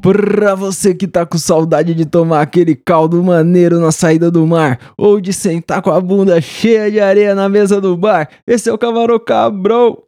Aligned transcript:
Pra 0.00 0.54
você 0.54 0.94
que 0.94 1.08
tá 1.08 1.26
com 1.26 1.36
saudade 1.36 1.92
de 1.92 2.06
tomar 2.06 2.40
aquele 2.40 2.76
caldo 2.76 3.20
maneiro 3.24 3.80
na 3.80 3.90
saída 3.90 4.30
do 4.30 4.46
mar, 4.46 4.78
ou 4.96 5.20
de 5.20 5.32
sentar 5.32 5.82
com 5.82 5.90
a 5.90 6.00
bunda 6.00 6.40
cheia 6.40 6.88
de 6.88 7.00
areia 7.00 7.34
na 7.34 7.48
mesa 7.48 7.80
do 7.80 7.96
bar, 7.96 8.28
esse 8.46 8.70
é 8.70 8.72
o 8.72 8.78
Camarão 8.78 9.18
Cabrão. 9.18 9.98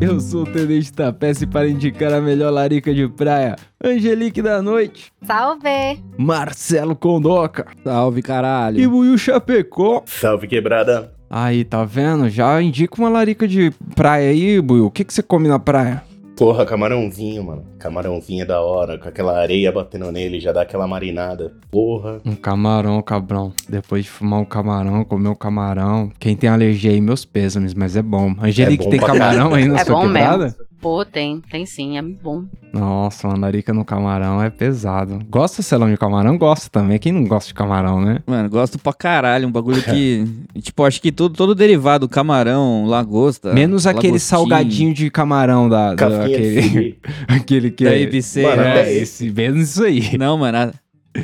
Eu 0.00 0.20
sou 0.20 0.42
o 0.42 0.46
Tenente 0.46 0.92
Tapece 0.92 1.44
para 1.46 1.68
indicar 1.68 2.12
a 2.12 2.20
melhor 2.20 2.50
larica 2.52 2.94
de 2.94 3.08
praia, 3.08 3.56
Angelique 3.82 4.40
da 4.40 4.62
Noite, 4.62 5.12
Salve! 5.26 6.00
Marcelo 6.16 6.94
Condoca 6.94 7.66
Salve, 7.82 8.22
caralho. 8.22 8.78
e 8.80 8.86
Buiu 8.86 9.18
Chapecó. 9.18 10.02
Salve 10.06 10.46
quebrada. 10.46 11.12
Aí, 11.28 11.64
tá 11.64 11.84
vendo? 11.84 12.28
Já 12.30 12.60
indica 12.62 12.94
uma 12.98 13.08
larica 13.08 13.46
de 13.46 13.72
praia 13.94 14.30
aí, 14.30 14.60
Buiu. 14.60 14.86
O 14.86 14.90
que, 14.90 15.04
que 15.04 15.12
você 15.12 15.22
come 15.22 15.48
na 15.48 15.58
praia? 15.58 16.02
Porra, 16.38 16.64
camarãozinho, 16.64 17.42
mano. 17.42 17.64
Camarãozinho 17.80 18.42
é 18.42 18.46
da 18.46 18.60
hora, 18.60 18.96
com 18.96 19.08
aquela 19.08 19.36
areia 19.40 19.72
batendo 19.72 20.12
nele, 20.12 20.38
já 20.38 20.52
dá 20.52 20.62
aquela 20.62 20.86
marinada. 20.86 21.52
Porra. 21.68 22.20
Um 22.24 22.36
camarão, 22.36 23.02
cabrão. 23.02 23.52
Depois 23.68 24.04
de 24.04 24.10
fumar 24.10 24.38
um 24.40 24.44
camarão, 24.44 25.04
comer 25.04 25.28
um 25.30 25.34
camarão. 25.34 26.12
Quem 26.18 26.36
tem 26.36 26.48
alergia 26.48 26.92
aí, 26.92 27.00
meus 27.00 27.24
pêsames, 27.24 27.74
mas 27.74 27.96
é 27.96 28.02
bom. 28.02 28.36
Angelique, 28.40 28.82
É 28.82 28.84
bom 28.84 28.90
tem 28.90 29.00
camarão 29.00 29.52
aí 29.52 29.66
na 29.66 29.80
É 29.80 29.84
sua 29.84 29.96
bom 29.96 30.02
quebrada? 30.06 30.44
mesmo. 30.44 30.67
Pô, 30.80 31.04
tem, 31.04 31.40
tem 31.50 31.66
sim, 31.66 31.98
é 31.98 32.02
bom. 32.02 32.44
Nossa, 32.72 33.26
uma 33.26 33.36
larica 33.36 33.72
no 33.74 33.84
camarão 33.84 34.40
é 34.42 34.48
pesado. 34.48 35.18
Gosta, 35.28 35.60
Celão, 35.60 35.90
de 35.90 35.96
camarão? 35.96 36.38
Gosta 36.38 36.68
também. 36.70 36.98
Quem 36.98 37.10
não 37.12 37.24
gosta 37.24 37.48
de 37.48 37.54
camarão, 37.54 38.00
né? 38.00 38.18
Mano, 38.26 38.48
gosto 38.48 38.78
pra 38.78 38.92
caralho. 38.92 39.48
Um 39.48 39.50
bagulho 39.50 39.82
que. 39.82 40.24
tipo, 40.62 40.84
acho 40.84 41.00
que 41.02 41.10
todo, 41.10 41.34
todo 41.34 41.54
derivado, 41.54 42.08
camarão, 42.08 42.84
lagosta. 42.86 43.52
Menos 43.52 43.86
aquele 43.86 44.18
salgadinho 44.20 44.94
de 44.94 45.10
camarão 45.10 45.68
da, 45.68 45.94
da- 45.94 46.24
aquele, 46.24 46.98
aquele 47.26 47.70
que 47.72 47.84
Da 47.84 47.96
é, 47.96 48.04
ABC. 48.04 48.42
Mano, 48.42 48.62
né? 48.62 48.68
é, 48.68 48.80
até 48.82 48.92
esse, 48.94 49.30
menos 49.30 49.70
isso 49.70 49.82
aí. 49.84 50.16
Não, 50.16 50.38
mano. 50.38 50.58
a- 50.58 50.72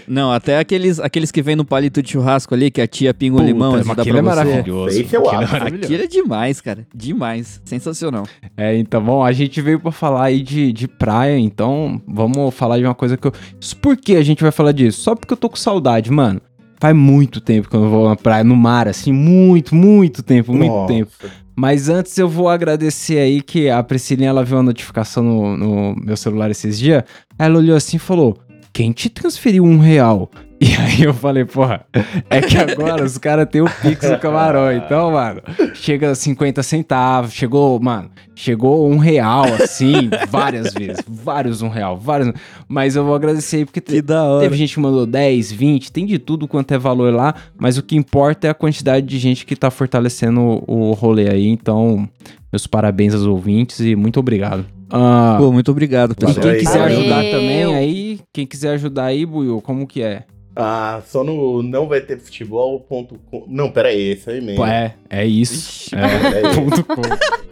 Não, 0.07 0.33
até 0.33 0.59
aqueles, 0.59 0.99
aqueles 1.01 1.31
que 1.31 1.43
vem 1.43 1.57
no 1.57 1.65
palito 1.65 2.03
de 2.03 2.13
churrasco 2.13 2.55
ali, 2.55 2.71
que 2.71 2.81
a 2.81 2.87
tia 2.87 3.13
pinga 3.15 3.37
o 3.37 3.39
Puta, 3.39 3.47
limão, 3.47 3.73
mas 3.73 3.81
assim, 3.81 3.95
dá 3.95 4.05
pra 4.05 4.19
é 4.19 4.23
maravilhoso. 4.23 5.01
Esse 5.01 5.15
eu 5.15 5.29
Aquilo 5.29 5.43
acho. 5.43 5.57
Aquilo 5.57 6.03
é 6.03 6.07
demais, 6.07 6.61
cara. 6.61 6.87
Demais. 6.95 7.61
Sensacional. 7.65 8.25
É, 8.57 8.77
então, 8.77 9.03
bom, 9.03 9.23
a 9.25 9.33
gente 9.33 9.61
veio 9.61 9.81
pra 9.81 9.93
falar 9.93 10.25
aí 10.25 10.43
de, 10.43 10.73
de 10.73 10.89
praia, 10.89 11.39
então 11.39 12.01
vamos 12.07 12.55
falar 12.55 12.79
de 12.79 12.85
uma 12.85 12.95
coisa 12.95 13.17
que 13.17 13.27
eu. 13.27 13.33
Por 13.81 13.97
que 13.97 14.17
a 14.17 14.23
gente 14.23 14.43
vai 14.43 14.53
falar 14.53 14.73
disso? 14.73 15.01
Só 15.03 15.15
porque 15.15 15.33
eu 15.33 15.37
tô 15.37 15.49
com 15.49 15.57
saudade, 15.57 16.11
mano. 16.11 16.41
Faz 16.81 16.95
muito 16.95 17.41
tempo 17.41 17.69
que 17.69 17.77
eu 17.77 17.81
não 17.81 17.89
vou 17.89 18.09
na 18.09 18.17
praia, 18.17 18.45
no 18.45 18.57
mar, 18.57 18.89
assim, 18.89 19.13
muito, 19.13 19.75
muito 19.75 20.23
tempo, 20.23 20.53
muito 20.53 20.71
Nossa. 20.71 20.93
tempo. 20.93 21.11
Mas 21.57 21.89
antes 21.89 22.19
eu 22.19 22.29
vou 22.29 22.49
agradecer 22.49 23.19
aí 23.19 23.41
que 23.41 23.71
a 23.71 23.83
Priscilinha, 23.83 24.29
ela 24.29 24.45
viu 24.45 24.59
a 24.59 24.63
notificação 24.63 25.23
no, 25.23 25.57
no 25.57 25.97
meu 25.97 26.17
celular 26.17 26.51
esses 26.51 26.79
dias. 26.79 27.05
Ela 27.39 27.59
olhou 27.59 27.77
assim 27.77 27.97
e 27.97 28.01
falou: 28.01 28.37
Quem 28.75 28.91
te 28.91 29.09
transferiu 29.09 29.63
um 29.63 29.79
real? 29.79 30.29
E 30.61 30.75
aí 30.77 31.03
eu 31.03 31.15
falei, 31.15 31.45
porra, 31.45 31.87
é 32.29 32.41
que 32.41 32.57
agora 32.57 33.05
os 33.05 33.19
caras 33.19 33.47
têm 33.49 33.61
o 33.61 33.71
Pix 33.83 34.09
do 34.11 34.19
camarão. 34.19 34.73
Então, 34.73 35.13
mano, 35.13 35.41
chega 35.75 36.11
a 36.11 36.15
50 36.15 36.61
centavos, 36.63 37.33
chegou, 37.33 37.79
mano, 37.79 38.11
chegou 38.35 38.91
um 38.91 38.97
real, 38.97 39.45
assim, 39.63 40.11
várias 40.29 40.73
vezes. 40.75 41.05
Vários 41.07 41.63
um 41.63 41.69
real, 41.69 41.97
vários. 41.97 42.33
Mas 42.67 42.97
eu 42.97 43.05
vou 43.05 43.15
agradecer 43.15 43.59
aí 43.59 43.65
porque 43.65 43.81
te-. 43.81 44.03
Teve 44.41 44.57
gente 44.57 44.75
que 44.75 44.81
mandou 44.81 45.07
10, 45.07 45.53
20, 45.53 45.93
tem 45.93 46.05
de 46.05 46.19
tudo 46.19 46.49
quanto 46.49 46.73
é 46.73 46.79
valor 46.79 47.13
lá, 47.13 47.33
mas 47.57 47.79
o 47.79 47.83
que 47.83 47.95
importa 47.95 48.49
é 48.49 48.51
a 48.51 48.55
quantidade 48.55 49.07
de 49.07 49.19
gente 49.19 49.47
que 49.47 49.55
tá 49.55 49.71
fortalecendo 49.71 50.41
o, 50.41 50.89
o 50.89 50.93
rolê 50.95 51.29
aí. 51.31 51.47
Então, 51.47 52.09
meus 52.51 52.67
parabéns 52.67 53.15
aos 53.15 53.25
ouvintes 53.25 53.79
e 53.81 53.95
muito 53.95 54.19
obrigado. 54.19 54.67
Ah, 54.97 55.37
Pô, 55.41 55.51
muito 55.51 55.71
obrigado, 55.73 56.13
e 56.13 56.15
pessoal. 56.15 56.41
quem 56.41 56.51
aí, 56.53 56.59
quiser 56.59 56.79
valeu. 56.79 56.99
ajudar 57.01 57.23
também 57.25 57.75
aí, 57.75 58.21
quem 58.33 58.47
quiser 58.47 58.71
ajudar 58.75 59.05
aí, 59.07 59.27
Buiu, 59.27 59.61
como 59.61 59.89
que 59.89 60.03
é? 60.03 60.23
Ah, 60.57 61.01
só 61.05 61.25
no 61.25 61.65
não 61.65 61.89
vai 61.89 62.01
ter 62.01 62.17
futebol.com. 62.21 63.45
Não, 63.49 63.71
pera 63.73 63.89
aí, 63.89 64.13
esse 64.13 64.31
é 64.31 64.35
o 64.35 64.37
e-mail. 64.39 64.65
É, 64.65 64.95
é 65.11 65.27
isso. 65.27 65.91
Pera 65.91 66.07
É, 66.07 66.47
aí. 66.47 66.55
ponto 66.55 66.85
com. 66.85 67.03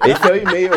Esse 0.08 0.28
é 0.28 0.32
o 0.32 0.36
e-mail. 0.36 0.70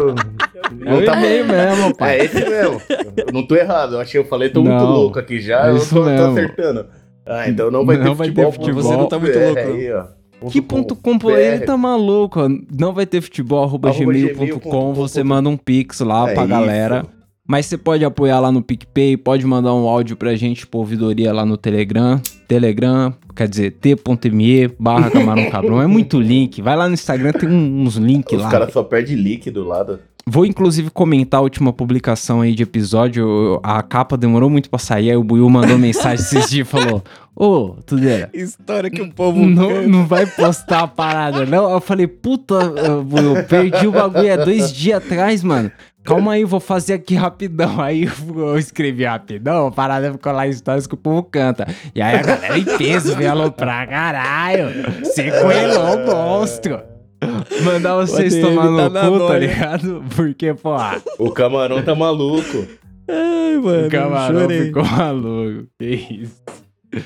É 0.88 0.94
o 0.96 1.03
e-mail 1.03 1.46
mesmo, 1.46 1.96
pai. 1.96 2.20
É 2.22 2.26
esse 2.26 2.36
mesmo. 2.50 2.82
Eu 3.16 3.32
não 3.32 3.46
tô 3.46 3.56
errado. 3.56 3.94
Eu 3.94 4.00
achei, 4.00 4.20
eu 4.20 4.26
falei, 4.26 4.50
tô 4.50 4.64
muito 4.64 4.76
Não, 4.76 4.92
louco 4.92 5.20
aqui 5.20 5.40
já. 5.40 5.68
é 5.68 5.72
eu 5.72 5.80
tô, 5.88 6.03
tô 6.03 6.09
acertando. 6.09 6.88
Ah, 7.28 7.47
então 7.47 7.70
não 7.70 7.86
vai 7.86 7.97
Não 7.97 8.06
ter 8.06 8.14
vai 8.16 8.28
ter 8.32 8.34
futebol. 8.34 8.52
futebol. 8.53 8.82
Você 8.82 8.97
não 8.97 9.08
tá 9.08 9.20
muito 9.20 9.38
É, 9.38 9.46
louco. 9.46 9.59
Aí, 9.62 9.92
ó. 9.94 10.06
Que 10.51 10.62
ponto 10.62 10.96
com, 10.96 11.18
pô, 11.18 11.31
ele 11.31 11.66
tá 11.66 11.75
maluco, 11.78 12.40
ó. 12.41 12.50
Não 12.78 12.94
vai 12.94 13.06
ter 13.06 13.22
futebol, 13.22 13.63
arroba 13.63 13.90
Arroba 13.90 14.13
gmail.com, 14.13 14.94
você 14.94 15.23
manda 15.23 15.50
um 15.50 15.57
pix 15.57 16.00
lá 16.01 16.29
É 16.29 16.34
pra 16.34 16.44
isso. 16.44 16.50
galera. 16.50 17.06
Mas 17.47 17.68
você 17.68 17.78
pode 17.78 18.03
apoiar 18.03 18.40
lá 18.40 18.51
no 18.51 18.62
PicPay, 18.62 19.18
pode 19.18 19.46
mandar 19.46 19.72
um 19.73 19.88
áudio 19.88 20.18
pra 20.18 20.35
gente 20.35 20.66
por 20.66 20.79
ouvidoria 20.79 21.31
lá 21.31 21.46
no 21.46 21.57
Telegram. 21.57 22.19
Telegram, 22.47 23.13
quer 23.35 23.47
dizer, 23.47 23.72
t.me 23.72 24.68
barra 24.79 25.12
camarão 25.12 25.50
cabrão. 25.51 25.79
É 25.81 25.85
muito 25.85 26.19
link. 26.22 26.59
Vai 26.62 26.75
lá 26.75 26.88
no 26.88 26.96
Instagram, 26.96 27.31
tem 27.34 27.47
um- 27.47 27.84
uns 27.84 27.97
links 27.97 28.34
Os 28.35 28.41
lá. 28.44 28.50
caras 28.50 28.73
só 28.73 28.81
perdem 28.84 29.16
lá. 29.63 29.84
do- 29.84 30.00
Vou 30.28 30.44
inclusive 30.44 30.90
comentar 30.90 31.40
a 31.40 31.44
última 31.44 31.72
publicação 31.72 32.41
aí 32.41 32.56
de 32.56 32.63
episódio. 32.63 33.59
A 33.62 33.84
capa 33.84 34.18
demorou 34.18 34.50
muito 34.50 34.72
pra 34.72 34.80
sair. 34.80 35.12
Aí 35.12 35.16
o 35.16 35.24
Buiu 35.24 35.47
mandou 35.52 35.78
mensagem 35.78 36.25
esses 36.25 36.50
dias 36.50 36.68
e 36.68 36.72
falou: 36.72 37.03
Ô, 37.36 37.75
Tudeira, 37.86 38.31
História 38.34 38.90
que 38.90 39.03
o 39.03 39.12
povo. 39.12 39.46
não, 39.46 39.88
não 39.88 40.08
vai 40.08 40.25
postar 40.25 40.80
a 40.80 40.88
parada, 40.88 41.46
não? 41.46 41.69
Eu 41.69 41.80
falei, 41.80 42.08
puta, 42.08 42.56
eu 42.56 43.44
perdi 43.47 43.85
o 43.85 43.91
bagulho 43.91 44.34
há 44.34 44.38
dois 44.38 44.74
dias 44.74 44.97
atrás, 44.97 45.44
mano. 45.44 45.72
Calma 46.03 46.34
aí, 46.34 46.44
vou 46.44 46.59
fazer 46.59 46.94
aqui 46.94 47.14
rapidão. 47.14 47.80
Aí 47.80 48.09
eu 48.35 48.58
escrevi 48.58 49.06
rapidão, 49.06 49.68
a 49.68 49.72
parada 49.72 50.12
ficou 50.12 50.31
lá 50.34 50.47
em 50.47 50.50
histórias 50.50 50.88
que 50.88 50.96
o 50.96 50.97
povo 50.97 51.22
canta. 51.22 51.68
E 51.94 52.02
aí 52.02 52.18
a 52.18 52.24
galera 52.24 52.58
em 52.58 52.66
peso 52.78 53.16
veio 53.16 53.52
pra 53.52 53.85
caralho. 53.85 54.69
Sequelou 55.03 55.97
o 55.97 56.06
monstro. 56.08 56.94
Mandar 57.63 57.96
vocês 57.96 58.36
tomar 58.40 58.63
ADM 58.63 58.72
no 58.72 58.90
tá 58.91 59.02
cu, 59.08 59.12
tá 59.12 59.18
noia. 59.19 59.40
ligado? 59.40 60.03
Porque, 60.16 60.53
pô, 60.53 60.75
O 61.19 61.31
camarão 61.31 61.81
tá 61.84 61.94
maluco. 61.96 62.68
Ai, 63.08 63.58
mano. 63.58 63.88
o 63.88 63.90
camarão 63.91 64.41
chorei. 64.41 64.62
ficou 64.66 64.84
maluco. 64.86 65.68
Que 65.80 65.85
isso. 66.22 66.41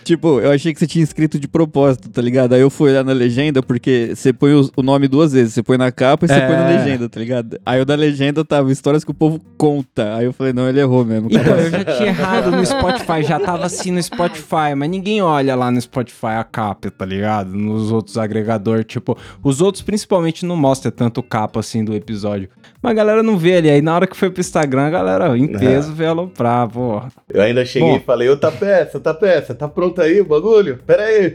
Tipo, 0.04 0.40
eu 0.40 0.52
achei 0.52 0.74
que 0.74 0.80
você 0.80 0.88
tinha 0.88 1.04
escrito 1.04 1.40
de 1.40 1.48
propósito, 1.48 2.10
tá 2.10 2.22
ligado? 2.22 2.54
Aí 2.54 2.62
eu 2.62 2.70
fui 2.70 2.92
olhar 2.92 3.04
na 3.04 3.14
legenda, 3.14 3.62
porque 3.64 4.12
você 4.16 4.32
põe 4.34 4.54
o 4.54 4.84
nome 4.84 5.08
duas 5.08 5.34
vezes. 5.34 5.54
Você 5.54 5.64
põe 5.64 5.78
na 5.78 5.92
capa 5.92 6.26
e 6.26 6.28
você 6.30 6.36
É. 6.36 6.48
põe 6.48 6.56
na 6.56 6.68
legenda, 6.68 7.10
tá 7.10 7.20
ligado? 7.20 7.60
Aí 7.66 7.82
o 7.82 7.86
da 7.86 7.96
legenda 7.96 8.44
tava 8.46 8.72
histórias 8.72 9.04
que 9.04 9.12
o 9.12 9.14
povo 9.14 9.40
conta. 9.58 10.16
Aí 10.16 10.26
eu 10.26 10.34
falei, 10.34 10.54
não, 10.54 10.68
ele 10.70 10.80
errou 10.80 11.04
mesmo. 11.06 11.28
Então, 11.32 11.44
cara. 11.44 11.62
eu 11.62 11.70
já 11.72 11.84
tinha 11.86 12.08
errado 12.10 12.52
no 12.52 12.66
Spotify, 12.66 13.24
já 13.24 13.40
tava 13.40 13.66
assim 13.66 13.92
no 13.92 14.02
Spotify, 14.02 14.76
mas 14.76 14.90
ninguém 14.90 15.22
olha 15.22 15.56
lá 15.56 15.70
no 15.72 15.80
Spotify 15.82 16.38
a 16.40 16.44
capa, 16.44 16.90
tá 16.92 17.06
ligado? 17.06 17.50
Nos 17.54 17.92
outros 17.92 18.18
agregadores, 18.18 18.86
tipo, 18.88 19.18
os 19.44 19.62
outros 19.62 19.82
principalmente 19.84 20.46
não 20.46 20.56
mostram 20.56 20.92
tanto 20.92 21.22
capa 21.24 21.60
assim 21.60 21.84
do 21.84 21.96
episódio. 21.96 22.50
Mas 22.82 22.92
a 22.92 22.96
galera 22.96 23.22
não 23.22 23.38
vê 23.38 23.58
ali, 23.58 23.70
aí 23.70 23.82
na 23.82 23.94
hora 23.94 24.08
que 24.08 24.16
foi 24.16 24.30
pro 24.30 24.40
Instagram, 24.40 24.84
a 24.88 24.90
galera 24.90 25.38
em 25.38 25.48
peso 25.48 25.92
veio 25.94 26.12
aloprar, 26.12 26.68
pô. 26.70 27.02
Eu 27.32 27.42
ainda 27.42 27.66
cheguei 27.66 27.90
Bom. 27.90 27.98
e 27.98 28.00
falei, 28.00 28.30
ô 28.30 28.38
tá 28.38 28.52
peça, 28.52 29.00
tá 29.00 29.14
peça, 29.14 29.54
tá 29.54 29.68
pronto 29.80 30.02
aí 30.02 30.20
o 30.20 30.26
bagulho? 30.26 30.78
Pera 30.86 31.04
aí. 31.06 31.34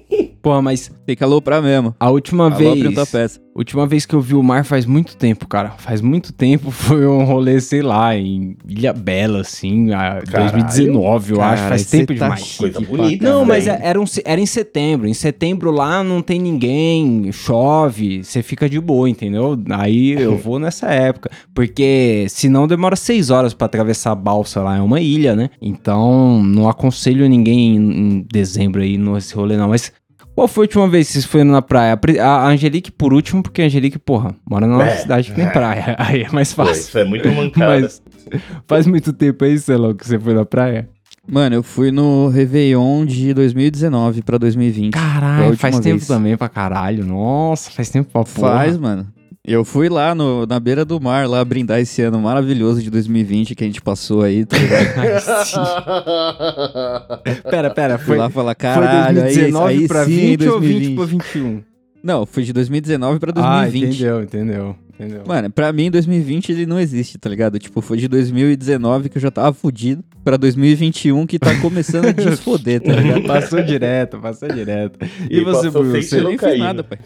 Pô, 0.44 0.60
mas 0.60 0.92
Tem 1.06 1.16
que 1.16 1.24
aloprar 1.24 1.62
mesmo. 1.62 1.94
a 1.98 2.10
última 2.10 2.44
Alopre 2.44 2.64
vez, 2.64 2.84
outra 2.86 3.06
peça. 3.06 3.40
última 3.56 3.86
vez 3.86 4.04
que 4.04 4.14
eu 4.14 4.20
vi 4.20 4.34
o 4.34 4.42
mar 4.42 4.62
faz 4.64 4.84
muito 4.84 5.16
tempo, 5.16 5.48
cara. 5.48 5.70
Faz 5.70 6.02
muito 6.02 6.34
tempo, 6.34 6.70
foi 6.70 7.06
um 7.06 7.24
rolê, 7.24 7.58
sei 7.62 7.80
lá, 7.80 8.14
em 8.14 8.54
Ilha 8.68 8.92
Bela, 8.92 9.40
assim, 9.40 9.92
a 9.92 10.20
Caralho. 10.22 10.52
2019, 10.52 11.32
eu 11.32 11.40
acho, 11.40 11.56
Cara, 11.56 11.68
faz 11.70 11.80
você 11.82 11.96
tempo 11.98 12.14
tá 12.18 12.24
demais. 12.26 12.56
Coisa 12.58 12.80
bonita. 12.80 13.24
Não, 13.24 13.40
Também. 13.40 13.46
mas 13.46 13.66
era, 13.66 13.98
um, 14.00 14.04
era 14.24 14.40
em 14.40 14.44
setembro. 14.46 15.08
Em 15.08 15.14
setembro 15.14 15.70
lá 15.70 16.04
não 16.04 16.20
tem 16.20 16.38
ninguém, 16.38 17.32
chove, 17.32 18.22
você 18.22 18.42
fica 18.42 18.68
de 18.68 18.78
boa, 18.78 19.08
entendeu? 19.08 19.58
Aí 19.70 20.12
eu 20.12 20.36
vou 20.38 20.58
nessa 20.58 20.88
época. 20.90 21.30
Porque 21.54 22.26
senão 22.28 22.66
demora 22.68 22.96
seis 22.96 23.30
horas 23.30 23.54
pra 23.54 23.64
atravessar 23.64 24.12
a 24.12 24.14
balsa 24.14 24.60
lá, 24.62 24.76
é 24.76 24.80
uma 24.82 25.00
ilha, 25.00 25.34
né? 25.34 25.48
Então 25.60 26.42
não 26.42 26.68
aconselho 26.68 27.26
ninguém 27.28 27.76
em, 27.76 27.78
em 28.18 28.26
dezembro 28.30 28.82
aí 28.82 28.98
nesse 28.98 29.34
rolê, 29.34 29.56
não. 29.56 29.68
Mas 29.70 29.90
qual 30.34 30.48
foi 30.48 30.64
a 30.64 30.66
última 30.66 30.88
vez 30.88 31.06
que 31.06 31.12
vocês 31.14 31.24
foram 31.24 31.44
na 31.46 31.62
praia? 31.62 31.98
A 32.22 32.48
Angelique 32.48 32.90
por 32.90 33.12
último, 33.12 33.42
porque 33.42 33.62
a 33.62 33.66
Angelique, 33.66 33.98
porra, 33.98 34.34
mora 34.48 34.66
numa 34.66 34.84
É, 34.86 34.96
cidade 34.96 35.28
que 35.30 35.34
tem 35.36 35.46
é. 35.46 35.50
praia. 35.50 35.96
Aí 36.00 36.22
é 36.22 36.30
mais 36.30 36.52
Pô, 36.52 36.64
fácil. 36.64 36.80
isso 36.82 36.98
é 36.98 37.04
muito 37.04 37.28
mancada. 37.30 37.80
Mas 37.80 38.02
faz 38.66 38.86
muito 38.86 39.12
tempo 39.12 39.44
aí, 39.44 39.58
sei 39.58 39.76
lá, 39.76 39.94
que 39.94 40.06
você 40.06 40.18
foi 40.18 40.34
na 40.34 40.44
praia? 40.44 40.88
Mano, 41.26 41.56
eu 41.56 41.62
fui 41.62 41.90
no 41.90 42.28
Réveillon 42.28 43.06
de 43.06 43.32
2019 43.32 44.22
pra 44.22 44.36
2020. 44.36 44.92
Foi 44.92 45.00
a 45.00 45.10
Caralho, 45.12 45.56
faz 45.56 45.78
tempo 45.80 45.96
vez. 45.98 46.06
também 46.06 46.36
pra 46.36 46.48
caralho. 46.50 47.04
Nossa, 47.06 47.70
faz 47.70 47.88
tempo 47.88 48.10
pra 48.12 48.24
porra. 48.24 48.52
Faz, 48.58 48.76
mano. 48.76 49.06
Eu 49.46 49.62
fui 49.62 49.90
lá 49.90 50.14
no, 50.14 50.46
na 50.46 50.58
beira 50.58 50.86
do 50.86 50.98
mar, 50.98 51.28
lá 51.28 51.44
brindar 51.44 51.78
esse 51.78 52.00
ano 52.00 52.18
maravilhoso 52.18 52.82
de 52.82 52.88
2020 52.90 53.54
que 53.54 53.62
a 53.62 53.66
gente 53.66 53.82
passou 53.82 54.22
aí, 54.22 54.46
tá? 54.46 54.56
Pera, 57.50 57.68
pera, 57.70 57.98
Fui 57.98 58.06
foi, 58.06 58.16
lá 58.16 58.30
falar, 58.30 58.54
foi 58.54 58.54
caralho, 58.54 59.20
2019 59.20 59.68
aí, 59.72 59.78
aí 59.80 59.88
pra 59.88 60.04
sim, 60.06 60.10
20 60.36 60.48
ou 60.48 60.60
20 60.60 60.94
2020. 60.94 60.96
pra 60.96 61.04
21? 61.04 61.62
Não, 62.02 62.24
foi 62.24 62.42
de 62.42 62.54
2019 62.54 63.18
pra 63.18 63.32
Ah, 63.36 63.60
2020. 63.66 63.94
entendeu, 63.94 64.22
entendeu, 64.22 64.76
entendeu. 64.94 65.22
Mano, 65.26 65.50
pra 65.50 65.72
mim 65.72 65.90
2020 65.90 66.52
ele 66.52 66.66
não 66.66 66.78
existe, 66.80 67.18
tá 67.18 67.28
ligado? 67.28 67.58
Tipo, 67.58 67.80
foi 67.80 67.96
de 67.98 68.08
2019 68.08 69.08
que 69.08 69.18
eu 69.18 69.22
já 69.22 69.30
tava 69.30 69.52
fudido 69.52 70.02
pra 70.24 70.36
2021 70.36 71.26
que 71.26 71.38
tá 71.38 71.58
começando 71.60 72.06
a 72.06 72.12
desfoder, 72.12 72.80
tá 72.80 72.92
ligado? 72.92 73.22
Passou 73.28 73.62
direto, 73.62 74.18
passou 74.18 74.48
direto. 74.48 74.98
E, 75.30 75.38
E 75.38 75.44
você, 75.44 75.68
Will? 75.68 76.02
Você... 76.02 76.20
Nem 76.22 76.36
caindo. 76.36 76.62
nada, 76.62 76.84
pai. 76.84 76.98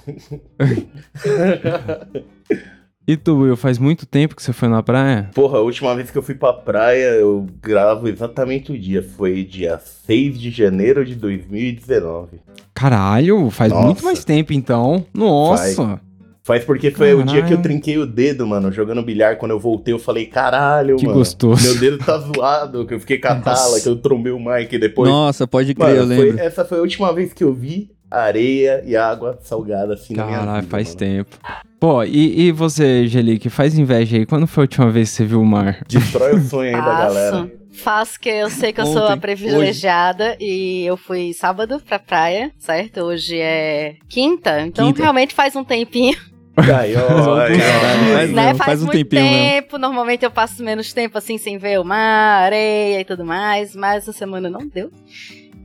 E 3.07 3.17
tu, 3.17 3.39
Will, 3.39 3.57
faz 3.57 3.79
muito 3.79 4.05
tempo 4.05 4.37
que 4.37 4.43
você 4.43 4.53
foi 4.53 4.69
na 4.69 4.83
praia? 4.83 5.31
Porra, 5.35 5.59
a 5.59 5.63
última 5.63 5.95
vez 5.95 6.11
que 6.11 6.19
eu 6.19 6.23
fui 6.23 6.35
pra 6.35 6.53
praia, 6.53 7.15
eu 7.15 7.47
gravo 7.63 8.07
exatamente 8.07 8.71
o 8.71 8.79
dia. 8.79 9.03
Foi 9.03 9.43
dia 9.45 9.79
6 10.07 10.39
de 10.39 10.51
janeiro 10.51 11.03
de 11.07 11.15
2019. 11.15 12.39
Caralho, 12.75 13.49
faz 13.49 13.73
Nossa. 13.73 13.87
muito 13.87 14.05
mais 14.05 14.25
tempo 14.27 14.53
então. 14.53 15.07
Nossa. 15.15 15.99
Faz 16.49 16.65
porque 16.65 16.91
foi 16.91 17.13
o 17.15 17.23
dia 17.23 17.43
que 17.43 17.53
eu 17.53 17.59
Caralho. 17.59 17.63
trinquei 17.63 17.99
o 17.99 18.07
dedo, 18.07 18.47
mano, 18.47 18.73
jogando 18.73 19.03
bilhar. 19.03 19.37
Quando 19.37 19.51
eu 19.51 19.61
voltei, 19.61 19.93
eu 19.93 19.99
falei, 19.99 20.25
caralho, 20.25 20.97
Que 20.97 21.05
mano. 21.05 21.19
gostoso. 21.19 21.63
Meu 21.63 21.79
dedo 21.79 21.99
tá 21.99 22.17
zoado, 22.19 22.87
que 22.87 22.95
eu 22.95 23.01
fiquei 23.01 23.19
com 23.19 23.29
a 23.29 23.35
tala, 23.35 23.57
Nossa. 23.57 23.83
que 23.83 23.89
eu 23.89 23.97
trombei 23.97 24.33
o 24.33 24.41
Mike 24.41 24.79
depois. 24.79 25.11
Nossa, 25.11 25.47
pode 25.47 25.75
crer, 25.75 25.91
eu 25.97 26.07
Mano, 26.07 26.15
foi- 26.17 26.25
lembro. 26.31 26.41
essa 26.43 26.65
foi 26.65 26.79
a 26.79 26.81
última 26.81 27.13
vez 27.13 27.35
que 27.35 27.45
eu 27.45 27.53
vi 27.53 27.91
areia 28.11 28.83
e 28.87 28.97
água 28.97 29.39
salgada 29.43 29.93
assim 29.93 30.15
na 30.15 30.25
minha 30.25 30.39
Caralho, 30.39 30.61
vida, 30.63 30.71
faz 30.71 30.87
mano. 30.89 30.99
tempo. 30.99 31.37
Pô, 31.79 32.03
e, 32.03 32.47
e 32.47 32.51
você, 32.53 33.07
Gelique, 33.07 33.51
faz 33.51 33.79
inveja 33.79 34.17
aí. 34.17 34.25
Quando 34.25 34.47
foi 34.47 34.63
a 34.63 34.65
última 34.65 34.91
vez 34.91 35.11
que 35.11 35.17
você 35.17 35.25
viu 35.27 35.43
o 35.43 35.47
mar? 35.47 35.81
Destrói 35.87 36.33
o 36.35 36.41
sonho 36.41 36.75
aí 36.75 36.83
da 36.83 36.99
galera. 36.99 37.37
Faço. 37.37 37.59
Faço 37.71 38.19
que 38.21 38.29
eu 38.31 38.49
sei 38.49 38.73
que 38.73 38.81
eu 38.81 38.87
sou 38.87 39.03
a 39.03 39.13
Ontem, 39.13 39.21
privilegiada 39.21 40.35
e 40.41 40.85
eu 40.87 40.97
fui 40.97 41.33
sábado 41.35 41.81
pra 41.87 41.99
praia, 41.99 42.51
certo? 42.59 43.03
Hoje 43.03 43.37
é 43.39 43.97
quinta, 44.09 44.63
então 44.63 44.87
Quinta. 44.87 45.03
realmente 45.03 45.35
faz 45.35 45.55
um 45.55 45.63
tempinho, 45.63 46.17
Ai, 46.61 46.95
ó, 46.97 47.35
ai, 47.37 47.59
Caralho, 47.59 48.03
ó. 48.03 48.15
faz 48.15 48.31
né? 48.31 48.43
mesmo, 48.43 48.59
Faz, 48.59 48.59
faz 48.59 48.83
um 48.83 48.87
muito 48.87 48.99
tempinho 48.99 49.23
mesmo. 49.23 49.37
tempo, 49.39 49.79
normalmente 49.79 50.25
eu 50.25 50.31
passo 50.31 50.63
menos 50.63 50.93
tempo 50.93 51.17
assim 51.19 51.39
sem 51.39 51.59
ver 51.59 51.79
o 51.81 51.85
mar, 51.85 52.43
areia 52.45 53.01
e 53.01 53.05
tudo 53.05 53.25
mais, 53.25 53.75
mas 53.77 54.03
essa 54.05 54.13
semana 54.13 54.49
não 54.51 54.67
deu. 54.67 54.91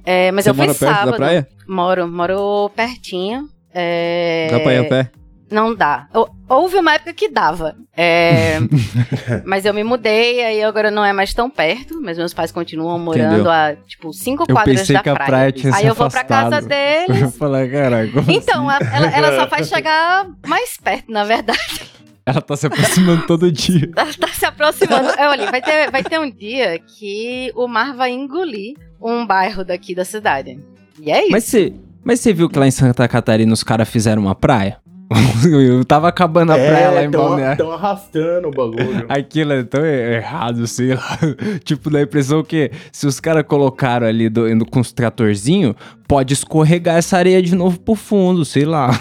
É, 0.06 0.32
mas 0.32 0.44
Você 0.46 0.50
eu 0.50 0.54
fui 0.56 0.66
mora 0.68 0.78
perto 0.78 0.94
sábado. 0.94 1.12
da 1.12 1.18
praia? 1.18 1.48
Moro, 1.68 2.08
moro 2.08 2.70
pertinho. 2.76 3.48
É... 3.74 4.50
Dá 4.52 4.60
pra 4.60 4.74
ir 4.74 4.78
a 4.80 4.84
pé? 4.90 5.12
Não 5.52 5.74
dá. 5.76 6.08
Hou- 6.14 6.30
Houve 6.50 6.78
uma 6.78 6.94
época 6.96 7.14
que 7.14 7.30
dava. 7.30 7.76
É, 7.96 8.58
mas 9.46 9.66
eu 9.66 9.74
me 9.74 9.84
mudei, 9.84 10.44
aí 10.44 10.64
agora 10.64 10.92
não 10.92 11.04
é 11.04 11.12
mais 11.14 11.34
tão 11.34 11.50
perto, 11.50 12.00
mas 12.02 12.18
meus 12.18 12.34
pais 12.34 12.52
continuam 12.52 13.00
morando 13.00 13.34
Entendeu. 13.34 13.52
a, 13.52 13.76
tipo, 13.88 14.14
cinco 14.14 14.44
Eu 14.48 14.54
quadras 14.56 14.80
pensei 14.82 14.96
da 14.96 15.02
que 15.04 15.10
a 15.10 15.14
praia. 15.16 15.28
praia 15.30 15.52
tinha 15.52 15.74
aí 15.76 15.82
se 15.82 15.88
eu 15.88 15.96
vou 15.96 16.10
pra 16.10 16.24
casa 16.24 16.62
deles. 16.62 17.22
Eu 17.22 17.32
falei, 17.32 17.70
caralho, 17.70 18.12
como 18.12 18.32
Então, 18.32 18.70
assim? 18.70 18.86
ela, 18.94 19.08
ela 19.08 19.40
só 19.42 19.48
faz 19.48 19.68
chegar 19.68 20.28
mais 20.46 20.78
perto, 20.78 21.12
na 21.12 21.24
verdade. 21.24 21.82
Ela 22.26 22.42
tá 22.42 22.56
se 22.56 22.66
aproximando 22.68 23.28
todo 23.28 23.52
dia. 23.52 23.92
Ela 23.98 24.14
tá 24.14 24.30
se 24.30 24.46
aproximando. 24.46 25.10
É, 25.10 25.28
Olha, 25.28 25.52
vai 25.52 25.62
ter, 25.62 25.92
vai 25.92 26.02
ter 26.02 26.18
um 26.22 26.32
dia 26.32 26.80
que 26.80 27.52
o 27.54 27.68
mar 27.68 27.94
vai 27.94 28.12
engolir 28.12 28.76
um 29.02 29.26
bairro 29.28 29.66
daqui 29.66 29.94
da 29.94 30.06
cidade. 30.06 30.58
E 31.02 31.12
é 31.12 31.24
isso. 31.24 31.32
Mas 31.32 31.44
você, 31.44 31.74
mas 32.02 32.22
você 32.22 32.32
viu 32.32 32.48
que 32.50 32.58
lá 32.58 32.66
em 32.66 32.72
Santa 32.72 33.06
Catarina 33.10 33.52
os 33.52 33.62
caras 33.62 33.90
fizeram 33.90 34.22
uma 34.22 34.34
praia? 34.36 34.78
Eu 35.52 35.84
tava 35.86 36.08
acabando 36.08 36.52
a 36.52 36.56
praia 36.56 36.90
lá 36.90 37.04
em 37.04 37.12
tão, 37.12 37.22
Balneário. 37.30 37.58
tão 37.58 37.72
arrastando 37.72 38.48
o 38.48 38.52
bagulho. 38.52 39.06
Aquilo 39.10 39.54
é 39.54 39.64
tão 39.64 39.86
errado, 39.86 40.66
sei 40.68 40.96
lá. 40.96 41.20
tipo, 41.64 41.90
dá 41.90 42.00
a 42.00 42.04
impressão 42.04 42.44
que 42.44 42.72
se 42.92 43.06
os 43.06 43.20
caras 43.20 43.44
colocaram 43.48 44.08
ali 44.08 44.30
do, 44.30 44.50
indo 44.50 44.66
com 44.66 44.80
os 44.80 44.92
tratorzinhos, 44.92 45.76
pode 46.08 46.34
escorregar 46.34 46.96
essa 46.98 47.18
areia 47.18 47.42
de 47.42 47.54
novo 47.56 47.80
pro 47.80 47.96
fundo, 47.96 48.44
sei 48.46 48.66
lá. 48.66 48.90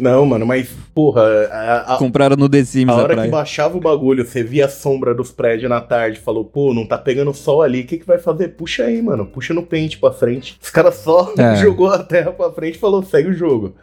Não, 0.00 0.24
mano, 0.24 0.46
mas, 0.46 0.68
porra, 0.94 1.22
a, 1.50 1.94
a- 1.94 1.98
Compraram 1.98 2.34
no 2.34 2.48
The 2.48 2.64
Sims 2.64 2.88
a 2.88 2.92
a 2.92 2.96
hora 2.96 3.08
que 3.10 3.14
praia. 3.14 3.30
baixava 3.30 3.76
o 3.76 3.80
bagulho, 3.80 4.24
você 4.26 4.42
via 4.42 4.64
a 4.64 4.68
sombra 4.68 5.14
dos 5.14 5.30
prédios 5.30 5.68
na 5.68 5.80
tarde, 5.82 6.18
falou, 6.18 6.44
pô, 6.44 6.72
não 6.72 6.86
tá 6.86 6.96
pegando 6.96 7.32
sol 7.34 7.60
ali, 7.62 7.82
o 7.82 7.86
que 7.86 7.98
que 7.98 8.06
vai 8.06 8.18
fazer? 8.18 8.48
Puxa 8.48 8.84
aí, 8.84 9.02
mano, 9.02 9.26
puxa 9.26 9.52
no 9.52 9.62
pente 9.62 9.98
pra 9.98 10.10
frente. 10.10 10.56
Os 10.60 10.70
caras 10.70 10.94
só 10.96 11.32
É. 11.38 11.56
jogou 11.56 11.88
a 11.90 11.98
terra 12.02 12.32
pra 12.32 12.50
frente 12.50 12.76
e 12.76 12.80
falou, 12.80 13.02
segue 13.02 13.28
o 13.28 13.34
jogo. 13.34 13.74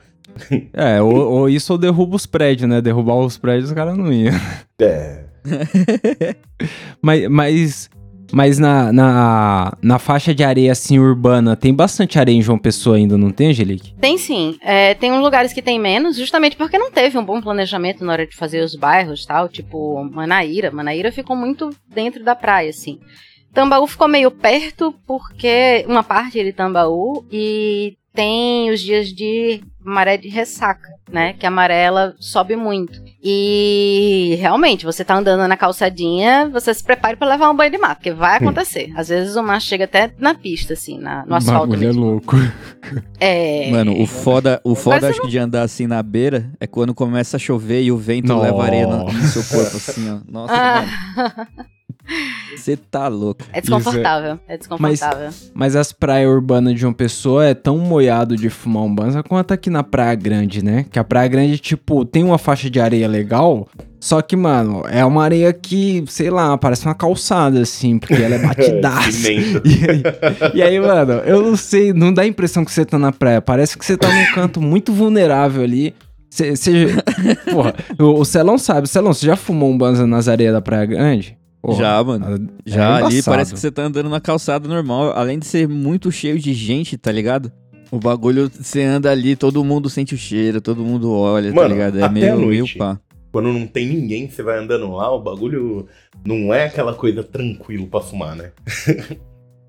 É, 0.73 1.01
ou, 1.01 1.15
ou 1.15 1.49
isso 1.49 1.73
ou 1.73 1.77
derruba 1.77 2.15
os 2.15 2.25
prédios, 2.25 2.69
né? 2.69 2.81
Derrubar 2.81 3.17
os 3.17 3.37
prédios 3.37 3.69
os 3.69 3.75
caras 3.75 3.97
não 3.97 4.11
iam. 4.11 4.33
É, 4.79 5.25
Mas, 7.01 7.27
mas, 7.27 7.89
mas 8.31 8.59
na, 8.59 8.91
na, 8.91 9.73
na 9.81 9.99
faixa 9.99 10.33
de 10.33 10.43
areia 10.43 10.71
assim 10.71 10.99
urbana, 10.99 11.55
tem 11.55 11.73
bastante 11.73 12.19
areia 12.19 12.35
em 12.35 12.41
João 12.41 12.57
Pessoa 12.57 12.97
ainda, 12.97 13.17
não 13.17 13.31
tem, 13.31 13.49
Angelique? 13.49 13.93
Tem 13.95 14.17
sim. 14.17 14.57
É, 14.61 14.93
tem 14.93 15.11
uns 15.11 15.21
lugares 15.21 15.53
que 15.53 15.61
tem 15.61 15.79
menos, 15.79 16.17
justamente 16.17 16.55
porque 16.55 16.77
não 16.77 16.91
teve 16.91 17.17
um 17.17 17.25
bom 17.25 17.41
planejamento 17.41 18.03
na 18.03 18.13
hora 18.13 18.27
de 18.27 18.35
fazer 18.35 18.63
os 18.63 18.75
bairros 18.75 19.25
tal, 19.25 19.47
tipo 19.47 20.03
Manaíra. 20.03 20.71
Manaíra 20.71 21.11
ficou 21.11 21.35
muito 21.35 21.69
dentro 21.87 22.23
da 22.23 22.35
praia, 22.35 22.69
assim. 22.69 22.99
Tambaú 23.53 23.87
ficou 23.87 24.07
meio 24.07 24.29
perto 24.29 24.93
porque 25.07 25.83
uma 25.87 26.03
parte 26.03 26.43
de 26.43 26.53
Tambaú 26.53 27.25
e 27.31 27.97
tem 28.13 28.69
os 28.71 28.79
dias 28.81 29.07
de 29.09 29.61
maré 29.83 30.17
de 30.17 30.27
ressaca, 30.27 30.88
né? 31.11 31.33
Que 31.33 31.45
a 31.45 31.51
maré 31.51 31.81
ela 31.81 32.13
sobe 32.19 32.56
muito. 32.56 33.01
E 33.23 34.38
realmente, 34.39 34.85
você 34.85 35.03
tá 35.03 35.15
andando 35.15 35.47
na 35.47 35.57
calçadinha, 35.57 36.50
você 36.51 36.73
se 36.73 36.83
prepare 36.83 37.17
pra 37.17 37.27
levar 37.27 37.50
um 37.50 37.56
banho 37.56 37.71
de 37.71 37.77
mar, 37.77 37.95
porque 37.95 38.11
vai 38.11 38.38
acontecer. 38.38 38.91
Às 38.95 39.09
vezes 39.09 39.35
o 39.35 39.44
mar 39.44 39.59
chega 39.61 39.85
até 39.85 40.11
na 40.17 40.33
pista, 40.33 40.73
assim, 40.73 40.97
na- 40.97 41.25
no 41.25 41.33
O 41.33 41.35
asfalto 41.35 41.67
bagulho 41.69 41.83
é 41.83 41.88
mesmo. 41.88 42.01
louco. 42.06 42.35
É. 43.19 43.69
Mano, 43.69 44.01
o 44.01 44.07
foda, 44.07 44.62
o 44.63 44.73
foda 44.73 44.95
Mas 45.01 45.03
acho 45.12 45.21
que 45.21 45.27
de 45.27 45.38
andar 45.38 45.62
assim 45.63 45.85
na 45.85 46.01
beira 46.01 46.50
é 46.59 46.65
quando 46.65 46.94
começa 46.94 47.35
a 47.35 47.39
chover 47.39 47.83
e 47.83 47.91
o 47.91 47.97
vento 47.97 48.33
leva 48.39 48.63
areia 48.63 48.88
no, 48.88 49.03
no 49.05 49.21
seu 49.27 49.44
corpo 49.44 49.75
assim, 49.75 50.09
ó. 50.09 50.19
Nossa, 50.31 50.53
Ah, 50.53 50.85
mano, 51.15 51.47
você 52.56 52.75
tá 52.77 53.07
louco. 53.07 53.44
é 53.53 53.61
desconfortável. 53.61 54.39
É 54.47 54.57
desconfortável. 54.57 55.29
Mas 55.53 55.75
as 55.75 55.91
praias 55.91 56.29
urbanas 56.29 56.73
de 56.73 56.79
João 56.79 56.94
Pessoa 56.94 57.45
é 57.45 57.53
tão 57.53 57.77
moiado 57.77 58.35
de 58.35 58.50
fumar 58.50 58.83
um 58.83 58.94
banza 58.94 59.21
quanto 59.23 59.53
aqui 59.53 59.69
na 59.69 59.83
Praia 59.83 60.15
Grande, 60.15 60.63
né? 60.63 60.85
Que 60.91 61.00
a 61.00 61.03
Praia 61.03 61.27
Grande, 61.27 61.57
tipo, 61.59 62.03
tem 62.06 62.23
uma 62.23 62.38
faixa 62.38 62.69
de 62.69 62.79
areia 62.79 63.07
legal, 63.07 63.67
só 64.00 64.21
que, 64.21 64.35
mano, 64.35 64.83
é 64.89 65.03
uma 65.06 65.23
areia 65.23 65.51
que, 65.53 66.03
sei 66.07 66.29
lá, 66.29 66.57
parece 66.57 66.85
uma 66.85 66.95
calçada, 66.95 67.61
assim, 67.61 68.00
porque 68.00 68.13
ela 68.15 68.35
é 68.35 68.39
batidaça. 68.45 69.29
E 69.31 69.89
aí, 69.89 70.03
e 70.55 70.62
aí, 70.62 70.79
mano, 70.79 71.13
eu 71.25 71.41
não 71.41 71.55
sei, 71.55 71.93
não 71.93 72.13
dá 72.13 72.22
a 72.24 72.27
impressão 72.27 72.63
que 72.65 72.72
você 72.72 72.86
tá 72.86 72.98
na 72.98 73.12
praia. 73.12 73.41
Parece 73.41 73.77
que 73.77 73.86
você 73.86 73.98
tá 73.98 74.07
num 74.12 74.34
canto 74.34 74.62
muito 74.62 74.91
vulnerável 74.93 75.63
ali. 75.63 75.93
Você. 76.29 76.55
você- 76.55 76.88
Porra, 77.51 77.74
o, 78.00 78.19
o 78.19 78.25
Celão 78.25 78.57
sabe. 78.57 78.88
Celão, 78.88 79.13
você 79.13 79.25
já 79.25 79.36
fumou 79.36 79.69
um 79.72 79.77
banza 79.77 80.05
nas 80.05 80.27
areias 80.27 80.53
da 80.53 80.62
Praia 80.62 80.86
Grande? 80.86 81.38
Porra, 81.62 81.78
Já, 81.78 82.04
mano. 82.04 82.50
é 82.66 82.70
Já 82.70 83.06
ali 83.06 83.22
parece 83.24 83.54
que 83.54 83.60
você 83.60 83.70
tá 83.72 83.84
andando 83.84 84.10
na 84.10 84.22
calçada 84.22 84.68
normal, 84.68 85.12
além 85.16 85.38
de 85.39 85.46
ser 85.46 85.68
muito 85.68 86.12
cheio 86.12 86.39
de 86.39 86.54
gente, 86.54 86.98
tá 86.98 87.12
ligado? 87.12 87.51
O 87.92 87.98
bagulho, 88.00 88.50
você 88.54 88.84
anda 88.84 89.10
ali, 89.12 89.36
todo 89.36 89.63
mundo 89.63 89.89
sente 89.89 90.13
o 90.13 90.18
cheiro, 90.18 90.62
todo 90.62 90.84
mundo 90.84 91.12
olha, 91.12 91.50
tá 91.50 91.56
Mano, 91.56 91.74
ligado? 91.74 92.00
É 92.00 92.04
até 92.04 92.13
meio, 92.13 92.34
à 92.34 92.36
meio 92.38 92.46
noite. 92.60 92.78
pá. 92.78 93.00
Quando 93.32 93.51
não 93.51 93.68
tem 93.68 93.88
ninguém, 93.88 94.30
você 94.30 94.42
vai 94.42 94.58
andando 94.58 94.92
lá, 94.92 95.12
o 95.12 95.22
bagulho 95.22 95.88
não 96.25 96.54
é 96.54 96.66
aquela 96.66 96.94
coisa 96.94 97.24
tranquilo 97.24 97.88
pra 97.88 98.00
fumar, 98.01 98.36
né? 98.36 98.51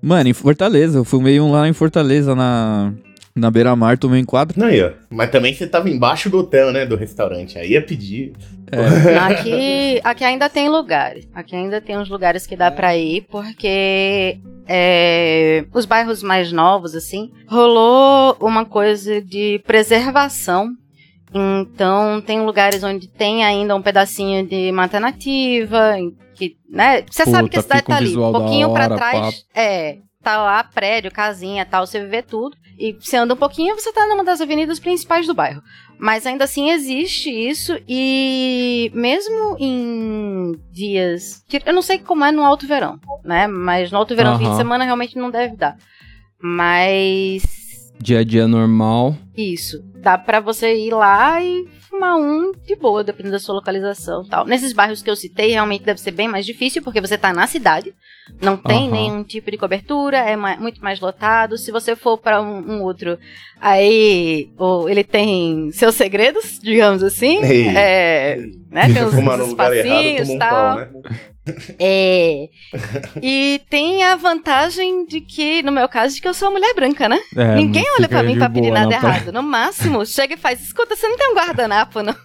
Mano, 0.01 0.29
em 0.29 0.33
Fortaleza, 0.33 0.97
eu 0.99 1.03
fumei 1.03 1.39
um 1.39 1.51
lá 1.51 1.67
em 1.67 1.73
Fortaleza, 1.73 2.33
na, 2.33 2.91
na 3.35 3.49
beira-mar, 3.49 3.97
tomei 3.97 4.21
um 4.21 4.25
quadro. 4.25 4.59
Não, 4.59 4.67
aí, 4.67 4.81
ó. 4.81 4.91
Mas 5.09 5.31
também 5.31 5.53
você 5.53 5.67
tava 5.67 5.89
embaixo 5.89 6.29
do 6.29 6.39
hotel, 6.39 6.71
né? 6.71 6.85
Do 6.85 6.95
restaurante. 6.95 7.57
Aí 7.57 7.71
ia 7.71 7.81
pedir. 7.81 8.33
Aqui, 9.27 9.99
aqui 10.01 10.23
ainda 10.23 10.49
tem 10.49 10.69
lugares. 10.69 11.27
Aqui 11.33 11.57
ainda 11.57 11.81
tem 11.81 11.97
uns 11.97 12.09
lugares 12.09 12.47
que 12.47 12.55
dá 12.55 12.71
pra 12.71 12.95
ir, 12.95 13.27
porque 13.29 14.39
é, 14.65 15.65
os 15.73 15.85
bairros 15.85 16.23
mais 16.23 16.53
novos, 16.53 16.95
assim, 16.95 17.31
rolou 17.49 18.37
uma 18.39 18.63
coisa 18.63 19.21
de 19.21 19.61
preservação. 19.67 20.69
Então, 21.33 22.21
tem 22.21 22.45
lugares 22.45 22.81
onde 22.81 23.09
tem 23.09 23.43
ainda 23.43 23.75
um 23.75 23.81
pedacinho 23.81 24.47
de 24.47 24.71
mata 24.71 25.01
nativa, 25.01 25.95
que, 26.33 26.55
né? 26.69 27.03
Você 27.09 27.25
sabe 27.25 27.49
que 27.49 27.57
a 27.57 27.61
Puta, 27.61 27.77
cidade 27.77 27.83
tá 27.83 27.97
ali, 27.97 28.17
um 28.17 28.31
pouquinho 28.31 28.71
pra 28.71 28.85
hora, 28.85 28.95
trás. 28.95 29.45
É, 29.53 29.97
tá 30.23 30.37
lá 30.41 30.63
prédio, 30.63 31.11
casinha, 31.11 31.65
tal, 31.65 31.85
você 31.85 32.05
vê 32.05 32.21
tudo. 32.21 32.55
E 32.77 32.93
você 32.99 33.15
anda 33.17 33.33
um 33.33 33.37
pouquinho, 33.37 33.75
você 33.75 33.91
tá 33.93 34.07
numa 34.07 34.23
das 34.23 34.41
avenidas 34.41 34.79
principais 34.79 35.27
do 35.27 35.33
bairro. 35.35 35.61
Mas 35.99 36.25
ainda 36.25 36.45
assim 36.45 36.71
existe 36.71 37.29
isso 37.29 37.77
e 37.87 38.91
mesmo 38.95 39.55
em 39.59 40.55
dias. 40.71 41.43
que- 41.47 41.61
Eu 41.63 41.73
não 41.73 41.81
sei 41.83 41.99
como 41.99 42.25
é 42.25 42.31
no 42.31 42.43
alto 42.43 42.65
verão, 42.65 42.99
né? 43.23 43.45
Mas 43.45 43.91
no 43.91 43.99
alto 43.99 44.15
verão, 44.15 44.37
fim 44.39 44.49
de 44.49 44.57
semana, 44.57 44.83
realmente 44.83 45.15
não 45.15 45.29
deve 45.29 45.55
dar. 45.55 45.77
Mas. 46.41 47.43
Dia 47.99 48.19
a 48.19 48.23
dia 48.23 48.47
normal. 48.47 49.15
Isso. 49.37 49.77
Dá 49.97 50.17
pra 50.17 50.39
você 50.39 50.73
ir 50.75 50.91
lá 50.91 51.39
e 51.43 51.67
arrumar 52.05 52.15
um 52.17 52.51
de 52.65 52.75
boa, 52.75 53.03
dependendo 53.03 53.33
da 53.33 53.39
sua 53.39 53.55
localização 53.55 54.23
tal. 54.27 54.45
Nesses 54.45 54.73
bairros 54.73 55.01
que 55.01 55.09
eu 55.09 55.15
citei, 55.15 55.51
realmente 55.51 55.83
deve 55.83 55.99
ser 56.01 56.11
bem 56.11 56.27
mais 56.27 56.45
difícil, 56.45 56.81
porque 56.81 56.99
você 57.01 57.17
tá 57.17 57.31
na 57.33 57.47
cidade, 57.47 57.93
não 58.41 58.57
tem 58.57 58.87
Aham. 58.87 58.91
nenhum 58.91 59.23
tipo 59.23 59.51
de 59.51 59.57
cobertura, 59.57 60.17
é 60.17 60.35
ma- 60.35 60.57
muito 60.57 60.81
mais 60.83 60.99
lotado. 60.99 61.57
Se 61.57 61.71
você 61.71 61.95
for 61.95 62.17
pra 62.17 62.41
um, 62.41 62.77
um 62.77 62.81
outro, 62.83 63.17
aí 63.59 64.49
ou 64.57 64.89
ele 64.89 65.03
tem 65.03 65.71
seus 65.71 65.95
segredos, 65.95 66.59
digamos 66.63 67.03
assim. 67.03 67.41
Ei. 67.43 67.67
É, 67.69 68.37
né, 68.71 68.91
tem 68.93 69.03
os, 69.03 69.13
os 69.13 69.47
espacinhos 69.49 70.29
e 70.29 70.31
um 70.31 70.39
tal. 70.39 70.49
pau, 70.49 70.75
né? 70.77 70.89
É. 71.79 72.47
E 73.21 73.61
tem 73.69 74.03
a 74.03 74.15
vantagem 74.15 75.05
de 75.05 75.21
que, 75.21 75.61
no 75.63 75.71
meu 75.71 75.87
caso, 75.89 76.15
de 76.15 76.21
que 76.21 76.27
eu 76.27 76.33
sou 76.33 76.47
uma 76.49 76.59
mulher 76.59 76.73
branca, 76.73 77.09
né? 77.09 77.19
É, 77.35 77.55
Ninguém 77.55 77.83
olha 77.97 78.07
pra 78.07 78.23
mim 78.23 78.33
de 78.33 78.39
pra 78.39 78.49
pedir 78.49 78.69
boa 78.69 78.79
nada 78.79 78.89
na 78.91 78.99
praia. 78.99 79.15
errado. 79.17 79.31
No 79.33 79.43
máximo, 79.43 80.05
chega 80.07 80.35
e 80.35 80.37
faz, 80.37 80.61
escuta, 80.61 80.95
você 80.95 81.07
não 81.07 81.17
tem 81.17 81.31
um 81.31 81.35
guardanapo, 81.35 82.01
não? 82.01 82.15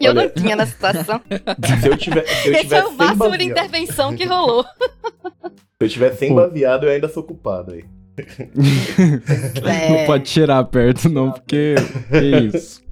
E 0.00 0.04
eu 0.04 0.12
não 0.12 0.22
Olha- 0.22 0.30
tinha 0.30 0.56
na 0.56 0.66
situação. 0.66 1.20
Se 1.80 1.88
eu 1.88 1.96
tiver, 1.96 2.26
se 2.26 2.48
eu 2.48 2.52
Esse 2.54 2.62
tiver 2.64 2.76
é 2.78 2.84
o 2.84 2.92
máximo 2.92 3.14
de 3.16 3.18
baseado, 3.18 3.42
intervenção 3.42 4.14
que 4.16 4.24
rolou. 4.26 4.64
se 4.64 5.80
eu 5.80 5.88
tiver 5.88 6.12
sem 6.16 6.28
Pô. 6.30 6.34
baseado, 6.36 6.84
eu 6.84 6.90
ainda 6.90 7.08
sou 7.08 7.22
culpado 7.22 7.72
aí. 7.72 7.84
É. 9.64 9.88
Não 9.90 10.06
pode 10.06 10.24
tirar 10.24 10.62
perto, 10.64 11.08
não, 11.08 11.30
porque. 11.32 11.74
É 12.10 12.20
isso. 12.56 12.82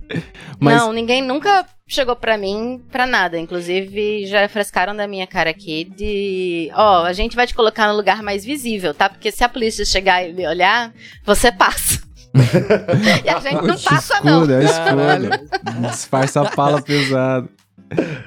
Mas 0.58 0.76
Não, 0.76 0.92
ninguém 0.92 1.22
nunca 1.22 1.66
chegou 1.86 2.16
pra 2.16 2.38
mim 2.38 2.82
pra 2.90 3.06
nada. 3.06 3.38
Inclusive, 3.38 4.26
já 4.26 4.48
frescaram 4.48 4.94
da 4.94 5.06
minha 5.06 5.26
cara 5.26 5.50
aqui 5.50 5.84
de. 5.84 6.70
Ó, 6.74 7.04
a 7.04 7.12
gente 7.12 7.36
vai 7.36 7.46
te 7.46 7.54
colocar 7.54 7.88
no 7.88 7.96
lugar 7.96 8.22
mais 8.22 8.44
visível, 8.44 8.94
tá? 8.94 9.08
Porque 9.08 9.30
se 9.30 9.44
a 9.44 9.48
polícia 9.48 9.84
chegar 9.84 10.28
e 10.28 10.32
me 10.32 10.46
olhar, 10.46 10.92
você 11.24 11.50
passa. 11.52 12.02
e 13.24 13.28
a 13.28 13.38
gente 13.38 13.62
não 13.62 13.78
passa, 13.78 14.20
não. 14.22 14.42
é 14.50 14.64
escuda. 14.64 15.88
Disfarça 15.88 16.40
a 16.42 16.50
pala 16.50 16.82
pesada. 16.82 17.48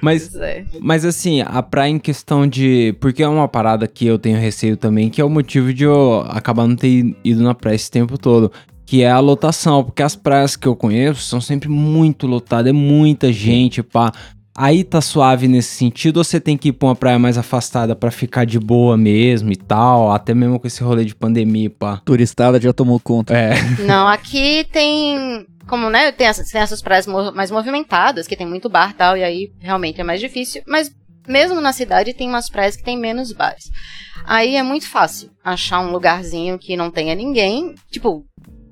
Mas 0.01 0.33
é. 0.35 0.63
Mas 0.79 1.03
assim, 1.03 1.41
a 1.41 1.61
praia 1.61 1.89
em 1.89 1.99
questão 1.99 2.47
de. 2.47 2.95
Porque 3.01 3.23
é 3.23 3.27
uma 3.27 3.47
parada 3.47 3.87
que 3.87 4.05
eu 4.05 4.17
tenho 4.17 4.39
receio 4.39 4.77
também, 4.77 5.09
que 5.09 5.19
é 5.19 5.25
o 5.25 5.29
motivo 5.29 5.73
de 5.73 5.83
eu 5.83 6.23
acabar 6.29 6.67
não 6.67 6.75
ter 6.75 7.15
ido 7.23 7.43
na 7.43 7.53
praia 7.53 7.75
esse 7.75 7.91
tempo 7.91 8.17
todo. 8.17 8.51
Que 8.87 9.03
é 9.03 9.11
a 9.11 9.19
lotação. 9.19 9.83
Porque 9.83 10.01
as 10.01 10.15
praias 10.15 10.55
que 10.55 10.67
eu 10.67 10.75
conheço 10.75 11.21
são 11.21 11.39
sempre 11.39 11.69
muito 11.69 12.25
lotadas, 12.25 12.71
é 12.71 12.73
muita 12.73 13.31
gente, 13.31 13.83
pá. 13.83 14.11
Aí 14.59 14.83
tá 14.83 14.99
suave 14.99 15.47
nesse 15.47 15.75
sentido, 15.75 16.17
ou 16.17 16.23
você 16.23 16.39
tem 16.39 16.57
que 16.57 16.69
ir 16.69 16.73
pra 16.73 16.87
uma 16.87 16.95
praia 16.95 17.19
mais 17.19 17.37
afastada 17.37 17.95
pra 17.95 18.09
ficar 18.09 18.43
de 18.43 18.59
boa 18.59 18.97
mesmo 18.97 19.51
e 19.51 19.55
tal, 19.55 20.11
até 20.11 20.33
mesmo 20.33 20.59
com 20.59 20.65
esse 20.65 20.81
rolê 20.81 21.05
de 21.05 21.13
pandemia, 21.13 21.69
pá. 21.69 22.01
Turistada 22.03 22.59
já 22.59 22.73
tomou 22.73 22.99
conta. 22.99 23.37
É, 23.37 23.53
Não, 23.85 24.07
aqui 24.07 24.65
tem. 24.71 25.45
Como, 25.67 25.91
né? 25.91 26.11
Tem 26.11 26.25
essas, 26.25 26.49
tem 26.49 26.59
essas 26.59 26.81
praias 26.81 27.05
mais 27.05 27.51
movimentadas, 27.51 28.25
que 28.25 28.35
tem 28.35 28.47
muito 28.47 28.67
bar 28.67 28.89
e 28.89 28.93
tal, 28.93 29.15
e 29.15 29.23
aí 29.23 29.51
realmente 29.59 30.01
é 30.01 30.03
mais 30.03 30.19
difícil. 30.19 30.63
Mas 30.65 30.89
mesmo 31.27 31.61
na 31.61 31.73
cidade 31.73 32.15
tem 32.15 32.27
umas 32.27 32.49
praias 32.49 32.75
que 32.75 32.83
tem 32.83 32.97
menos 32.97 33.31
bares. 33.31 33.65
Aí 34.25 34.55
é 34.55 34.63
muito 34.63 34.89
fácil 34.89 35.29
achar 35.43 35.81
um 35.81 35.91
lugarzinho 35.91 36.57
que 36.57 36.75
não 36.75 36.89
tenha 36.89 37.13
ninguém. 37.13 37.75
Tipo, 37.91 38.25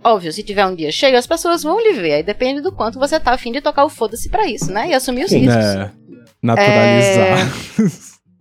óbvio, 0.06 0.32
se 0.32 0.44
tiver 0.44 0.66
um 0.66 0.76
dia 0.76 0.92
cheio, 0.92 1.18
as 1.18 1.26
pessoas 1.26 1.64
vão 1.64 1.80
lhe 1.80 1.94
ver. 1.94 2.14
Aí 2.14 2.24
depende 2.24 2.62
do 2.62 2.72
quanto 2.72 3.00
você 3.00 3.20
tá 3.20 3.34
afim 3.34 3.52
de 3.52 3.60
tocar 3.60 3.84
o 3.84 3.90
foda-se 3.90 4.30
pra 4.30 4.48
isso, 4.48 4.72
né? 4.72 4.90
E 4.90 4.94
assumir 4.94 5.26
os 5.26 5.32
riscos. 5.32 5.56
é, 5.56 5.92
naturalizar. 6.42 7.52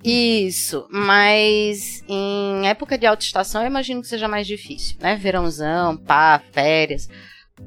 Isso, 0.05 0.87
mas 0.91 2.05
em 2.07 2.69
época 2.69 2.99
de 2.99 3.07
alta 3.07 3.25
estação 3.25 3.63
eu 3.63 3.69
imagino 3.69 4.03
que 4.03 4.07
seja 4.07 4.29
mais 4.29 4.47
difícil, 4.47 4.97
né? 5.01 5.17
Verãozão, 5.17 5.97
pá, 5.97 6.43
férias. 6.53 7.09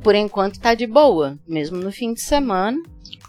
Por 0.04 0.14
enquanto 0.14 0.60
tá 0.60 0.76
de 0.76 0.86
boa, 0.86 1.36
mesmo 1.48 1.78
no 1.78 1.92
fim 1.92 2.14
de 2.14 2.22
semana. 2.22 2.78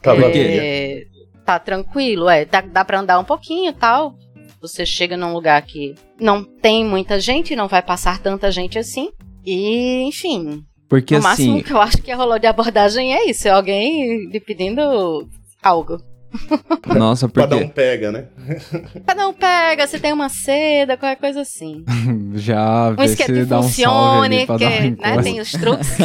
Tá. 0.02 0.14
É, 0.34 1.06
tá 1.42 1.58
tranquilo, 1.58 2.28
é, 2.28 2.44
dá, 2.44 2.60
dá 2.60 2.84
pra 2.84 3.00
andar 3.00 3.18
um 3.18 3.24
pouquinho 3.24 3.70
e 3.70 3.72
tal. 3.72 4.14
Você 4.60 4.84
chega 4.84 5.16
num 5.16 5.32
lugar 5.32 5.62
que 5.62 5.94
não 6.20 6.44
tem 6.44 6.84
muita 6.84 7.18
gente, 7.18 7.56
não 7.56 7.68
vai 7.68 7.80
passar 7.80 8.20
tanta 8.20 8.50
gente 8.50 8.78
assim. 8.78 9.10
E, 9.50 10.02
enfim, 10.02 10.62
Porque 10.90 11.16
o 11.16 11.22
máximo 11.22 11.54
assim, 11.54 11.62
que 11.62 11.72
eu 11.72 11.80
acho 11.80 12.02
que 12.02 12.12
rolou 12.12 12.38
de 12.38 12.46
abordagem 12.46 13.14
é 13.14 13.30
isso, 13.30 13.48
é 13.48 13.50
alguém 13.50 14.26
lhe 14.28 14.38
pedindo 14.38 15.26
algo. 15.62 15.98
nossa, 16.94 17.26
porque 17.26 17.54
um 17.54 17.70
pega, 17.70 18.12
né? 18.12 18.26
Pra 19.06 19.14
não 19.14 19.32
pega, 19.32 19.86
você 19.86 19.98
tem 19.98 20.12
uma 20.12 20.28
seda, 20.28 20.98
qualquer 20.98 21.16
coisa 21.16 21.40
assim. 21.40 21.82
já 22.36 22.90
Um 22.90 22.96
vê 22.96 23.04
isqueiro 23.06 23.32
que 23.32 23.44
dá 23.46 23.60
um 23.60 23.62
funcione, 23.62 24.44
pra 24.44 24.58
que 24.58 24.90
dar 24.90 25.08
uma 25.12 25.16
né, 25.16 25.22
tem 25.22 25.40
os 25.40 25.50
truques. 25.50 25.96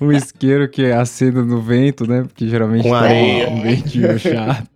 um 0.00 0.12
isqueiro 0.12 0.68
que 0.70 0.86
acenda 0.92 1.42
no 1.42 1.60
vento, 1.60 2.08
né? 2.08 2.22
Porque 2.22 2.46
geralmente 2.46 2.84
Com 2.84 2.90
tá 2.90 3.00
areia. 3.00 3.50
um 3.50 3.62
ventinho 3.62 4.16
chato. 4.16 4.68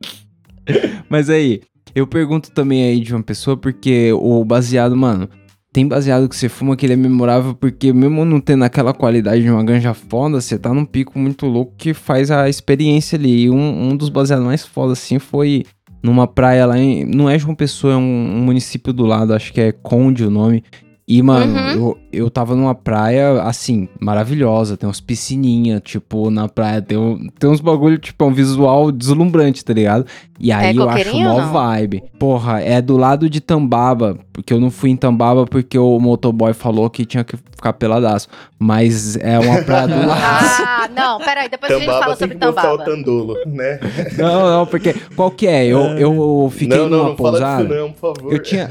Mas 1.08 1.30
aí, 1.30 1.60
eu 1.94 2.06
pergunto 2.08 2.50
também 2.50 2.84
aí 2.84 3.00
de 3.00 3.14
uma 3.14 3.22
pessoa, 3.22 3.56
porque 3.56 4.12
o 4.12 4.44
baseado, 4.44 4.96
mano, 4.96 5.28
tem 5.72 5.86
baseado 5.86 6.28
que 6.28 6.34
você 6.34 6.48
fuma 6.48 6.76
que 6.76 6.84
ele 6.84 6.94
é 6.94 6.96
memorável, 6.96 7.54
porque 7.54 7.92
mesmo 7.92 8.24
não 8.24 8.40
tendo 8.40 8.64
aquela 8.64 8.92
qualidade 8.92 9.42
de 9.42 9.50
uma 9.50 9.62
ganja 9.62 9.94
foda, 9.94 10.40
você 10.40 10.58
tá 10.58 10.74
num 10.74 10.84
pico 10.84 11.18
muito 11.18 11.46
louco 11.46 11.74
que 11.76 11.94
faz 11.94 12.30
a 12.30 12.48
experiência 12.48 13.16
ali. 13.16 13.44
E 13.44 13.50
um, 13.50 13.90
um 13.90 13.96
dos 13.96 14.08
baseados 14.08 14.44
mais 14.44 14.66
foda, 14.66 14.94
assim, 14.94 15.18
foi 15.18 15.64
numa 16.02 16.26
praia 16.26 16.66
lá 16.66 16.78
em. 16.78 17.04
Não 17.04 17.30
é 17.30 17.38
João 17.38 17.54
Pessoa, 17.54 17.94
é 17.94 17.96
um, 17.96 18.00
um 18.00 18.40
município 18.40 18.92
do 18.92 19.04
lado, 19.04 19.32
acho 19.32 19.52
que 19.52 19.60
é 19.60 19.72
Conde 19.72 20.24
o 20.24 20.30
nome. 20.30 20.64
E, 21.12 21.20
mano, 21.22 21.52
Uhum. 21.58 21.70
eu, 21.70 21.98
eu 22.24 22.30
tava 22.30 22.54
numa 22.54 22.72
praia, 22.72 23.42
assim, 23.42 23.88
maravilhosa. 23.98 24.76
Tem 24.76 24.86
umas 24.86 25.00
piscininhas, 25.00 25.80
tipo, 25.84 26.30
na 26.30 26.48
praia. 26.48 26.80
Tem, 26.80 26.96
um- 26.96 27.26
tem 27.36 27.50
uns 27.50 27.60
bagulho, 27.60 27.98
tipo, 27.98 28.22
é 28.22 28.28
um 28.28 28.32
visual 28.32 28.92
deslumbrante, 28.92 29.64
tá 29.64 29.72
ligado? 29.72 30.06
E 30.38 30.52
aí 30.52 30.74
eu 30.76 30.88
acho 30.88 31.16
mó 31.18 31.38
não? 31.40 31.52
vibe. 31.52 32.02
Porra, 32.18 32.60
é 32.62 32.80
do 32.80 32.96
lado 32.96 33.28
de 33.28 33.40
Tambaba. 33.40 34.18
Porque 34.32 34.54
eu 34.54 34.60
não 34.60 34.70
fui 34.70 34.88
em 34.90 34.96
Tambaba 34.96 35.44
porque 35.44 35.76
o 35.78 35.98
motoboy 35.98 36.54
falou 36.54 36.88
que 36.88 37.04
tinha 37.04 37.22
que 37.24 37.36
ficar 37.36 37.72
peladaço. 37.74 38.26
Mas 38.58 39.16
é 39.16 39.38
uma 39.38 39.60
praia 39.62 39.88
do 39.88 39.94
lado. 40.06 40.20
Ah, 40.22 40.88
não, 40.96 41.18
peraí, 41.18 41.48
depois 41.48 41.70
a 41.72 41.74
gente 41.74 41.84
Tambaba 41.84 42.02
fala 42.04 42.16
tem 42.16 42.28
sobre 42.28 42.38
que 42.38 42.46
mostrar 42.46 42.72
o 42.72 42.78
Tambaba. 42.78 42.90
tandolo, 42.96 43.34
né? 43.46 43.80
Não, 44.16 44.50
não, 44.58 44.66
porque. 44.66 44.94
Qual 45.16 45.30
que 45.30 45.46
é? 45.46 45.66
Eu, 45.66 45.80
eu 45.98 46.50
fiquei 46.54 46.78
não, 46.78 46.88
não, 46.88 46.98
numa 46.98 47.08
não 47.10 47.16
fala 47.16 47.30
pousada. 47.32 47.64
disso 47.64 47.74
não, 47.80 47.92
por 47.92 48.14
favor. 48.14 48.32
Eu 48.32 48.42
tinha. 48.42 48.68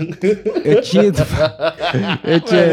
Eu 0.66 0.82
tinha. 0.82 1.04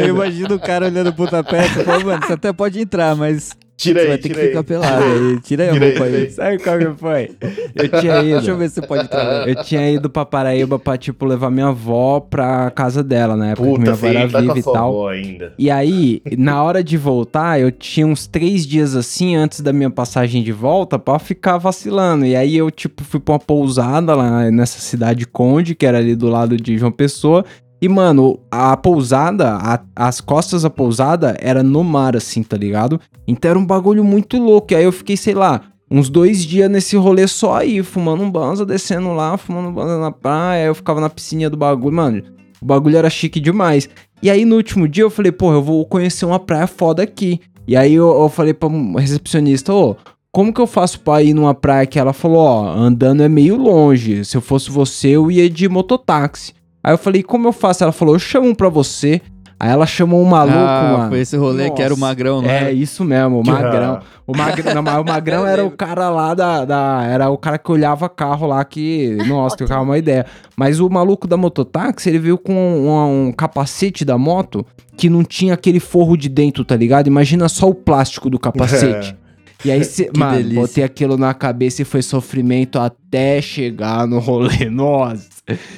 eu 0.03 0.09
imagino 0.09 0.55
o 0.55 0.59
cara 0.59 0.85
olhando 0.85 1.13
pro 1.13 1.27
tapete 1.27 1.79
e 1.79 1.83
falando, 1.83 2.05
mano, 2.05 2.25
você 2.25 2.33
até 2.33 2.53
pode 2.53 2.79
entrar, 2.79 3.15
mas 3.15 3.55
Tira 3.77 3.99
você 3.99 4.05
aí, 4.05 4.07
vai 4.09 4.17
ter 4.17 4.29
que 4.29 4.35
ficar 4.35 4.63
pelado 4.63 5.03
aí. 5.03 5.39
Tira 5.41 5.63
aí 5.65 5.69
a 5.69 5.71
roupa 5.73 6.03
aí. 6.05 6.31
Sabe 6.31 6.57
qual 6.57 6.79
que 6.79 6.93
foi? 6.97 7.29
Eu 7.75 7.89
tinha 8.01 8.23
ido. 8.23 8.37
Deixa 8.37 8.51
eu 8.51 8.57
ver 8.57 8.69
se 8.69 8.75
você 8.75 8.87
pode 8.87 9.03
entrar. 9.03 9.47
Eu 9.47 9.63
tinha 9.63 9.91
ido 9.91 10.09
pra 10.09 10.25
Paraíba 10.25 10.79
pra, 10.79 10.97
tipo, 10.97 11.23
levar 11.25 11.51
minha 11.51 11.67
avó 11.67 12.19
pra 12.19 12.71
casa 12.71 13.03
dela, 13.03 13.37
na 13.37 13.51
época 13.51 13.67
que 13.67 13.75
Puta, 13.75 13.81
minha 13.81 13.93
avó 13.93 14.07
era 14.07 14.29
tá 14.29 14.41
com 14.41 14.41
viva 14.41 14.53
a 14.53 14.57
e 14.57 14.63
tal. 14.63 15.07
ainda. 15.07 15.53
E 15.59 15.69
aí, 15.69 16.21
na 16.35 16.63
hora 16.63 16.83
de 16.83 16.97
voltar, 16.97 17.61
eu 17.61 17.71
tinha 17.71 18.07
uns 18.07 18.25
três 18.25 18.65
dias 18.65 18.95
assim, 18.95 19.35
antes 19.35 19.61
da 19.61 19.71
minha 19.71 19.91
passagem 19.91 20.41
de 20.41 20.51
volta, 20.51 20.97
pra 20.97 21.19
ficar 21.19 21.59
vacilando. 21.59 22.25
E 22.25 22.35
aí 22.35 22.57
eu, 22.57 22.71
tipo, 22.71 23.03
fui 23.03 23.19
pra 23.19 23.33
uma 23.35 23.39
pousada 23.39 24.15
lá 24.15 24.49
nessa 24.49 24.79
cidade 24.79 25.27
Conde, 25.27 25.75
que 25.75 25.85
era 25.85 25.99
ali 25.99 26.15
do 26.15 26.27
lado 26.29 26.57
de 26.57 26.79
João 26.79 26.91
Pessoa. 26.91 27.45
E, 27.81 27.87
mano, 27.87 28.39
a 28.49 28.75
pousada, 28.75 29.53
a- 29.55 29.79
as 29.95 30.19
costas 30.19 30.63
da 30.63 30.69
pousada 30.69 31.35
era 31.39 31.61
no 31.61 31.83
mar, 31.83 32.15
assim, 32.15 32.41
tá 32.41 32.57
ligado? 32.57 32.99
Então 33.27 33.51
era 33.51 33.59
um 33.59 33.65
bagulho 33.65 34.03
muito 34.03 34.37
louco. 34.37 34.73
E 34.73 34.75
aí 34.75 34.83
eu 34.83 34.91
fiquei, 34.91 35.15
sei 35.15 35.35
lá, 35.35 35.61
uns 35.89 36.09
dois 36.09 36.43
dias 36.43 36.69
nesse 36.71 36.95
rolê 36.97 37.27
só 37.27 37.55
aí, 37.57 37.83
fumando 37.83 38.23
um 38.23 38.31
banza, 38.31 38.65
descendo 38.65 39.13
lá, 39.13 39.37
fumando 39.37 39.69
um 39.69 39.73
banza 39.73 39.99
na 39.99 40.11
praia. 40.11 40.65
Eu 40.65 40.75
ficava 40.75 40.99
na 40.99 41.09
piscininha 41.09 41.49
do 41.49 41.57
bagulho, 41.57 41.95
mano. 41.95 42.23
O 42.59 42.65
bagulho 42.65 42.97
era 42.97 43.09
chique 43.09 43.39
demais. 43.39 43.87
E 44.23 44.29
aí 44.31 44.43
no 44.43 44.55
último 44.55 44.87
dia 44.87 45.03
eu 45.03 45.11
falei, 45.11 45.31
pô, 45.31 45.53
eu 45.53 45.61
vou 45.61 45.85
conhecer 45.85 46.25
uma 46.25 46.39
praia 46.39 46.65
foda 46.65 47.03
aqui. 47.03 47.39
E 47.67 47.75
aí 47.75 47.93
eu, 47.93 48.07
eu 48.21 48.29
falei 48.29 48.53
pra 48.53 48.67
recepcionista, 48.97 49.71
ô, 49.73 49.95
como 50.31 50.51
que 50.53 50.59
eu 50.61 50.65
faço 50.67 50.99
pra 51.01 51.21
ir 51.21 51.33
numa 51.35 51.53
praia 51.53 51.85
que 51.85 51.99
ela 51.99 52.13
falou, 52.13 52.39
ó, 52.39 52.67
andando 52.69 53.21
é 53.21 53.29
meio 53.29 53.55
longe. 53.55 54.25
Se 54.25 54.35
eu 54.35 54.41
fosse 54.41 54.71
você, 54.71 55.09
eu 55.09 55.29
ia 55.29 55.47
de 55.49 55.69
mototáxi. 55.69 56.53
Aí 56.87 56.93
eu 56.93 56.97
falei, 56.97 57.21
como 57.21 57.45
eu 57.49 57.51
faço? 57.51 57.83
Ela 57.83 57.91
falou, 57.91 58.15
eu 58.15 58.19
chamo 58.19 58.47
um 58.47 58.55
pra 58.55 58.69
você. 58.69 59.19
Aí 59.59 59.69
ela 59.69 59.85
chamou 59.85 60.21
um 60.21 60.25
maluco, 60.25 60.55
ah, 60.57 60.95
mano. 60.97 61.09
foi 61.09 61.19
esse 61.19 61.35
rolê 61.35 61.69
que 61.71 61.81
era 61.81 61.93
o 61.93 61.97
Nossa. 61.97 62.07
magrão, 62.09 62.41
não 62.41 62.49
É, 62.49 62.71
isso 62.71 63.03
mesmo, 63.03 63.41
o 63.41 63.45
magrão. 63.45 63.99
O 64.25 64.31
magrão, 64.37 64.81
não, 64.81 65.01
o 65.01 65.05
magrão 65.05 65.45
era 65.45 65.65
o 65.65 65.71
cara 65.71 66.09
lá 66.09 66.33
da, 66.33 66.63
da- 66.63 67.03
Era 67.03 67.29
o 67.29 67.37
cara 67.37 67.57
que 67.57 67.69
olhava 67.69 68.07
carro 68.07 68.47
lá 68.47 68.63
que. 68.63 69.17
Nossa, 69.27 69.57
trocava 69.57 69.81
uma 69.81 69.97
ideia. 69.97 70.25
Mas 70.55 70.79
o 70.79 70.87
maluco 70.89 71.27
da 71.27 71.35
mototáxi, 71.35 72.07
ele 72.07 72.19
veio 72.19 72.37
com 72.37 72.53
um, 72.53 73.27
um 73.27 73.31
capacete 73.33 74.05
da 74.05 74.17
moto 74.17 74.65
que 74.95 75.09
não 75.09 75.25
tinha 75.25 75.55
aquele 75.55 75.81
forro 75.81 76.15
de 76.15 76.29
dentro, 76.29 76.63
tá 76.63 76.77
ligado? 76.77 77.07
Imagina 77.07 77.49
só 77.49 77.67
o 77.67 77.75
plástico 77.75 78.29
do 78.29 78.39
capacete. 78.39 79.13
E 79.65 79.71
aí, 79.71 79.83
cê, 79.83 80.05
Que 80.11 80.19
mano, 80.19 80.37
delícia. 80.37 80.61
botei 80.61 80.83
aquilo 80.83 81.17
na 81.17 81.33
cabeça 81.33 81.81
e 81.81 81.85
foi 81.85 82.01
sofrimento 82.01 82.79
até 82.79 83.41
chegar 83.41 84.05
no 84.07 84.19
rolê. 84.19 84.69
Nossa. 84.71 85.27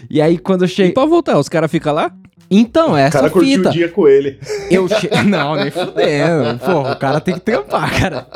E 0.09 0.21
aí, 0.21 0.37
quando 0.37 0.61
eu 0.63 0.67
E 0.67 0.69
cheguei. 0.69 0.91
pra 0.93 1.05
voltar, 1.05 1.37
os 1.37 1.47
caras 1.49 1.69
ficam 1.71 1.93
lá? 1.93 2.11
Então, 2.51 2.93
O 2.93 2.97
essa 2.97 3.19
cara 3.19 3.29
curtiu 3.29 3.57
fita. 3.57 3.69
o 3.69 3.71
dia 3.71 3.89
com 3.89 4.07
ele. 4.07 4.39
Eu 4.71 4.87
che... 4.87 5.07
Não, 5.23 5.55
nem 5.55 5.69
fudendo. 5.69 6.57
Porra, 6.59 6.93
o 6.93 6.95
cara 6.97 7.21
tem 7.21 7.35
que 7.35 7.41
trampar, 7.41 7.99
cara. 7.99 8.27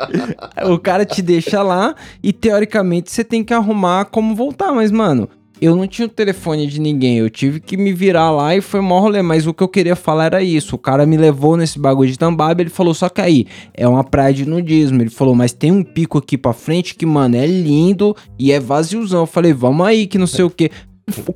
O 0.72 0.78
cara 0.78 1.04
te 1.04 1.20
deixa 1.20 1.60
lá 1.62 1.96
e, 2.22 2.32
teoricamente, 2.32 3.10
você 3.10 3.24
tem 3.24 3.42
que 3.42 3.52
arrumar 3.52 4.04
como 4.04 4.32
voltar. 4.36 4.70
Mas, 4.72 4.92
mano, 4.92 5.28
eu 5.64 5.74
não 5.76 5.86
tinha 5.86 6.06
o 6.06 6.10
telefone 6.10 6.66
de 6.66 6.80
ninguém. 6.80 7.18
Eu 7.18 7.30
tive 7.30 7.60
que 7.60 7.76
me 7.76 7.92
virar 7.92 8.30
lá 8.30 8.54
e 8.54 8.60
foi 8.60 8.80
mó 8.80 9.00
rolê. 9.00 9.22
Mas 9.22 9.46
o 9.46 9.54
que 9.54 9.62
eu 9.62 9.68
queria 9.68 9.96
falar 9.96 10.26
era 10.26 10.42
isso. 10.42 10.76
O 10.76 10.78
cara 10.78 11.06
me 11.06 11.16
levou 11.16 11.56
nesse 11.56 11.78
bagulho 11.78 12.10
de 12.10 12.18
Tambaba. 12.18 12.60
Ele 12.60 12.70
falou, 12.70 12.94
só 12.94 13.08
que 13.08 13.20
aí, 13.20 13.46
é 13.72 13.86
uma 13.86 14.04
praia 14.04 14.34
de 14.34 14.46
nudismo. 14.46 15.02
Ele 15.02 15.10
falou, 15.10 15.34
mas 15.34 15.52
tem 15.52 15.72
um 15.72 15.82
pico 15.82 16.18
aqui 16.18 16.36
pra 16.36 16.52
frente 16.52 16.94
que, 16.94 17.06
mano, 17.06 17.36
é 17.36 17.46
lindo 17.46 18.16
e 18.38 18.52
é 18.52 18.60
vaziozão. 18.60 19.20
Eu 19.20 19.26
falei, 19.26 19.52
vamos 19.52 19.86
aí, 19.86 20.06
que 20.06 20.18
não 20.18 20.26
sei 20.26 20.44
o 20.44 20.50
quê. 20.50 20.70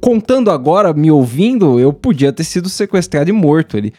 Contando 0.00 0.50
agora, 0.50 0.94
me 0.94 1.10
ouvindo, 1.10 1.78
eu 1.78 1.92
podia 1.92 2.32
ter 2.32 2.44
sido 2.44 2.68
sequestrado 2.68 3.28
e 3.28 3.32
morto 3.32 3.76
ali. 3.76 3.92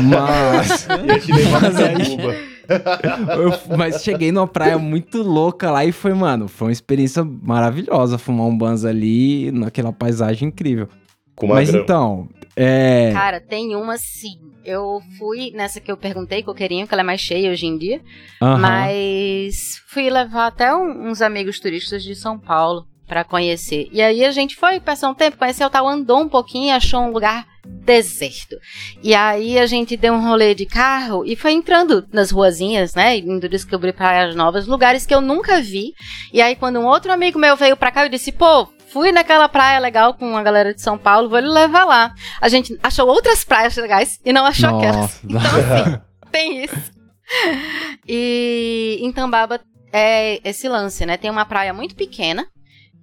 Mas. 0.00 0.86
Ia 1.06 1.18
te 1.18 1.32
levar 1.32 1.60
Mas 1.62 1.74
pra 1.74 2.04
Cuba. 2.04 2.55
Eu- 2.68 3.76
mas 3.76 4.02
cheguei 4.02 4.30
numa 4.32 4.46
praia 4.46 4.78
muito 4.78 5.22
louca 5.22 5.70
lá 5.70 5.84
e 5.84 5.92
foi, 5.92 6.12
mano, 6.14 6.48
foi 6.48 6.68
uma 6.68 6.72
experiência 6.72 7.24
maravilhosa 7.24 8.18
fumar 8.18 8.46
um 8.46 8.56
banza 8.56 8.88
ali 8.88 9.50
naquela 9.52 9.92
paisagem 9.92 10.48
incrível. 10.48 10.88
Com 11.34 11.48
mas 11.48 11.68
grama. 11.70 11.84
então, 11.84 12.28
é. 12.56 13.10
Cara, 13.12 13.40
tem 13.40 13.76
uma 13.76 13.96
sim. 13.98 14.38
Eu 14.64 15.00
fui 15.18 15.52
nessa 15.54 15.80
que 15.80 15.92
eu 15.92 15.96
perguntei, 15.96 16.42
coqueirinho, 16.42 16.86
que 16.88 16.94
ela 16.94 17.02
é 17.02 17.04
mais 17.04 17.20
cheia 17.20 17.50
hoje 17.50 17.66
em 17.66 17.76
dia. 17.78 18.00
aham. 18.42 18.58
Mas 18.58 19.80
fui 19.88 20.08
levar 20.10 20.46
até 20.48 20.74
um- 20.74 21.08
uns 21.08 21.20
amigos 21.22 21.60
turistas 21.60 22.02
de 22.02 22.14
São 22.16 22.38
Paulo 22.38 22.86
pra 23.06 23.22
conhecer. 23.22 23.88
E 23.92 24.02
aí 24.02 24.24
a 24.24 24.30
gente 24.32 24.56
foi, 24.56 24.80
passou 24.80 25.10
um 25.10 25.14
tempo, 25.14 25.36
conheceu 25.36 25.68
o 25.68 25.70
tal, 25.70 25.86
andou 25.86 26.20
um 26.22 26.28
pouquinho 26.28 26.66
e 26.68 26.70
achou 26.70 27.00
um 27.02 27.12
lugar 27.12 27.46
deserto. 27.86 28.56
E 29.02 29.14
aí 29.14 29.58
a 29.58 29.66
gente 29.66 29.96
deu 29.96 30.12
um 30.12 30.28
rolê 30.28 30.54
de 30.54 30.66
carro 30.66 31.24
e 31.24 31.36
foi 31.36 31.52
entrando 31.52 32.06
nas 32.12 32.30
ruazinhas, 32.30 32.94
né? 32.94 33.16
Indo 33.16 33.48
descobrir 33.48 33.92
praias 33.92 34.34
novas, 34.34 34.66
lugares 34.66 35.06
que 35.06 35.14
eu 35.14 35.20
nunca 35.20 35.60
vi. 35.62 35.92
E 36.32 36.42
aí 36.42 36.56
quando 36.56 36.80
um 36.80 36.86
outro 36.86 37.12
amigo 37.12 37.38
meu 37.38 37.56
veio 37.56 37.76
pra 37.76 37.92
cá, 37.92 38.04
eu 38.04 38.10
disse, 38.10 38.32
pô, 38.32 38.68
fui 38.88 39.12
naquela 39.12 39.48
praia 39.48 39.78
legal 39.78 40.14
com 40.14 40.36
a 40.36 40.42
galera 40.42 40.74
de 40.74 40.82
São 40.82 40.98
Paulo, 40.98 41.28
vou 41.28 41.38
lhe 41.38 41.48
levar 41.48 41.84
lá. 41.84 42.12
A 42.40 42.48
gente 42.48 42.76
achou 42.82 43.08
outras 43.08 43.44
praias 43.44 43.76
legais 43.76 44.18
e 44.24 44.32
não 44.32 44.44
achou 44.44 44.76
aquelas. 44.76 45.22
Nossa. 45.22 45.46
Então, 45.56 45.78
assim, 45.78 46.00
tem 46.32 46.64
isso. 46.64 46.92
E 48.06 48.98
em 49.00 49.12
Tambaba 49.12 49.60
é 49.92 50.40
esse 50.44 50.68
lance, 50.68 51.06
né? 51.06 51.16
Tem 51.16 51.30
uma 51.30 51.44
praia 51.44 51.72
muito 51.72 51.94
pequena 51.94 52.46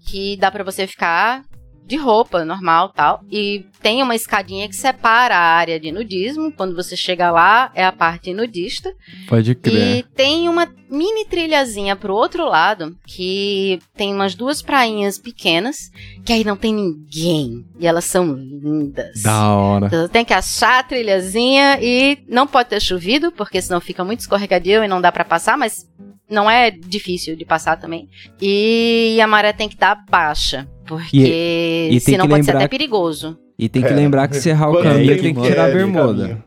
que 0.08 0.38
dá 0.38 0.52
pra 0.52 0.64
você 0.64 0.86
ficar 0.86 1.44
de 1.86 1.96
roupa 1.96 2.46
normal 2.46 2.90
tal. 2.90 3.22
E 3.32 3.66
tem 3.82 4.02
uma 4.02 4.16
escadinha 4.16 4.68
que 4.68 4.76
separa 4.76 5.36
a 5.36 5.56
área 5.56 5.80
de 5.80 5.92
nudismo. 5.92 6.52
Quando 6.52 6.76
você 6.76 6.96
chega 6.96 7.30
lá, 7.32 7.72
é 7.76 7.84
a 7.86 7.92
parte 7.92 8.34
nudista. 8.34 8.94
Pode 9.28 9.54
crer. 9.56 9.98
E 10.00 10.04
tem 10.04 10.48
uma 10.48 10.68
mini 10.90 11.26
trilhazinha 11.26 11.96
pro 11.96 12.14
outro 12.14 12.46
lado, 12.46 12.96
que 13.06 13.80
tem 13.96 14.14
umas 14.14 14.36
duas 14.36 14.62
prainhas 14.62 15.18
pequenas, 15.18 15.90
que 16.24 16.32
aí 16.32 16.44
não 16.44 16.56
tem 16.56 16.74
ninguém. 16.74 17.66
E 17.80 17.88
elas 17.88 18.06
são 18.06 18.34
lindas. 18.34 19.22
Da 19.22 19.54
hora. 19.54 19.88
Então, 19.88 20.02
Você 20.02 20.10
tem 20.10 20.24
que 20.26 20.34
achar 20.34 20.80
a 20.80 20.84
trilhazinha 20.84 21.80
e 21.82 22.20
não 22.28 22.48
pode 22.48 22.70
ter 22.70 22.82
chovido, 22.82 23.32
porque 23.32 23.62
senão 23.62 23.82
fica 23.82 24.04
muito 24.04 24.22
escorregadio 24.22 24.84
e 24.84 24.88
não 24.88 25.02
dá 25.02 25.12
pra 25.12 25.26
passar, 25.26 25.58
mas 25.58 25.88
não 26.30 26.50
é 26.50 26.72
difícil 26.72 27.36
de 27.36 27.46
passar 27.46 27.78
também. 27.78 28.08
E 28.42 29.20
a 29.22 29.28
maré 29.28 29.52
tem 29.54 29.68
que 29.68 29.76
estar 29.76 29.96
baixa, 30.10 30.68
porque 30.86 31.88
e 31.88 31.90
tem 31.90 32.00
senão 32.00 32.26
que 32.26 32.32
pode 32.32 32.46
ser 32.46 32.56
até 32.56 32.68
perigoso. 32.68 33.38
E 33.58 33.70
tem 33.70 33.82
que 33.82 33.90
É. 33.90 33.96
lembrar 33.96 34.28
que 34.28 34.36
se 34.36 34.50
errar 34.50 34.70
o 34.70 34.82
caminho, 34.82 35.22
tem 35.22 35.34
que 35.34 35.42
tirar 35.42 35.66
a 35.66 35.70
é, 35.70 35.74
bermuda. 35.74 36.44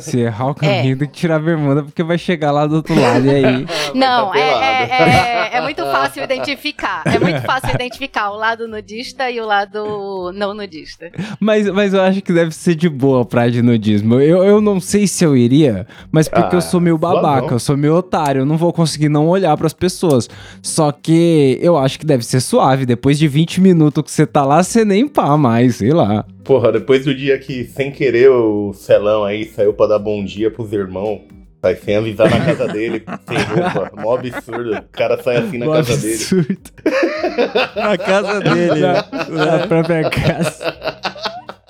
Se 0.00 0.20
errar 0.20 0.50
o 0.50 0.54
caminho, 0.54 0.98
tem 0.98 1.08
que 1.08 1.14
tirar 1.14 1.36
a 1.36 1.38
bermuda, 1.38 1.82
porque 1.82 2.02
vai 2.02 2.18
chegar 2.18 2.52
lá 2.52 2.66
do 2.66 2.76
outro 2.76 2.94
lado 2.94 3.26
e 3.26 3.30
aí. 3.30 3.66
Não, 3.94 4.34
é. 4.34 4.71
É, 4.82 5.50
é, 5.54 5.56
é 5.58 5.60
muito 5.60 5.82
fácil 5.82 6.22
identificar. 6.22 7.02
É 7.06 7.18
muito 7.18 7.40
fácil 7.42 7.70
identificar 7.74 8.30
o 8.30 8.36
lado 8.36 8.66
nudista 8.68 9.30
e 9.30 9.40
o 9.40 9.46
lado 9.46 10.32
não 10.34 10.54
nudista. 10.54 11.10
Mas, 11.40 11.68
mas 11.70 11.94
eu 11.94 12.00
acho 12.00 12.20
que 12.22 12.32
deve 12.32 12.52
ser 12.52 12.74
de 12.74 12.88
boa 12.88 13.22
a 13.22 13.24
praia 13.24 13.50
de 13.50 13.62
nudismo. 13.62 14.20
Eu, 14.20 14.44
eu 14.44 14.60
não 14.60 14.80
sei 14.80 15.06
se 15.06 15.24
eu 15.24 15.36
iria, 15.36 15.86
mas 16.10 16.28
porque 16.28 16.56
Ah, 16.56 16.58
eu 16.58 16.62
sou 16.62 16.80
meio 16.80 16.98
babaca, 16.98 17.54
eu 17.54 17.58
sou 17.58 17.76
meio 17.76 17.94
otário, 17.96 18.40
eu 18.40 18.46
não 18.46 18.56
vou 18.56 18.72
conseguir 18.72 19.08
não 19.08 19.28
olhar 19.28 19.56
pras 19.56 19.72
pessoas. 19.72 20.28
Só 20.62 20.92
que 20.92 21.58
eu 21.60 21.76
acho 21.76 21.98
que 21.98 22.06
deve 22.06 22.24
ser 22.24 22.40
suave. 22.40 22.86
Depois 22.86 23.18
de 23.18 23.28
20 23.28 23.60
minutos 23.60 24.02
que 24.04 24.10
você 24.10 24.26
tá 24.26 24.44
lá, 24.44 24.62
você 24.62 24.84
nem 24.84 25.06
pá 25.08 25.36
mais, 25.36 25.76
sei 25.76 25.92
lá. 25.92 26.24
Porra, 26.44 26.72
depois 26.72 27.04
do 27.04 27.14
dia 27.14 27.38
que, 27.38 27.64
sem 27.64 27.90
querer, 27.92 28.30
o 28.30 28.72
Celão 28.72 29.24
aí 29.24 29.44
saiu 29.44 29.72
pra 29.72 29.86
dar 29.86 29.98
bom 29.98 30.24
dia 30.24 30.50
pros 30.50 30.72
irmãos. 30.72 31.20
Sai 31.62 31.76
sem 31.76 31.96
avisar 31.96 32.28
na 32.28 32.44
casa 32.44 32.66
dele, 32.68 33.04
sem 33.28 33.38
roupa. 33.38 33.92
Mó 34.02 34.16
absurdo. 34.16 34.72
O 34.76 34.82
cara 34.90 35.22
sai 35.22 35.36
assim 35.36 35.58
na 35.58 35.66
Mó 35.66 35.74
casa 35.74 35.96
dele. 35.96 36.14
absurdo. 36.14 36.58
Na 37.76 37.96
casa 37.98 38.40
dele. 38.40 38.80
Na, 38.80 38.92
né? 38.94 39.04
na 39.30 39.58
própria 39.68 40.10
casa. 40.10 40.74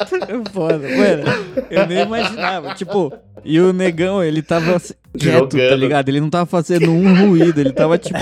É 0.00 0.50
Foda. 0.50 0.78
Mano, 0.78 1.24
eu 1.70 1.87
nem 1.87 2.02
imaginava. 2.02 2.74
Tipo, 2.74 3.12
e 3.44 3.61
o 3.61 3.72
negão, 3.72 4.22
ele 4.24 4.42
tava 4.42 4.76
assim, 4.76 4.94
quieto, 5.18 5.48
tá 5.50 5.59
Jogando. 5.59 5.76
ligado? 5.78 6.09
Ele 6.09 6.20
não 6.20 6.31
tava 6.31 6.46
fazendo 6.46 6.90
um 6.90 7.28
ruído, 7.28 7.61
ele 7.61 7.72
tava, 7.72 7.98
tipo, 7.98 8.18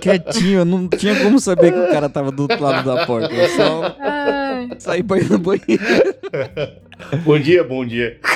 quietinho. 0.00 0.64
Não 0.64 0.88
tinha 0.88 1.14
como 1.22 1.38
saber 1.38 1.72
que 1.72 1.78
o 1.78 1.88
cara 1.90 2.08
tava 2.08 2.32
do 2.32 2.42
outro 2.42 2.60
lado 2.62 2.84
da 2.94 3.04
porta. 3.06 3.32
Eu 3.32 3.48
só 3.50 3.96
saí 4.78 5.02
pra 5.02 5.18
ir 5.18 5.30
no 5.30 5.38
banheiro. 5.38 5.66
Bom 7.24 7.38
dia, 7.38 7.62
bom 7.64 7.84
dia. 7.84 8.18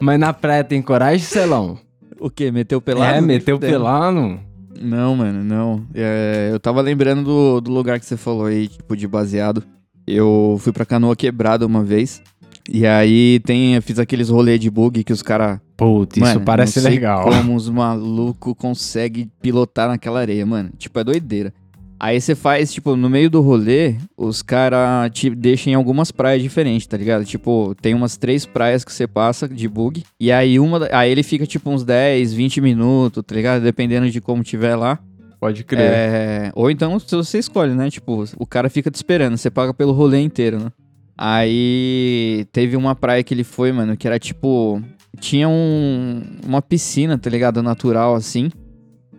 Mas 0.00 0.20
na 0.20 0.32
praia 0.32 0.64
tem 0.64 0.80
coragem, 0.82 1.24
Celão? 1.24 1.78
O 2.18 2.30
quê? 2.30 2.50
Meteu 2.50 2.80
pelado? 2.80 3.16
é, 3.16 3.20
meteu 3.20 3.56
fudendo. 3.56 3.72
pelado. 3.72 4.40
Não, 4.80 5.16
mano, 5.16 5.42
não. 5.42 5.84
É, 5.94 6.50
eu 6.52 6.60
tava 6.60 6.80
lembrando 6.80 7.24
do, 7.24 7.60
do 7.60 7.70
lugar 7.72 7.98
que 7.98 8.06
você 8.06 8.16
falou 8.16 8.46
aí, 8.46 8.68
tipo, 8.68 8.96
de 8.96 9.06
baseado. 9.08 9.62
Eu 10.06 10.56
fui 10.60 10.72
pra 10.72 10.84
Canoa 10.84 11.16
Quebrada 11.16 11.66
uma 11.66 11.82
vez. 11.82 12.22
E 12.68 12.86
aí 12.86 13.40
tem, 13.40 13.74
eu 13.74 13.82
fiz 13.82 13.98
aqueles 13.98 14.28
rolê 14.28 14.58
de 14.58 14.70
bug 14.70 15.02
que 15.04 15.12
os 15.12 15.22
caras. 15.22 15.60
Putz, 15.76 16.16
isso 16.16 16.40
parece 16.40 16.80
legal. 16.80 17.24
Como 17.24 17.54
os 17.54 17.68
malucos 17.68 18.54
conseguem 18.56 19.30
pilotar 19.40 19.88
naquela 19.88 20.20
areia, 20.20 20.44
mano. 20.44 20.70
Tipo, 20.76 20.98
é 20.98 21.04
doideira. 21.04 21.52
Aí 21.98 22.20
você 22.20 22.34
faz, 22.34 22.72
tipo, 22.72 22.94
no 22.94 23.08
meio 23.08 23.30
do 23.30 23.40
rolê, 23.40 23.96
os 24.16 24.42
caras 24.42 25.10
te 25.12 25.30
deixam 25.30 25.72
em 25.72 25.76
algumas 25.76 26.12
praias 26.12 26.42
diferentes, 26.42 26.86
tá 26.86 26.96
ligado? 26.96 27.24
Tipo, 27.24 27.74
tem 27.80 27.94
umas 27.94 28.18
três 28.18 28.44
praias 28.44 28.84
que 28.84 28.92
você 28.92 29.06
passa 29.06 29.48
de 29.48 29.66
bug. 29.66 30.04
E 30.20 30.30
aí 30.30 30.60
uma. 30.60 30.86
Aí 30.92 31.10
ele 31.10 31.22
fica, 31.22 31.46
tipo, 31.46 31.70
uns 31.70 31.84
10, 31.84 32.34
20 32.34 32.60
minutos, 32.60 33.22
tá 33.26 33.34
ligado? 33.34 33.62
Dependendo 33.62 34.10
de 34.10 34.20
como 34.20 34.42
tiver 34.42 34.76
lá. 34.76 34.98
Pode 35.40 35.64
crer. 35.64 35.80
É, 35.80 36.52
ou 36.54 36.70
então 36.70 36.98
você 36.98 37.38
escolhe, 37.38 37.72
né? 37.74 37.88
Tipo, 37.88 38.24
o 38.38 38.46
cara 38.46 38.68
fica 38.68 38.90
te 38.90 38.96
esperando, 38.96 39.36
você 39.36 39.50
paga 39.50 39.72
pelo 39.72 39.92
rolê 39.92 40.20
inteiro, 40.20 40.58
né? 40.58 40.72
Aí 41.16 42.46
teve 42.52 42.76
uma 42.76 42.94
praia 42.94 43.22
que 43.22 43.32
ele 43.32 43.44
foi, 43.44 43.72
mano, 43.72 43.96
que 43.96 44.06
era 44.06 44.18
tipo. 44.18 44.82
Tinha 45.18 45.48
um, 45.48 46.22
uma 46.46 46.60
piscina, 46.60 47.16
tá 47.16 47.30
ligado? 47.30 47.62
Natural 47.62 48.14
assim. 48.14 48.50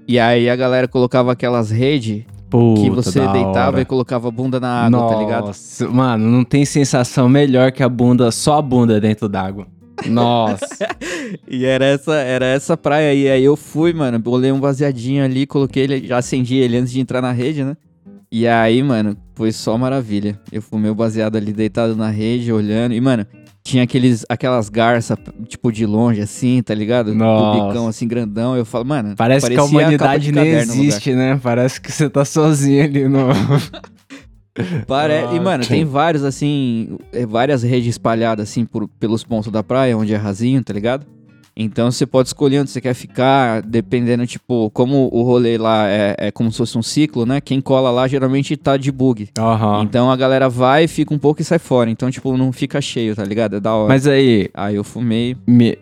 E 0.08 0.20
aí 0.20 0.48
a 0.48 0.56
galera 0.56 0.88
colocava 0.88 1.32
aquelas 1.32 1.72
redes 1.72 2.24
Puta, 2.50 2.82
que 2.82 2.90
você 2.90 3.20
deitava 3.20 3.70
hora. 3.70 3.82
e 3.82 3.86
colocava 3.86 4.28
a 4.28 4.32
bunda 4.32 4.60
na 4.60 4.86
água, 4.86 5.10
tá 5.10 5.16
ligado? 5.16 5.48
Nossa, 5.48 5.88
mano, 5.90 6.30
não 6.30 6.44
tem 6.44 6.64
sensação 6.64 7.28
melhor 7.28 7.72
que 7.72 7.84
a 7.84 7.90
bunda, 7.90 8.32
só 8.32 8.58
a 8.58 8.62
bunda 8.62 9.00
dentro 9.02 9.28
d'água. 9.28 9.68
Nossa. 10.06 10.66
E 11.46 11.66
era 11.66 11.84
essa, 11.84 12.16
era 12.16 12.46
essa 12.46 12.78
praia 12.78 13.12
aí. 13.12 13.30
Aí 13.30 13.44
eu 13.44 13.58
fui, 13.58 13.92
mano, 13.92 14.18
bolei 14.18 14.50
um 14.50 14.60
baseadinho 14.62 15.26
ali, 15.26 15.46
coloquei 15.46 15.84
ele, 15.84 16.08
já 16.08 16.18
acendi 16.18 16.56
ele 16.56 16.78
antes 16.78 16.94
de 16.94 17.02
entrar 17.02 17.22
na 17.22 17.34
rede, 17.34 17.66
né? 17.66 17.76
E 18.32 18.48
aí, 18.48 18.82
mano, 18.82 19.18
foi 19.36 19.52
só 19.52 19.78
maravilha. 19.78 20.40
Eu 20.52 20.62
fumei 20.62 20.90
o 20.90 20.96
baseado 20.96 21.36
ali 21.36 21.52
deitado 21.52 21.96
na 21.96 22.10
rede, 22.10 22.52
olhando. 22.52 22.94
E, 22.94 23.02
mano, 23.02 23.26
tinha 23.68 23.84
aqueles, 23.84 24.26
aquelas 24.30 24.70
garças, 24.70 25.18
tipo, 25.48 25.72
de 25.72 25.86
longe, 25.86 26.22
assim, 26.22 26.64
tá 26.64 26.74
ligado? 26.74 27.14
Nossa. 27.14 27.60
Do 27.60 27.68
bicão, 27.68 27.88
assim, 27.88 28.08
grandão. 28.08 28.56
Eu 28.56 28.64
falo, 28.64 28.86
mano, 28.86 29.14
Parece 29.18 29.50
que 29.50 29.58
a 29.58 29.64
humanidade 29.64 30.26
de 30.26 30.32
nem 30.32 30.54
no 30.54 30.60
existe, 30.60 31.14
né? 31.14 31.40
Parece 31.44 31.82
que 31.82 31.92
você 31.92 32.10
tá 32.10 32.24
sozinho 32.24 32.84
ali 32.84 33.08
no. 33.08 33.28
Pare... 34.88 35.36
E, 35.36 35.40
mano, 35.40 35.64
Ah, 35.64 35.68
tem 35.68 35.86
vários, 35.86 36.24
assim, 36.24 36.98
é, 37.12 37.26
várias 37.26 37.62
redes 37.62 37.90
espalhadas, 37.90 38.50
assim, 38.50 38.66
por, 38.66 38.88
pelos 38.88 39.24
pontos 39.24 39.52
da 39.52 39.62
praia, 39.62 39.96
onde 39.98 40.14
é 40.14 40.18
rasinho, 40.18 40.64
tá 40.64 40.74
ligado? 40.74 41.06
Então 41.60 41.90
você 41.90 42.06
pode 42.06 42.30
escolher 42.30 42.60
onde 42.62 42.70
você 42.70 42.80
quer 42.80 42.94
ficar, 42.94 43.64
dependendo, 43.64 44.28
tipo, 44.28 44.70
como 44.70 45.10
o 45.12 45.24
rolê 45.24 45.58
lá 45.58 45.88
é, 45.90 46.16
é 46.20 46.32
como 46.32 46.52
se 46.52 46.58
fosse 46.60 46.78
um 46.78 46.84
ciclo, 46.84 47.26
né? 47.26 47.42
Quem 47.42 47.60
cola 47.60 47.90
lá 47.90 48.08
geralmente 48.08 48.56
tá 48.56 48.78
de 48.78 48.92
bug. 48.92 49.28
Aham. 49.38 49.82
Então 49.84 50.12
a 50.12 50.16
galera 50.16 50.48
vai, 50.48 50.88
fica 50.88 51.12
um 51.14 51.18
pouco 51.18 51.42
e 51.42 51.44
sai 51.44 51.58
fora. 51.58 51.90
Então, 51.90 52.12
tipo, 52.12 52.38
não 52.38 52.52
fica 52.52 52.80
cheio, 52.80 53.16
tá 53.16 53.24
ligado? 53.24 53.56
É 53.56 53.60
da 53.60 53.74
hora. 53.74 53.90
Mas 53.90 54.06
aí, 54.06 54.50
Aí 54.54 54.76
eu 54.76 54.84
fumei 54.84 55.36
mi, 55.48 55.76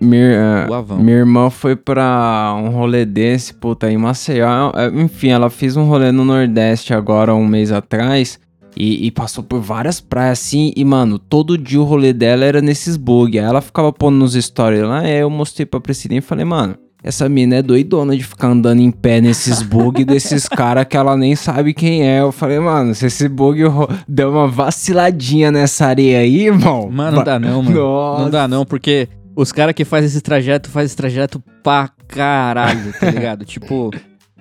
avão. 0.77 0.97
minha 0.97 1.17
irmã 1.17 1.49
foi 1.49 1.75
pra 1.75 2.55
um 2.57 2.69
rolê 2.69 3.05
desse, 3.05 3.53
puta, 3.53 3.91
em 3.91 3.97
Maceió. 3.97 4.71
É, 4.75 4.87
Enfim, 4.87 5.29
ela 5.29 5.49
fez 5.49 5.75
um 5.75 5.83
rolê 5.83 6.11
no 6.11 6.23
Nordeste 6.23 6.93
agora, 6.93 7.35
um 7.35 7.45
mês 7.45 7.71
atrás. 7.71 8.39
E, 8.77 9.07
e 9.07 9.11
passou 9.11 9.43
por 9.43 9.61
várias 9.61 10.01
praias 10.01 10.39
assim. 10.39 10.73
E, 10.75 10.83
mano, 10.83 11.17
todo 11.17 11.57
dia 11.57 11.79
o 11.79 11.85
rolê 11.85 12.11
dela 12.11 12.43
era 12.45 12.61
nesses 12.61 12.97
bug. 12.97 13.39
Aí 13.39 13.45
ela 13.45 13.61
ficava 13.61 13.91
pondo 13.93 14.17
nos 14.17 14.33
stories 14.33 14.83
lá. 14.83 14.99
Aí 14.99 15.19
eu 15.19 15.29
mostrei 15.29 15.65
pra 15.65 15.79
Priscilinha 15.79 16.19
e 16.19 16.21
falei, 16.21 16.45
mano. 16.45 16.75
Essa 17.03 17.29
mina 17.29 17.57
é 17.57 17.61
doidona 17.61 18.17
de 18.17 18.23
ficar 18.23 18.47
andando 18.47 18.81
em 18.81 18.89
pé 18.89 19.21
nesses 19.21 19.61
bug 19.61 20.03
desses 20.03 20.49
caras 20.49 20.87
que 20.89 20.97
ela 20.97 21.15
nem 21.15 21.35
sabe 21.35 21.71
quem 21.71 22.01
é. 22.01 22.21
Eu 22.21 22.31
falei, 22.31 22.59
mano, 22.59 22.95
se 22.95 23.05
esse 23.05 23.29
bug 23.29 23.61
deu 24.07 24.31
uma 24.31 24.47
vaciladinha 24.47 25.51
nessa 25.51 25.85
areia 25.85 26.21
aí, 26.21 26.47
irmão. 26.47 26.89
Mano, 26.89 27.17
não 27.17 27.23
dá 27.23 27.37
não, 27.39 27.61
mano. 27.61 27.79
Nossa. 27.79 28.23
Não 28.23 28.29
dá 28.31 28.47
não, 28.47 28.65
porque 28.65 29.07
os 29.35 29.51
caras 29.51 29.75
que 29.75 29.85
fazem 29.85 30.07
esse 30.07 30.19
trajeto, 30.19 30.67
fazem 30.67 30.85
esse 30.87 30.95
trajeto 30.95 31.43
pra 31.61 31.91
caralho, 32.07 32.91
tá 32.99 33.11
ligado? 33.11 33.43
tipo, 33.45 33.91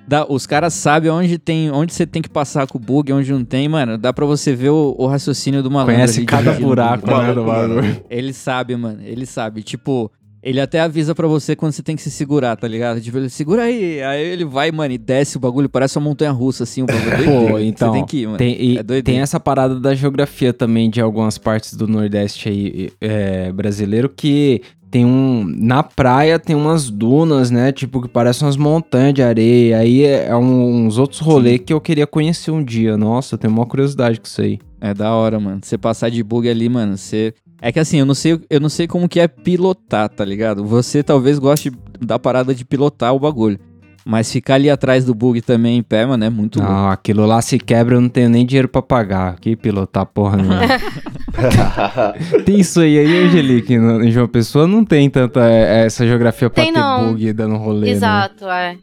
dá, 0.06 0.26
os 0.28 0.46
caras 0.46 0.74
sabem 0.74 1.10
onde 1.10 1.38
tem, 1.38 1.70
onde 1.70 1.92
você 1.92 2.06
tem 2.06 2.22
que 2.22 2.28
passar 2.28 2.66
com 2.66 2.78
o 2.78 2.80
bug, 2.80 3.12
onde 3.12 3.32
não 3.32 3.44
tem, 3.44 3.68
mano. 3.68 3.98
Dá 3.98 4.12
pra 4.12 4.26
você 4.26 4.54
ver 4.54 4.70
o, 4.70 4.94
o 4.98 5.06
raciocínio 5.06 5.62
do 5.62 5.70
malandro. 5.70 5.94
Conhece 5.94 6.18
ali 6.18 6.26
cada 6.26 6.52
buraco, 6.52 7.06
né, 7.06 7.34
do 7.34 7.44
bagulho. 7.44 8.04
Ele 8.08 8.32
sabe, 8.32 8.76
mano. 8.76 9.00
Ele 9.02 9.26
sabe. 9.26 9.62
Tipo, 9.62 10.10
ele 10.42 10.60
até 10.60 10.80
avisa 10.80 11.14
pra 11.14 11.26
você 11.26 11.56
quando 11.56 11.72
você 11.72 11.82
tem 11.82 11.96
que 11.96 12.02
se 12.02 12.10
segurar, 12.10 12.54
tá 12.54 12.68
ligado? 12.68 13.00
Tipo, 13.00 13.16
ele 13.16 13.30
segura 13.30 13.62
aí. 13.62 14.02
Aí 14.02 14.22
ele 14.22 14.44
vai, 14.44 14.70
mano, 14.70 14.92
e 14.92 14.98
desce 14.98 15.38
o 15.38 15.40
bagulho. 15.40 15.70
Parece 15.70 15.96
uma 15.96 16.04
montanha 16.04 16.32
russa, 16.32 16.64
assim, 16.64 16.82
o 16.82 16.86
bagulho. 16.86 17.24
Pô, 17.50 17.58
então. 17.58 17.90
Você 17.90 17.98
tem 17.98 18.06
que 18.06 18.16
ir, 18.18 18.26
mano. 18.26 18.36
Tem, 18.36 18.62
e 18.62 18.78
é 18.78 19.02
tem 19.02 19.20
essa 19.20 19.40
parada 19.40 19.80
da 19.80 19.94
geografia 19.94 20.52
também 20.52 20.90
de 20.90 21.00
algumas 21.00 21.38
partes 21.38 21.74
do 21.74 21.88
Nordeste 21.88 22.50
aí 22.50 22.90
é, 23.00 23.50
brasileiro 23.52 24.08
que 24.08 24.60
tem 24.94 25.04
um. 25.04 25.44
Na 25.58 25.82
praia 25.82 26.38
tem 26.38 26.54
umas 26.54 26.88
dunas, 26.88 27.50
né? 27.50 27.72
Tipo, 27.72 28.00
que 28.00 28.06
parecem 28.06 28.46
umas 28.46 28.56
montanhas 28.56 29.12
de 29.12 29.22
areia. 29.24 29.78
Aí 29.78 30.04
é, 30.04 30.28
é 30.28 30.36
um- 30.36 30.86
uns 30.86 30.98
outros 30.98 31.18
rolês 31.18 31.60
que 31.66 31.72
eu 31.72 31.80
queria 31.80 32.06
conhecer 32.06 32.52
um 32.52 32.62
dia. 32.62 32.96
Nossa, 32.96 33.34
eu 33.34 33.38
tenho 33.40 33.52
uma 33.52 33.66
curiosidade 33.66 34.20
com 34.20 34.26
isso 34.28 34.40
aí. 34.40 34.60
É 34.80 34.94
da 34.94 35.12
hora, 35.12 35.40
mano. 35.40 35.58
Você 35.64 35.76
passar 35.76 36.10
de 36.10 36.22
bug 36.22 36.48
ali, 36.48 36.68
mano, 36.68 36.96
você. 36.96 37.34
É 37.60 37.72
que 37.72 37.80
assim, 37.80 37.98
eu 37.98 38.06
não 38.06 38.14
sei, 38.14 38.38
eu 38.48 38.60
não 38.60 38.68
sei 38.68 38.86
como 38.86 39.08
que 39.08 39.18
é 39.18 39.26
pilotar, 39.26 40.08
tá 40.08 40.24
ligado? 40.24 40.64
Você 40.64 41.02
talvez 41.02 41.40
goste 41.40 41.72
da 42.00 42.16
parada 42.16 42.54
de 42.54 42.64
pilotar 42.64 43.12
o 43.14 43.18
bagulho. 43.18 43.58
Mas 44.04 44.30
ficar 44.30 44.54
ali 44.54 44.68
atrás 44.68 45.04
do 45.04 45.14
bug 45.14 45.40
também 45.40 45.78
em 45.78 45.82
pé, 45.82 46.04
mano, 46.04 46.22
é 46.24 46.30
muito 46.30 46.58
louco. 46.58 46.72
Não, 46.72 46.90
aquilo 46.90 47.24
lá 47.24 47.40
se 47.40 47.58
quebra, 47.58 47.94
eu 47.94 48.00
não 48.00 48.08
tenho 48.08 48.28
nem 48.28 48.44
dinheiro 48.44 48.68
pra 48.68 48.82
pagar. 48.82 49.38
Que 49.40 49.56
pilotar 49.56 50.04
porra 50.04 50.36
nenhuma. 50.36 50.60
tem 52.44 52.60
isso 52.60 52.80
aí, 52.80 52.98
aí, 52.98 53.24
Angelique, 53.24 53.74
em 53.74 54.10
João 54.10 54.28
Pessoa 54.28 54.66
não 54.66 54.84
tem 54.84 55.08
tanta 55.08 55.50
é, 55.50 55.86
essa 55.86 56.06
geografia 56.06 56.50
pra 56.50 56.62
Tem 56.62 56.72
ter 56.72 56.78
não. 56.78 57.12
bug 57.12 57.32
dando 57.32 57.56
rolê, 57.56 57.86
né? 57.86 57.92
Exato, 57.92 58.46
é. 58.46 58.76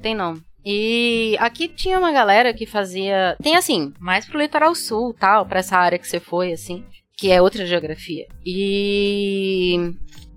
Tem 0.00 0.14
não. 0.14 0.34
E 0.64 1.36
aqui 1.38 1.68
tinha 1.68 1.98
uma 1.98 2.10
galera 2.10 2.52
que 2.52 2.66
fazia. 2.66 3.36
Tem 3.42 3.56
assim, 3.56 3.92
mais 4.00 4.24
pro 4.24 4.40
litoral 4.40 4.74
sul 4.74 5.14
tal, 5.18 5.46
pra 5.46 5.60
essa 5.60 5.76
área 5.76 5.98
que 5.98 6.08
você 6.08 6.18
foi, 6.18 6.52
assim, 6.52 6.82
que 7.16 7.30
é 7.30 7.40
outra 7.40 7.64
geografia. 7.64 8.26
E 8.44 9.92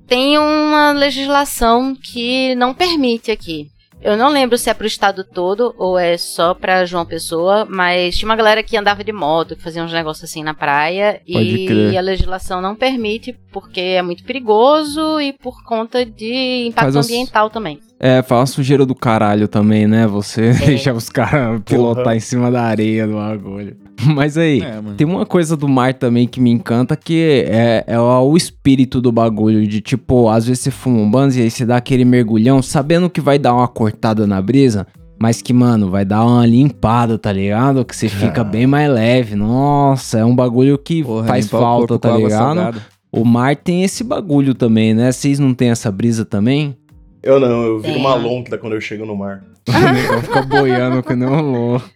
tem 0.05 0.37
uma 0.37 0.91
legislação 0.91 1.95
que 1.95 2.53
não 2.55 2.75
permite 2.75 3.31
aqui. 3.31 3.69
Eu 4.01 4.15
não 4.15 4.29
lembro 4.29 4.57
se 4.57 4.69
é 4.69 4.73
pro 4.73 4.87
estado 4.87 5.23
todo 5.23 5.75
ou 5.77 5.99
é 5.99 6.17
só 6.17 6.53
pra 6.53 6.85
João 6.85 7.05
Pessoa, 7.05 7.65
mas 7.69 8.17
tinha 8.17 8.29
uma 8.29 8.35
galera 8.35 8.63
que 8.63 8.77
andava 8.77 9.03
de 9.03 9.11
moto, 9.11 9.55
que 9.55 9.63
fazia 9.63 9.83
uns 9.83 9.91
negócios 9.91 10.29
assim 10.29 10.41
na 10.41 10.53
praia. 10.53 11.21
Pode 11.31 11.45
e 11.45 11.67
crer. 11.67 11.97
a 11.97 12.01
legislação 12.01 12.61
não 12.61 12.75
permite 12.75 13.37
porque 13.51 13.81
é 13.81 14.01
muito 14.01 14.23
perigoso 14.23 15.19
e 15.19 15.33
por 15.33 15.63
conta 15.63 16.05
de 16.05 16.67
impacto 16.67 16.93
Faz 16.93 17.05
ambiental 17.05 17.49
também. 17.49 17.81
É, 17.99 18.21
faz 18.21 18.39
uma 18.39 18.45
sujeira 18.45 18.85
do 18.85 18.95
caralho 18.95 19.47
também, 19.47 19.85
né? 19.85 20.07
Você 20.07 20.53
deixa 20.65 20.93
os 20.93 21.09
caras 21.09 21.61
pilotar 21.65 22.03
Porra. 22.05 22.15
em 22.15 22.19
cima 22.21 22.49
da 22.49 22.61
areia 22.63 23.05
do 23.05 23.13
bagulho. 23.15 23.75
Mas 24.15 24.37
aí, 24.37 24.61
É, 24.61 24.81
tem 24.95 25.05
uma 25.05 25.25
coisa 25.25 25.57
do 25.57 25.67
mar 25.67 25.93
também 25.93 26.25
que 26.25 26.39
me 26.39 26.49
encanta 26.49 26.95
que 26.95 27.43
é, 27.47 27.83
é 27.85 27.99
o 27.99 28.37
espírito 28.37 29.01
do 29.01 29.11
bagulho. 29.11 29.67
De 29.67 29.81
tipo, 29.81 30.29
às 30.29 30.45
vezes 30.45 30.63
você 30.63 30.71
fuma 30.71 30.97
um 30.99 31.11
banzo 31.11 31.39
e 31.39 31.41
aí 31.41 31.51
você 31.51 31.65
dá 31.65 31.75
aquele 31.75 32.05
mergulhão, 32.05 32.61
sabendo 32.61 33.09
que 33.09 33.19
vai 33.19 33.37
dar 33.37 33.53
uma 33.53 33.67
cortada 33.67 34.25
na 34.25 34.41
brisa. 34.41 34.87
Mas 35.21 35.41
que, 35.41 35.51
mano, 35.51 35.89
vai 35.89 36.05
dar 36.05 36.25
uma 36.25 36.45
limpada, 36.45 37.17
tá 37.17 37.33
ligado? 37.33 37.83
Que 37.83 37.93
você 37.93 38.07
fica 38.07 38.41
bem 38.41 38.65
mais 38.65 38.89
leve. 38.89 39.35
Nossa, 39.35 40.19
é 40.19 40.23
um 40.23 40.33
bagulho 40.33 40.77
que 40.77 41.03
Porra, 41.03 41.27
faz 41.27 41.49
falta, 41.49 41.99
tá 41.99 42.15
ligado? 42.15 42.31
salgada. 42.55 42.81
O 43.11 43.25
mar 43.25 43.53
tem 43.57 43.83
esse 43.83 44.01
bagulho 44.01 44.53
também, 44.53 44.93
né? 44.93 45.11
Vocês 45.11 45.37
não 45.37 45.53
têm 45.53 45.71
essa 45.71 45.91
brisa 45.91 46.23
também? 46.23 46.77
Eu 47.21 47.39
não, 47.39 47.63
eu 47.65 47.79
viro 47.79 47.93
Tem. 47.93 48.01
uma 48.01 48.15
lontra 48.15 48.57
quando 48.57 48.73
eu 48.73 48.81
chego 48.81 49.05
no 49.05 49.15
mar. 49.15 49.43
O 49.67 49.71
negão 49.93 50.21
fica 50.21 50.41
boiando 50.41 51.03
que 51.03 51.15
nem 51.15 51.27
um 51.27 51.41
louco. 51.41 51.89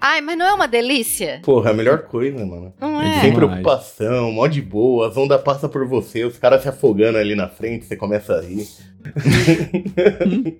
Ai, 0.00 0.20
mas 0.20 0.36
não 0.36 0.46
é 0.46 0.52
uma 0.52 0.66
delícia? 0.66 1.40
Porra, 1.44 1.70
é 1.70 1.72
a 1.72 1.76
melhor 1.76 2.02
coisa, 2.02 2.44
mano. 2.44 2.74
Não 2.80 3.00
É 3.00 3.18
é? 3.18 3.20
Sem 3.20 3.32
preocupação, 3.32 4.32
mó 4.32 4.48
de 4.48 4.60
boa, 4.60 5.06
as 5.08 5.16
ondas 5.16 5.40
passam 5.42 5.70
por 5.70 5.86
você, 5.86 6.24
os 6.24 6.36
caras 6.38 6.62
se 6.62 6.68
afogando 6.68 7.18
ali 7.18 7.36
na 7.36 7.48
frente, 7.48 7.84
você 7.84 7.94
começa 7.94 8.34
a 8.34 8.40
rir. 8.40 8.66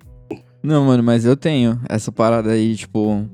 Não, 0.63 0.85
mano, 0.85 1.03
mas 1.03 1.25
eu 1.25 1.35
tenho 1.35 1.77
essa 1.89 2.09
parada 2.09 2.51
aí, 2.51 2.73
tipo, 2.75 3.27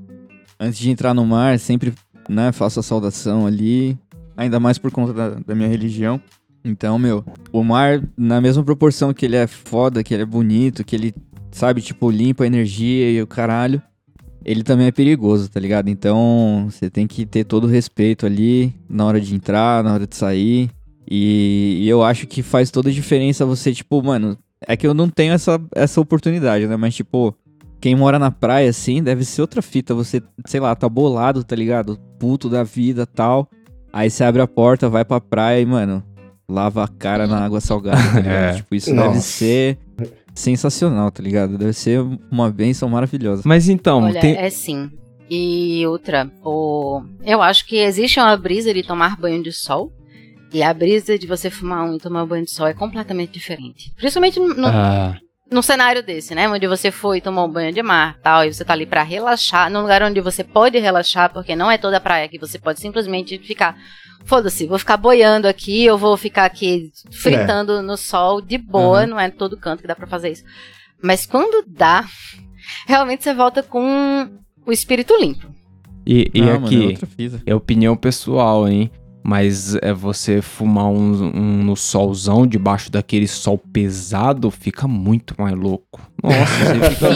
antes 0.58 0.80
de 0.80 0.90
entrar 0.90 1.14
no 1.14 1.24
mar, 1.24 1.58
sempre, 1.60 1.92
né, 2.28 2.50
faço 2.50 2.80
a 2.80 2.82
saudação 2.82 3.46
ali, 3.46 3.96
ainda 4.36 4.58
mais 4.58 4.78
por 4.78 4.90
conta 4.90 5.12
da, 5.12 5.28
da 5.46 5.54
minha 5.54 5.68
religião. 5.68 6.20
Então, 6.64 6.98
meu, 6.98 7.24
o 7.52 7.64
mar, 7.64 8.02
na 8.16 8.40
mesma 8.40 8.62
proporção 8.62 9.14
que 9.14 9.24
ele 9.24 9.36
é 9.36 9.46
foda, 9.46 10.02
que 10.02 10.12
ele 10.12 10.22
é 10.22 10.26
bonito, 10.26 10.84
que 10.84 10.94
ele, 10.94 11.14
sabe, 11.50 11.80
tipo, 11.80 12.10
limpa 12.10 12.44
a 12.44 12.46
energia 12.46 13.10
e 13.10 13.22
o 13.22 13.26
caralho, 13.26 13.82
ele 14.44 14.62
também 14.62 14.86
é 14.86 14.92
perigoso, 14.92 15.50
tá 15.50 15.60
ligado? 15.60 15.88
Então, 15.88 16.68
você 16.70 16.90
tem 16.90 17.06
que 17.06 17.26
ter 17.26 17.44
todo 17.44 17.64
o 17.64 17.70
respeito 17.70 18.26
ali 18.26 18.74
na 18.88 19.04
hora 19.04 19.20
de 19.20 19.34
entrar, 19.34 19.84
na 19.84 19.94
hora 19.94 20.06
de 20.06 20.16
sair. 20.16 20.70
E, 21.10 21.78
e 21.80 21.88
eu 21.88 22.02
acho 22.02 22.26
que 22.26 22.42
faz 22.42 22.70
toda 22.70 22.88
a 22.88 22.92
diferença 22.92 23.44
você, 23.44 23.72
tipo, 23.72 24.02
mano, 24.02 24.38
é 24.66 24.76
que 24.76 24.86
eu 24.86 24.94
não 24.94 25.08
tenho 25.08 25.32
essa, 25.32 25.60
essa 25.74 26.00
oportunidade, 26.00 26.66
né? 26.66 26.76
Mas, 26.76 26.94
tipo, 26.94 27.34
quem 27.80 27.94
mora 27.94 28.18
na 28.18 28.30
praia, 28.30 28.70
assim, 28.70 29.02
deve 29.02 29.24
ser 29.24 29.40
outra 29.40 29.62
fita. 29.62 29.94
Você, 29.94 30.22
sei 30.46 30.60
lá, 30.60 30.74
tá 30.74 30.88
bolado, 30.88 31.42
tá 31.42 31.56
ligado? 31.56 31.98
Puto 32.18 32.48
da 32.48 32.62
vida 32.62 33.06
tal. 33.06 33.48
Aí 33.92 34.08
você 34.08 34.22
abre 34.22 34.40
a 34.40 34.46
porta, 34.46 34.88
vai 34.88 35.04
pra 35.04 35.20
praia 35.20 35.60
e, 35.60 35.66
mano, 35.66 36.02
lava 36.50 36.84
a 36.84 36.88
cara 36.88 37.26
na 37.26 37.44
água 37.44 37.60
salgada, 37.60 37.98
tá? 37.98 38.20
É. 38.28 38.54
Tipo, 38.54 38.74
isso 38.74 38.94
Nossa. 38.94 39.10
deve 39.10 39.20
ser 39.20 39.78
sensacional, 40.34 41.10
tá 41.10 41.22
ligado? 41.22 41.56
Deve 41.56 41.72
ser 41.72 42.00
uma 42.30 42.50
benção 42.50 42.88
maravilhosa. 42.88 43.42
Mas 43.44 43.68
então, 43.68 44.02
Olha, 44.02 44.20
tem... 44.20 44.36
é 44.36 44.50
sim. 44.50 44.90
E 45.28 45.86
outra, 45.86 46.30
o... 46.44 47.02
eu 47.24 47.40
acho 47.40 47.64
que 47.66 47.76
existe 47.76 48.18
uma 48.18 48.36
brisa 48.36 48.74
de 48.74 48.82
tomar 48.82 49.16
banho 49.16 49.42
de 49.42 49.52
sol. 49.52 49.92
E 50.52 50.64
a 50.64 50.74
brisa 50.74 51.16
de 51.16 51.28
você 51.28 51.48
fumar 51.48 51.88
um 51.88 51.94
e 51.94 51.98
tomar 51.98 52.26
banho 52.26 52.44
de 52.44 52.50
sol 52.50 52.66
é 52.66 52.74
completamente 52.74 53.30
diferente. 53.30 53.92
Principalmente 53.96 54.40
no, 54.40 54.66
Ah, 54.66 55.16
num 55.50 55.62
cenário 55.62 56.02
desse, 56.02 56.34
né? 56.34 56.48
Onde 56.48 56.66
você 56.66 56.90
foi 56.90 57.18
e 57.18 57.20
tomou 57.20 57.46
um 57.46 57.50
banho 57.50 57.72
de 57.72 57.82
mar 57.82 58.18
tal, 58.22 58.44
e 58.44 58.52
você 58.52 58.64
tá 58.64 58.72
ali 58.72 58.86
pra 58.86 59.02
relaxar, 59.02 59.70
num 59.70 59.82
lugar 59.82 60.02
onde 60.02 60.20
você 60.20 60.44
pode 60.44 60.78
relaxar, 60.78 61.32
porque 61.32 61.54
não 61.54 61.70
é 61.70 61.78
toda 61.78 62.00
praia 62.00 62.28
que 62.28 62.38
você 62.38 62.58
pode 62.58 62.80
simplesmente 62.80 63.38
ficar. 63.38 63.76
Foda-se, 64.24 64.66
vou 64.66 64.78
ficar 64.78 64.96
boiando 64.96 65.48
aqui, 65.48 65.84
eu 65.84 65.98
vou 65.98 66.16
ficar 66.16 66.44
aqui 66.44 66.92
fritando 67.10 67.82
no 67.82 67.96
sol 67.96 68.40
de 68.40 68.56
boa, 68.58 69.00
Uhum. 69.02 69.06
não 69.08 69.20
é 69.20 69.28
todo 69.30 69.56
canto 69.56 69.80
que 69.80 69.88
dá 69.88 69.94
pra 69.96 70.06
fazer 70.06 70.30
isso. 70.30 70.44
Mas 71.02 71.26
quando 71.26 71.64
dá, 71.66 72.04
realmente 72.86 73.24
você 73.24 73.34
volta 73.34 73.62
com 73.62 74.28
o 74.66 74.70
espírito 74.72 75.14
limpo. 75.18 75.48
e, 76.06 76.30
e 76.34 76.40
Não, 76.40 76.46
mano, 76.60 76.64
é 76.64 76.66
aqui, 76.66 76.86
outra 76.86 77.06
fita. 77.06 77.42
é 77.44 77.54
opinião 77.54 77.96
pessoal, 77.96 78.68
hein? 78.68 78.90
Mas 79.30 79.76
é 79.76 79.92
você 79.92 80.42
fumar 80.42 80.86
um, 80.86 81.30
um 81.32 81.62
no 81.62 81.76
solzão, 81.76 82.44
debaixo 82.44 82.90
daquele 82.90 83.28
sol 83.28 83.56
pesado, 83.56 84.50
fica 84.50 84.88
muito 84.88 85.36
mais 85.38 85.54
louco. 85.56 86.00
Nossa, 86.20 86.64
você 86.64 86.90
fica 86.90 87.14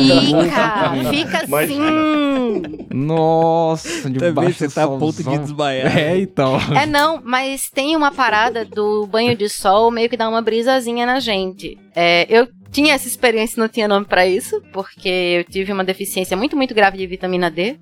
Fica, 1.10 1.10
fica 1.10 1.38
assim. 1.38 2.86
Nossa, 2.94 4.02
Também 4.02 4.28
debaixo 4.28 4.58
você 4.58 4.68
do 4.68 4.74
tá 4.74 4.84
a 4.84 4.86
ponto 4.86 5.16
de 5.16 5.24
solzão. 5.24 5.42
desmaiar. 5.42 5.98
É, 5.98 6.16
então. 6.20 6.56
É, 6.80 6.86
não, 6.86 7.20
mas 7.24 7.68
tem 7.68 7.96
uma 7.96 8.12
parada 8.12 8.64
do 8.64 9.08
banho 9.08 9.36
de 9.36 9.48
sol 9.48 9.90
meio 9.90 10.08
que 10.08 10.16
dá 10.16 10.28
uma 10.28 10.40
brisazinha 10.40 11.04
na 11.04 11.18
gente. 11.18 11.76
É, 11.96 12.28
eu 12.30 12.46
tinha 12.70 12.94
essa 12.94 13.08
experiência, 13.08 13.60
não 13.60 13.68
tinha 13.68 13.88
nome 13.88 14.06
pra 14.06 14.24
isso, 14.24 14.62
porque 14.72 15.08
eu 15.08 15.42
tive 15.50 15.72
uma 15.72 15.82
deficiência 15.82 16.36
muito, 16.36 16.56
muito 16.56 16.72
grave 16.72 16.96
de 16.96 17.08
vitamina 17.08 17.50
D. 17.50 17.76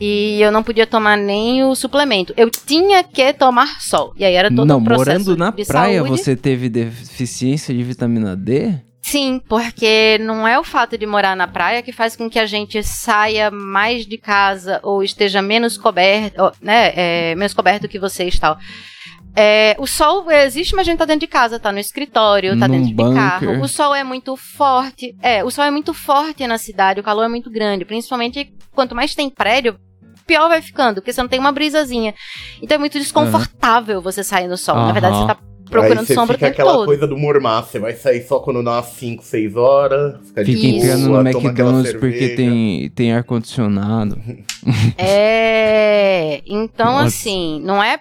E 0.00 0.40
eu 0.40 0.50
não 0.50 0.62
podia 0.62 0.86
tomar 0.86 1.16
nem 1.16 1.64
o 1.64 1.74
suplemento. 1.74 2.34
Eu 2.36 2.50
tinha 2.50 3.02
que 3.02 3.32
tomar 3.32 3.80
sol. 3.80 4.12
E 4.16 4.24
aí 4.24 4.34
era 4.34 4.48
todo 4.50 4.66
Não, 4.66 4.78
um 4.78 4.84
processo 4.84 5.30
morando 5.30 5.36
na 5.36 5.52
praia, 5.52 6.02
saúde. 6.02 6.10
você 6.10 6.36
teve 6.36 6.68
deficiência 6.68 7.74
de 7.74 7.82
vitamina 7.82 8.36
D? 8.36 8.74
Sim, 9.02 9.40
porque 9.46 10.16
não 10.18 10.48
é 10.48 10.58
o 10.58 10.64
fato 10.64 10.96
de 10.96 11.04
morar 11.04 11.36
na 11.36 11.46
praia 11.46 11.82
que 11.82 11.92
faz 11.92 12.16
com 12.16 12.28
que 12.30 12.38
a 12.38 12.46
gente 12.46 12.82
saia 12.82 13.50
mais 13.50 14.06
de 14.06 14.16
casa 14.16 14.80
ou 14.82 15.02
esteja 15.02 15.42
menos 15.42 15.76
coberto, 15.76 16.50
né? 16.60 16.92
é, 16.96 17.34
menos 17.34 17.52
coberto 17.52 17.86
que 17.86 17.98
vocês 17.98 18.34
e 18.34 18.40
tal. 18.40 18.58
É, 19.36 19.74
o 19.78 19.86
sol 19.86 20.30
existe, 20.30 20.74
mas 20.74 20.86
a 20.86 20.90
gente 20.90 20.98
tá 20.98 21.04
dentro 21.04 21.20
de 21.20 21.26
casa, 21.26 21.58
tá 21.58 21.72
no 21.72 21.78
escritório, 21.78 22.58
tá 22.58 22.68
Num 22.68 22.74
dentro 22.74 22.88
de 22.88 22.94
bunker. 22.94 23.14
carro. 23.14 23.60
O 23.62 23.68
sol 23.68 23.94
é 23.94 24.04
muito 24.04 24.36
forte. 24.36 25.16
É, 25.20 25.42
o 25.42 25.50
sol 25.50 25.64
é 25.64 25.70
muito 25.70 25.92
forte 25.92 26.46
na 26.46 26.56
cidade, 26.58 27.00
o 27.00 27.02
calor 27.02 27.24
é 27.24 27.28
muito 27.28 27.50
grande. 27.50 27.84
Principalmente 27.84 28.52
quanto 28.72 28.94
mais 28.94 29.14
tem 29.14 29.28
prédio, 29.28 29.76
pior 30.26 30.48
vai 30.48 30.62
ficando, 30.62 30.96
porque 30.96 31.12
você 31.12 31.20
não 31.20 31.28
tem 31.28 31.40
uma 31.40 31.52
brisazinha. 31.52 32.14
Então 32.62 32.76
é 32.76 32.78
muito 32.78 32.98
desconfortável 32.98 34.00
você 34.00 34.22
sair 34.22 34.46
no 34.46 34.56
sol. 34.56 34.76
Na 34.76 34.92
verdade, 34.92 35.16
você 35.16 35.26
tá 35.26 35.38
procurando 35.74 36.00
Aí 36.00 36.06
você 36.06 36.14
sombra 36.14 36.36
o 36.36 36.38
fica 36.38 36.46
tempo 36.50 36.60
aquela 36.62 36.72
todo. 36.78 36.86
coisa 36.86 37.06
do 37.06 37.16
mormaço. 37.16 37.70
Você 37.72 37.78
vai 37.78 37.92
sair 37.94 38.22
só 38.26 38.38
quando 38.38 38.62
dá 38.62 38.72
umas 38.72 38.86
5, 38.86 39.22
6 39.24 39.56
horas. 39.56 40.16
Fica, 40.28 40.44
de 40.44 40.54
Fica 40.54 40.66
Isso. 40.66 40.76
entrando 40.86 41.02
no 41.02 41.08
boa, 41.08 41.30
McDonald's 41.30 41.92
porque 41.94 42.28
tem, 42.30 42.90
tem 42.90 43.12
ar-condicionado. 43.12 44.18
É. 44.96 46.40
Então, 46.46 46.92
Nossa. 46.92 47.06
assim, 47.06 47.60
não 47.62 47.82
é. 47.82 47.98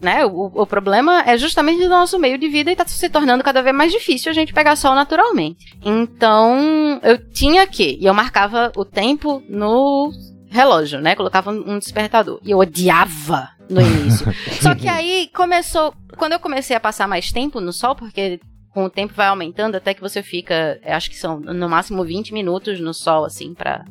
Né, 0.00 0.24
o, 0.24 0.50
o 0.54 0.66
problema 0.66 1.22
é 1.26 1.36
justamente 1.36 1.82
do 1.82 1.90
nosso 1.90 2.18
meio 2.18 2.38
de 2.38 2.48
vida 2.48 2.70
e 2.70 2.76
tá 2.76 2.86
se 2.86 3.08
tornando 3.10 3.44
cada 3.44 3.60
vez 3.60 3.76
mais 3.76 3.92
difícil 3.92 4.30
a 4.30 4.34
gente 4.34 4.54
pegar 4.54 4.74
sol 4.76 4.94
naturalmente. 4.94 5.76
Então, 5.84 6.98
eu 7.02 7.18
tinha 7.18 7.66
que. 7.66 7.98
E 8.00 8.06
eu 8.06 8.14
marcava 8.14 8.72
o 8.74 8.84
tempo 8.86 9.42
no 9.48 10.10
relógio, 10.56 11.00
né? 11.00 11.14
Colocava 11.14 11.50
um 11.50 11.78
despertador. 11.78 12.40
E 12.42 12.50
eu 12.50 12.58
odiava 12.58 13.50
no 13.68 13.80
início. 13.80 14.26
Só 14.60 14.74
que 14.74 14.88
aí 14.88 15.30
começou. 15.34 15.94
Quando 16.16 16.32
eu 16.32 16.40
comecei 16.40 16.74
a 16.76 16.80
passar 16.80 17.06
mais 17.06 17.30
tempo 17.30 17.60
no 17.60 17.72
sol, 17.72 17.94
porque 17.94 18.40
com 18.70 18.84
o 18.84 18.90
tempo 18.90 19.14
vai 19.14 19.28
aumentando 19.28 19.76
até 19.76 19.94
que 19.94 20.00
você 20.00 20.22
fica. 20.22 20.80
Acho 20.84 21.10
que 21.10 21.16
são 21.16 21.38
no 21.38 21.68
máximo 21.68 22.04
20 22.04 22.32
minutos 22.32 22.80
no 22.80 22.92
sol, 22.92 23.24
assim, 23.24 23.54
pra, 23.54 23.84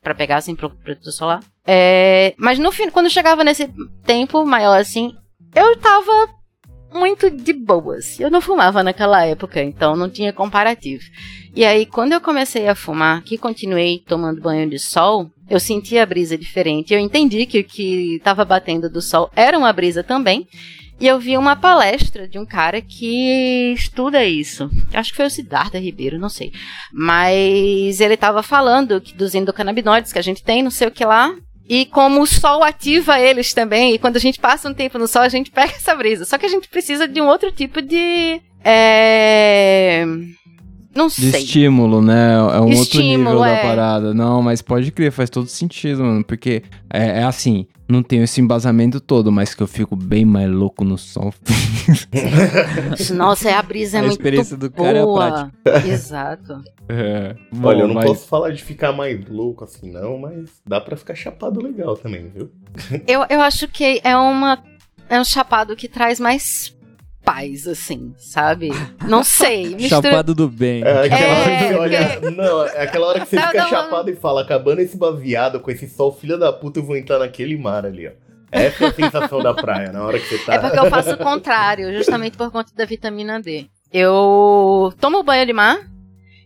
pra 0.00 0.14
pegar 0.14 0.36
assim 0.36 0.54
pro 0.54 0.70
protetor 0.70 1.12
solar. 1.12 1.40
É, 1.66 2.34
mas 2.36 2.58
no 2.58 2.72
fim, 2.72 2.90
quando 2.90 3.10
chegava 3.10 3.44
nesse 3.44 3.72
tempo 4.04 4.44
maior 4.44 4.80
assim, 4.80 5.14
eu 5.54 5.76
tava 5.78 6.28
muito 6.92 7.30
de 7.30 7.52
boas. 7.52 8.18
Eu 8.20 8.30
não 8.30 8.40
fumava 8.40 8.82
naquela 8.82 9.24
época, 9.24 9.62
então 9.62 9.96
não 9.96 10.08
tinha 10.08 10.32
comparativo. 10.32 11.02
E 11.54 11.64
aí, 11.64 11.84
quando 11.84 12.12
eu 12.12 12.20
comecei 12.20 12.68
a 12.68 12.74
fumar, 12.74 13.22
que 13.22 13.36
continuei 13.36 14.02
tomando 14.06 14.40
banho 14.40 14.68
de 14.68 14.78
sol, 14.78 15.30
eu 15.50 15.60
senti 15.60 15.98
a 15.98 16.06
brisa 16.06 16.36
diferente. 16.38 16.94
Eu 16.94 17.00
entendi 17.00 17.44
que 17.44 17.60
o 17.60 17.64
que 17.64 18.16
estava 18.16 18.44
batendo 18.44 18.88
do 18.88 19.02
sol 19.02 19.30
era 19.36 19.58
uma 19.58 19.72
brisa 19.72 20.02
também. 20.02 20.46
E 21.00 21.06
eu 21.06 21.18
vi 21.18 21.36
uma 21.36 21.56
palestra 21.56 22.28
de 22.28 22.38
um 22.38 22.46
cara 22.46 22.80
que 22.80 23.74
estuda 23.76 24.24
isso. 24.24 24.70
Acho 24.94 25.10
que 25.10 25.16
foi 25.16 25.26
o 25.26 25.30
Siddhartha 25.30 25.78
Ribeiro, 25.78 26.18
não 26.18 26.28
sei. 26.28 26.52
Mas 26.92 28.00
ele 28.00 28.14
estava 28.14 28.42
falando 28.42 29.00
que 29.00 29.12
dos 29.12 29.34
endocannabinoides 29.34 30.12
que 30.12 30.18
a 30.18 30.22
gente 30.22 30.44
tem, 30.44 30.62
não 30.62 30.70
sei 30.70 30.86
o 30.86 30.92
que 30.92 31.04
lá. 31.04 31.34
E 31.68 31.86
como 31.86 32.20
o 32.20 32.26
sol 32.26 32.62
ativa 32.62 33.18
eles 33.18 33.54
também, 33.54 33.94
e 33.94 33.98
quando 33.98 34.16
a 34.16 34.20
gente 34.20 34.40
passa 34.40 34.68
um 34.68 34.74
tempo 34.74 34.98
no 34.98 35.06
sol, 35.06 35.22
a 35.22 35.28
gente 35.28 35.50
pega 35.50 35.72
essa 35.74 35.94
brisa. 35.94 36.24
Só 36.24 36.36
que 36.36 36.46
a 36.46 36.48
gente 36.48 36.68
precisa 36.68 37.06
de 37.06 37.20
um 37.20 37.26
outro 37.26 37.50
tipo 37.52 37.80
de. 37.80 38.40
É. 38.64 40.04
Não 40.94 41.06
De 41.08 41.30
sei. 41.30 41.42
estímulo, 41.42 42.02
né? 42.02 42.34
É 42.34 42.38
um 42.60 42.64
outro 42.64 42.72
Estímulo, 42.72 43.16
nível 43.18 43.44
é. 43.44 43.56
da 43.56 43.62
parada. 43.62 44.14
Não, 44.14 44.42
mas 44.42 44.60
pode 44.60 44.90
crer, 44.92 45.10
faz 45.10 45.30
todo 45.30 45.46
sentido, 45.46 46.02
mano. 46.04 46.22
Porque 46.24 46.62
é, 46.92 47.20
é 47.20 47.24
assim, 47.24 47.66
não 47.88 48.02
tenho 48.02 48.22
esse 48.24 48.40
embasamento 48.40 49.00
todo, 49.00 49.32
mas 49.32 49.54
que 49.54 49.62
eu 49.62 49.66
fico 49.66 49.96
bem 49.96 50.24
mais 50.24 50.50
louco 50.50 50.84
no 50.84 50.98
sol. 50.98 51.32
Nossa, 53.14 53.50
é 53.50 53.54
a 53.54 53.62
brisa 53.62 53.96
é 53.98 54.00
A 54.00 54.02
muito 54.02 54.12
experiência 54.12 54.56
do 54.56 54.70
boa. 54.70 54.86
cara 54.86 54.98
é 54.98 55.02
a 55.02 55.06
prática. 55.66 55.88
Exato. 55.88 56.62
É. 56.88 57.36
Olha, 57.62 57.78
eu 57.82 57.82
Bom, 57.82 57.86
não 57.88 57.94
mas- 57.94 58.04
posso 58.06 58.26
falar 58.28 58.50
de 58.50 58.62
ficar 58.62 58.92
mais 58.92 59.24
louco 59.26 59.64
assim, 59.64 59.90
não, 59.90 60.18
mas 60.18 60.50
dá 60.66 60.78
pra 60.78 60.94
ficar 60.94 61.14
chapado 61.14 61.62
legal 61.62 61.96
também, 61.96 62.28
viu? 62.28 62.50
Eu, 63.06 63.24
eu 63.30 63.40
acho 63.40 63.66
que 63.68 64.00
é 64.04 64.14
uma. 64.14 64.58
É 65.08 65.18
um 65.18 65.24
chapado 65.24 65.74
que 65.74 65.88
traz 65.88 66.20
mais 66.20 66.76
paz, 67.24 67.66
assim, 67.66 68.14
sabe? 68.18 68.70
Não 69.08 69.22
sei. 69.24 69.74
Mistura... 69.74 70.02
Chapado 70.10 70.34
do 70.34 70.48
bem. 70.48 70.82
É 70.82 71.04
aquela 71.06 71.20
É, 71.20 71.40
hora 71.40 71.56
que 71.58 71.64
você 71.64 71.74
olha. 71.74 72.30
Não, 72.30 72.66
é 72.66 72.82
aquela 72.82 73.06
hora 73.08 73.20
que 73.20 73.26
você 73.28 73.36
Não, 73.36 73.46
fica 73.46 73.62
não, 73.62 73.68
chapado 73.70 74.10
e 74.10 74.16
fala, 74.16 74.42
acabando 74.42 74.80
esse 74.80 74.96
baviado 74.96 75.60
com 75.60 75.70
esse 75.70 75.88
sol, 75.88 76.12
filha 76.12 76.36
da 76.36 76.52
puta, 76.52 76.80
eu 76.80 76.84
vou 76.84 76.96
entrar 76.96 77.18
naquele 77.18 77.56
mar 77.56 77.84
ali, 77.86 78.08
ó. 78.08 78.10
Essa 78.50 78.84
é 78.84 78.88
a 78.88 78.92
sensação 78.92 79.42
da 79.42 79.54
praia, 79.54 79.90
na 79.92 80.04
hora 80.04 80.18
que 80.20 80.26
você 80.26 80.38
tá. 80.44 80.54
É 80.54 80.58
porque 80.58 80.78
eu 80.78 80.90
faço 80.90 81.12
o 81.14 81.16
contrário, 81.16 81.90
justamente 81.96 82.36
por 82.36 82.50
conta 82.50 82.70
da 82.76 82.84
vitamina 82.84 83.40
D. 83.40 83.66
Eu 83.90 84.92
tomo 85.00 85.22
banho 85.22 85.46
de 85.46 85.52
mar 85.54 85.78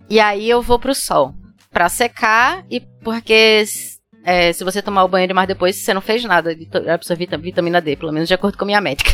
e 0.09 0.21
aí 0.21 0.49
eu 0.49 0.63
vou 0.63 0.79
pro 0.79 0.95
sol. 0.95 1.35
Pra 1.73 1.89
secar 1.89 2.65
e 2.71 2.81
porque 3.03 3.65
é, 4.25 4.53
se 4.53 4.63
você 4.65 4.81
tomar 4.81 5.05
o 5.05 5.09
banho 5.09 5.27
de 5.27 5.35
mar 5.35 5.47
depois, 5.47 5.77
você 5.77 5.93
não 5.93 6.01
fez 6.01 6.25
nada 6.25 6.55
de 6.55 6.69
absorver 6.89 7.25
vita- 7.27 7.37
vitamina 7.39 7.81
D, 7.81 7.97
pelo 7.97 8.13
menos 8.13 8.29
de 8.29 8.35
acordo 8.35 8.57
com 8.57 8.65
a 8.65 8.67
minha 8.67 8.81
médica. 8.81 9.13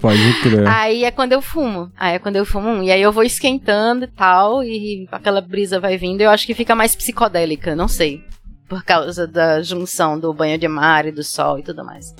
Pode 0.00 0.40
crer. 0.42 0.66
Aí 0.68 1.04
é 1.04 1.10
quando 1.10 1.32
eu 1.32 1.42
fumo. 1.42 1.90
Aí 1.98 2.14
é 2.14 2.18
quando 2.18 2.36
eu 2.36 2.44
fumo 2.44 2.68
um. 2.68 2.82
E 2.82 2.90
aí 2.90 3.02
eu 3.02 3.10
vou 3.12 3.22
esquentando 3.24 4.04
e 4.04 4.08
tal, 4.08 4.62
e 4.62 5.08
aquela 5.10 5.40
brisa 5.40 5.80
vai 5.80 5.96
vindo. 5.96 6.20
Eu 6.20 6.30
acho 6.30 6.46
que 6.46 6.54
fica 6.54 6.74
mais 6.74 6.94
psicodélica, 6.94 7.74
não 7.74 7.88
sei. 7.88 8.22
Por 8.68 8.84
causa 8.84 9.26
da 9.26 9.60
junção 9.62 10.18
do 10.18 10.32
banho 10.32 10.58
de 10.58 10.68
mar 10.68 11.06
e 11.06 11.10
do 11.12 11.24
sol 11.24 11.58
e 11.58 11.62
tudo 11.62 11.84
mais. 11.84 12.14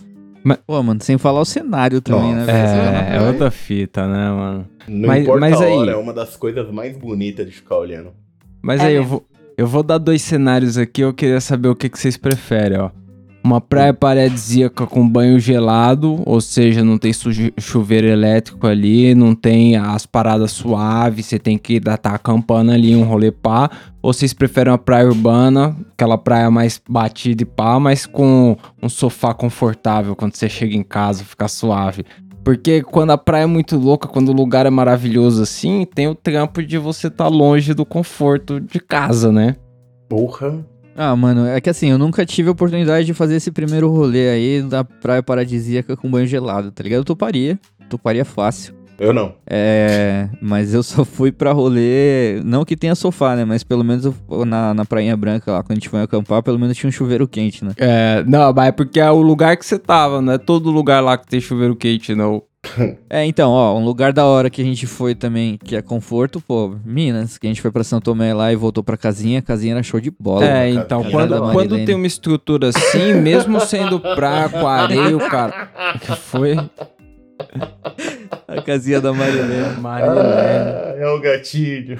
Pô, 0.66 0.82
mano, 0.82 1.00
sem 1.02 1.18
falar 1.18 1.40
o 1.40 1.44
cenário 1.44 2.00
também, 2.00 2.34
Nossa. 2.34 2.46
né, 2.46 2.52
É, 2.52 2.62
é 2.62 3.16
praia. 3.18 3.22
outra 3.28 3.50
fita, 3.50 4.06
né, 4.06 4.30
mano? 4.30 4.68
Não 4.88 5.06
Mas- 5.08 5.22
importa 5.22 5.40
mas 5.40 5.60
a 5.60 5.64
aí- 5.64 5.72
hora, 5.72 5.90
é 5.92 5.96
uma 5.96 6.12
das 6.14 6.36
coisas 6.36 6.70
mais 6.72 6.96
bonitas 6.96 7.44
de 7.46 7.52
ficar 7.52 7.76
olhando. 7.76 8.12
Mas 8.62 8.80
É 8.80 8.86
aí 8.86 8.94
eu 8.94 9.04
vou, 9.04 9.26
eu 9.58 9.66
vou 9.66 9.82
dar 9.82 9.98
dois 9.98 10.22
cenários 10.22 10.78
aqui, 10.78 11.02
eu 11.02 11.12
queria 11.12 11.40
saber 11.40 11.68
o 11.68 11.76
que, 11.76 11.88
que 11.90 11.98
vocês 11.98 12.16
preferem, 12.16 12.78
ó. 12.78 12.90
Uma 13.48 13.62
praia 13.62 13.94
paradisíaca 13.94 14.86
com 14.86 15.08
banho 15.08 15.40
gelado, 15.40 16.22
ou 16.26 16.38
seja, 16.38 16.84
não 16.84 16.98
tem 16.98 17.12
chuveiro 17.58 18.06
elétrico 18.06 18.66
ali, 18.66 19.14
não 19.14 19.34
tem 19.34 19.74
as 19.74 20.04
paradas 20.04 20.50
suaves, 20.50 21.24
você 21.24 21.38
tem 21.38 21.56
que 21.56 21.76
estar 21.76 21.96
tá 21.96 22.14
acampando 22.14 22.72
ali, 22.72 22.94
um 22.94 23.04
rolê 23.04 23.32
pá. 23.32 23.70
Ou 24.02 24.12
vocês 24.12 24.34
preferem 24.34 24.70
uma 24.70 24.76
praia 24.78 25.08
urbana, 25.08 25.74
aquela 25.94 26.18
praia 26.18 26.50
mais 26.50 26.78
batida 26.86 27.42
e 27.42 27.46
pá, 27.46 27.80
mas 27.80 28.04
com 28.04 28.54
um 28.82 28.88
sofá 28.90 29.32
confortável 29.32 30.14
quando 30.14 30.34
você 30.34 30.46
chega 30.46 30.76
em 30.76 30.82
casa, 30.82 31.24
fica 31.24 31.48
suave. 31.48 32.04
Porque 32.44 32.82
quando 32.82 33.12
a 33.12 33.18
praia 33.18 33.44
é 33.44 33.46
muito 33.46 33.78
louca, 33.78 34.06
quando 34.06 34.28
o 34.28 34.34
lugar 34.34 34.66
é 34.66 34.70
maravilhoso 34.70 35.42
assim, 35.42 35.86
tem 35.86 36.06
o 36.06 36.14
trampo 36.14 36.62
de 36.62 36.76
você 36.76 37.06
estar 37.06 37.28
longe 37.28 37.72
do 37.72 37.86
conforto 37.86 38.60
de 38.60 38.78
casa, 38.78 39.32
né? 39.32 39.56
Porra. 40.06 40.66
Ah, 41.00 41.14
mano, 41.14 41.46
é 41.46 41.60
que 41.60 41.70
assim, 41.70 41.90
eu 41.90 41.98
nunca 41.98 42.26
tive 42.26 42.48
a 42.48 42.52
oportunidade 42.52 43.06
de 43.06 43.14
fazer 43.14 43.36
esse 43.36 43.52
primeiro 43.52 43.88
rolê 43.88 44.30
aí 44.30 44.62
da 44.62 44.82
praia 44.82 45.22
paradisíaca 45.22 45.96
com 45.96 46.10
banho 46.10 46.26
gelado, 46.26 46.72
tá 46.72 46.82
ligado? 46.82 46.98
Eu 47.00 47.04
toparia, 47.04 47.56
toparia 47.88 48.24
fácil. 48.24 48.74
Eu 48.98 49.12
não. 49.12 49.32
É, 49.48 50.28
mas 50.42 50.74
eu 50.74 50.82
só 50.82 51.04
fui 51.04 51.30
pra 51.30 51.52
rolê, 51.52 52.40
não 52.44 52.64
que 52.64 52.76
tenha 52.76 52.96
sofá, 52.96 53.36
né? 53.36 53.44
Mas 53.44 53.62
pelo 53.62 53.84
menos 53.84 54.04
eu- 54.06 54.44
na, 54.44 54.74
na 54.74 54.84
Prainha 54.84 55.16
Branca 55.16 55.52
lá, 55.52 55.62
quando 55.62 55.70
a 55.70 55.74
gente 55.76 55.88
foi 55.88 56.02
acampar, 56.02 56.42
pelo 56.42 56.58
menos 56.58 56.76
tinha 56.76 56.88
um 56.88 56.92
chuveiro 56.92 57.28
quente, 57.28 57.64
né? 57.64 57.70
É, 57.76 58.24
não, 58.26 58.52
mas 58.52 58.66
é 58.68 58.72
porque 58.72 58.98
é 58.98 59.08
o 59.08 59.22
lugar 59.22 59.56
que 59.56 59.64
você 59.64 59.78
tava, 59.78 60.20
não 60.20 60.32
é 60.32 60.38
todo 60.38 60.68
lugar 60.68 61.00
lá 61.00 61.16
que 61.16 61.28
tem 61.28 61.40
chuveiro 61.40 61.76
quente, 61.76 62.12
não. 62.12 62.42
É, 63.08 63.24
então, 63.24 63.50
ó, 63.50 63.78
um 63.78 63.84
lugar 63.84 64.12
da 64.12 64.26
hora 64.26 64.50
que 64.50 64.60
a 64.60 64.64
gente 64.64 64.86
foi 64.86 65.14
também, 65.14 65.56
que 65.56 65.74
é 65.76 65.80
conforto, 65.82 66.40
pô, 66.40 66.76
Minas, 66.84 67.38
que 67.38 67.46
a 67.46 67.50
gente 67.50 67.62
foi 67.62 67.70
pra 67.70 67.82
São 67.84 68.00
Tomé 68.00 68.34
lá 68.34 68.52
e 68.52 68.56
voltou 68.56 68.82
pra 68.84 68.96
casinha, 68.96 69.38
a 69.38 69.42
casinha 69.42 69.74
era 69.74 69.82
show 69.82 70.00
de 70.00 70.10
bola. 70.10 70.44
É, 70.44 70.48
cara, 70.48 70.68
então, 70.70 71.02
cara, 71.02 71.10
quando, 71.12 71.52
quando 71.52 71.84
tem 71.86 71.94
uma 71.94 72.06
estrutura 72.06 72.68
assim, 72.68 73.14
mesmo 73.14 73.60
sendo 73.60 73.98
praia 74.00 74.48
com 74.48 74.66
areia, 74.66 75.16
o 75.16 75.20
cara. 75.30 75.70
que 76.00 76.14
foi? 76.16 76.56
A 78.48 78.60
casinha 78.62 79.00
da 79.00 79.12
Marilene. 79.12 79.78
Marilene. 79.80 80.18
Ah, 80.18 80.94
é 80.98 81.06
o 81.08 81.20
gatilho. 81.20 81.98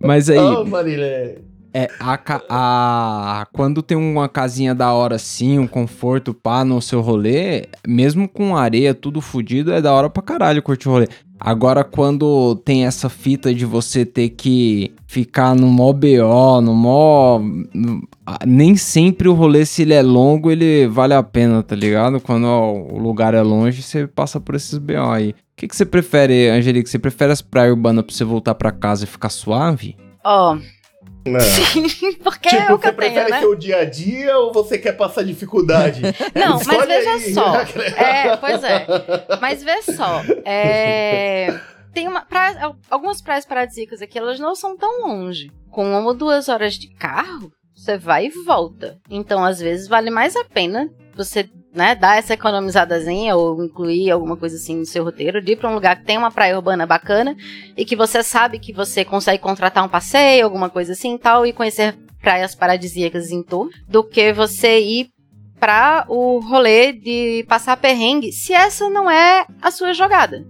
Mas 0.00 0.28
aí, 0.28 0.38
Oh, 0.38 0.64
Marilene. 0.64 1.38
É, 1.74 1.88
a, 2.00 2.18
a- 2.48 3.46
quando 3.52 3.82
tem 3.82 3.96
uma 3.96 4.28
casinha 4.28 4.74
da 4.74 4.92
hora 4.92 5.16
assim, 5.16 5.58
um 5.58 5.66
conforto 5.66 6.34
pá 6.34 6.64
no 6.64 6.80
seu 6.82 7.00
rolê, 7.00 7.66
mesmo 7.86 8.28
com 8.28 8.56
areia 8.56 8.94
tudo 8.94 9.20
fudido, 9.20 9.72
é 9.72 9.80
da 9.80 9.92
hora 9.92 10.08
pra 10.10 10.22
caralho 10.22 10.62
curtir 10.62 10.88
o 10.88 10.92
rolê. 10.92 11.08
Agora, 11.44 11.82
quando 11.82 12.54
tem 12.64 12.86
essa 12.86 13.08
fita 13.08 13.52
de 13.52 13.64
você 13.66 14.04
ter 14.06 14.28
que 14.28 14.92
ficar 15.08 15.56
no 15.56 15.66
mó 15.66 15.92
BO, 15.92 16.60
no 16.60 16.72
mó. 16.72 17.40
nem 18.46 18.76
sempre 18.76 19.28
o 19.28 19.34
rolê, 19.34 19.64
se 19.66 19.82
ele 19.82 19.92
é 19.94 20.02
longo, 20.02 20.50
ele 20.52 20.86
vale 20.86 21.14
a 21.14 21.22
pena, 21.22 21.60
tá 21.62 21.74
ligado? 21.74 22.20
Quando 22.20 22.46
o 22.46 22.96
lugar 22.98 23.34
é 23.34 23.42
longe, 23.42 23.82
você 23.82 24.06
passa 24.06 24.38
por 24.38 24.54
esses 24.54 24.78
BO 24.78 25.10
aí. 25.10 25.30
O 25.30 25.34
que, 25.56 25.66
que 25.68 25.74
você 25.76 25.84
prefere, 25.84 26.48
Angelique? 26.48 26.88
Você 26.88 26.98
prefere 26.98 27.32
as 27.32 27.42
praias 27.42 27.72
urbanas 27.72 28.04
pra 28.04 28.14
você 28.14 28.24
voltar 28.24 28.54
pra 28.54 28.70
casa 28.70 29.02
e 29.04 29.08
ficar 29.08 29.28
suave? 29.28 29.96
Ó, 30.24 30.56
Não. 31.24 31.40
porque 32.22 32.48
é 32.48 32.60
tipo, 32.60 32.74
o 32.74 32.78
que 32.78 32.84
você 32.84 32.88
eu 32.88 32.94
tenho, 32.94 32.94
prefere 32.94 33.30
né? 33.30 33.40
seu 33.40 33.54
dia 33.54 33.78
a 33.78 33.84
dia 33.84 34.36
ou 34.38 34.52
você 34.52 34.78
quer 34.78 34.92
passar 34.92 35.24
dificuldade? 35.24 36.02
Não, 36.34 36.58
mas 36.64 36.86
veja 36.86 37.10
aí. 37.10 37.34
só. 37.34 37.54
É, 37.96 38.36
pois 38.36 38.64
é. 38.64 38.86
Mas 39.40 39.62
vê 39.62 39.82
só. 39.82 40.22
É, 40.44 41.58
Tem 41.94 42.08
uma 42.08 42.22
praia, 42.22 42.72
algumas 42.90 43.20
praias 43.22 43.44
paradisíacas 43.44 44.02
aqui, 44.02 44.18
elas 44.18 44.40
não 44.40 44.54
são 44.54 44.76
tão 44.76 45.06
longe. 45.06 45.50
Com 45.70 45.90
uma 45.90 46.00
ou 46.00 46.14
duas 46.14 46.48
horas 46.48 46.74
de 46.74 46.88
carro, 46.94 47.52
você 47.74 47.96
vai 47.96 48.26
e 48.26 48.44
volta. 48.44 48.98
Então, 49.08 49.44
às 49.44 49.60
vezes, 49.60 49.88
vale 49.88 50.10
mais 50.10 50.36
a 50.36 50.44
pena 50.44 50.90
você 51.14 51.48
né, 51.74 51.94
dar 51.94 52.18
essa 52.18 52.34
economizadazinha 52.34 53.34
ou 53.34 53.64
incluir 53.64 54.10
alguma 54.10 54.36
coisa 54.36 54.56
assim 54.56 54.76
no 54.76 54.84
seu 54.84 55.04
roteiro, 55.04 55.40
de 55.40 55.52
ir 55.52 55.56
pra 55.56 55.70
um 55.70 55.74
lugar 55.74 55.96
que 55.96 56.04
tem 56.04 56.18
uma 56.18 56.30
praia 56.30 56.56
urbana 56.56 56.86
bacana 56.86 57.34
e 57.76 57.84
que 57.84 57.96
você 57.96 58.22
sabe 58.22 58.58
que 58.58 58.72
você 58.72 59.04
consegue 59.04 59.42
contratar 59.42 59.84
um 59.84 59.88
passeio, 59.88 60.44
alguma 60.44 60.68
coisa 60.68 60.92
assim 60.92 61.14
e 61.14 61.18
tal, 61.18 61.46
e 61.46 61.52
conhecer 61.52 61.96
praias 62.20 62.54
paradisíacas 62.54 63.30
em 63.30 63.42
tour 63.42 63.70
do 63.88 64.04
que 64.04 64.32
você 64.32 64.80
ir 64.80 65.08
pra 65.58 66.04
o 66.08 66.40
rolê 66.40 66.92
de 66.92 67.44
passar 67.48 67.76
perrengue, 67.76 68.32
se 68.32 68.52
essa 68.52 68.90
não 68.90 69.10
é 69.10 69.46
a 69.60 69.70
sua 69.70 69.92
jogada. 69.94 70.44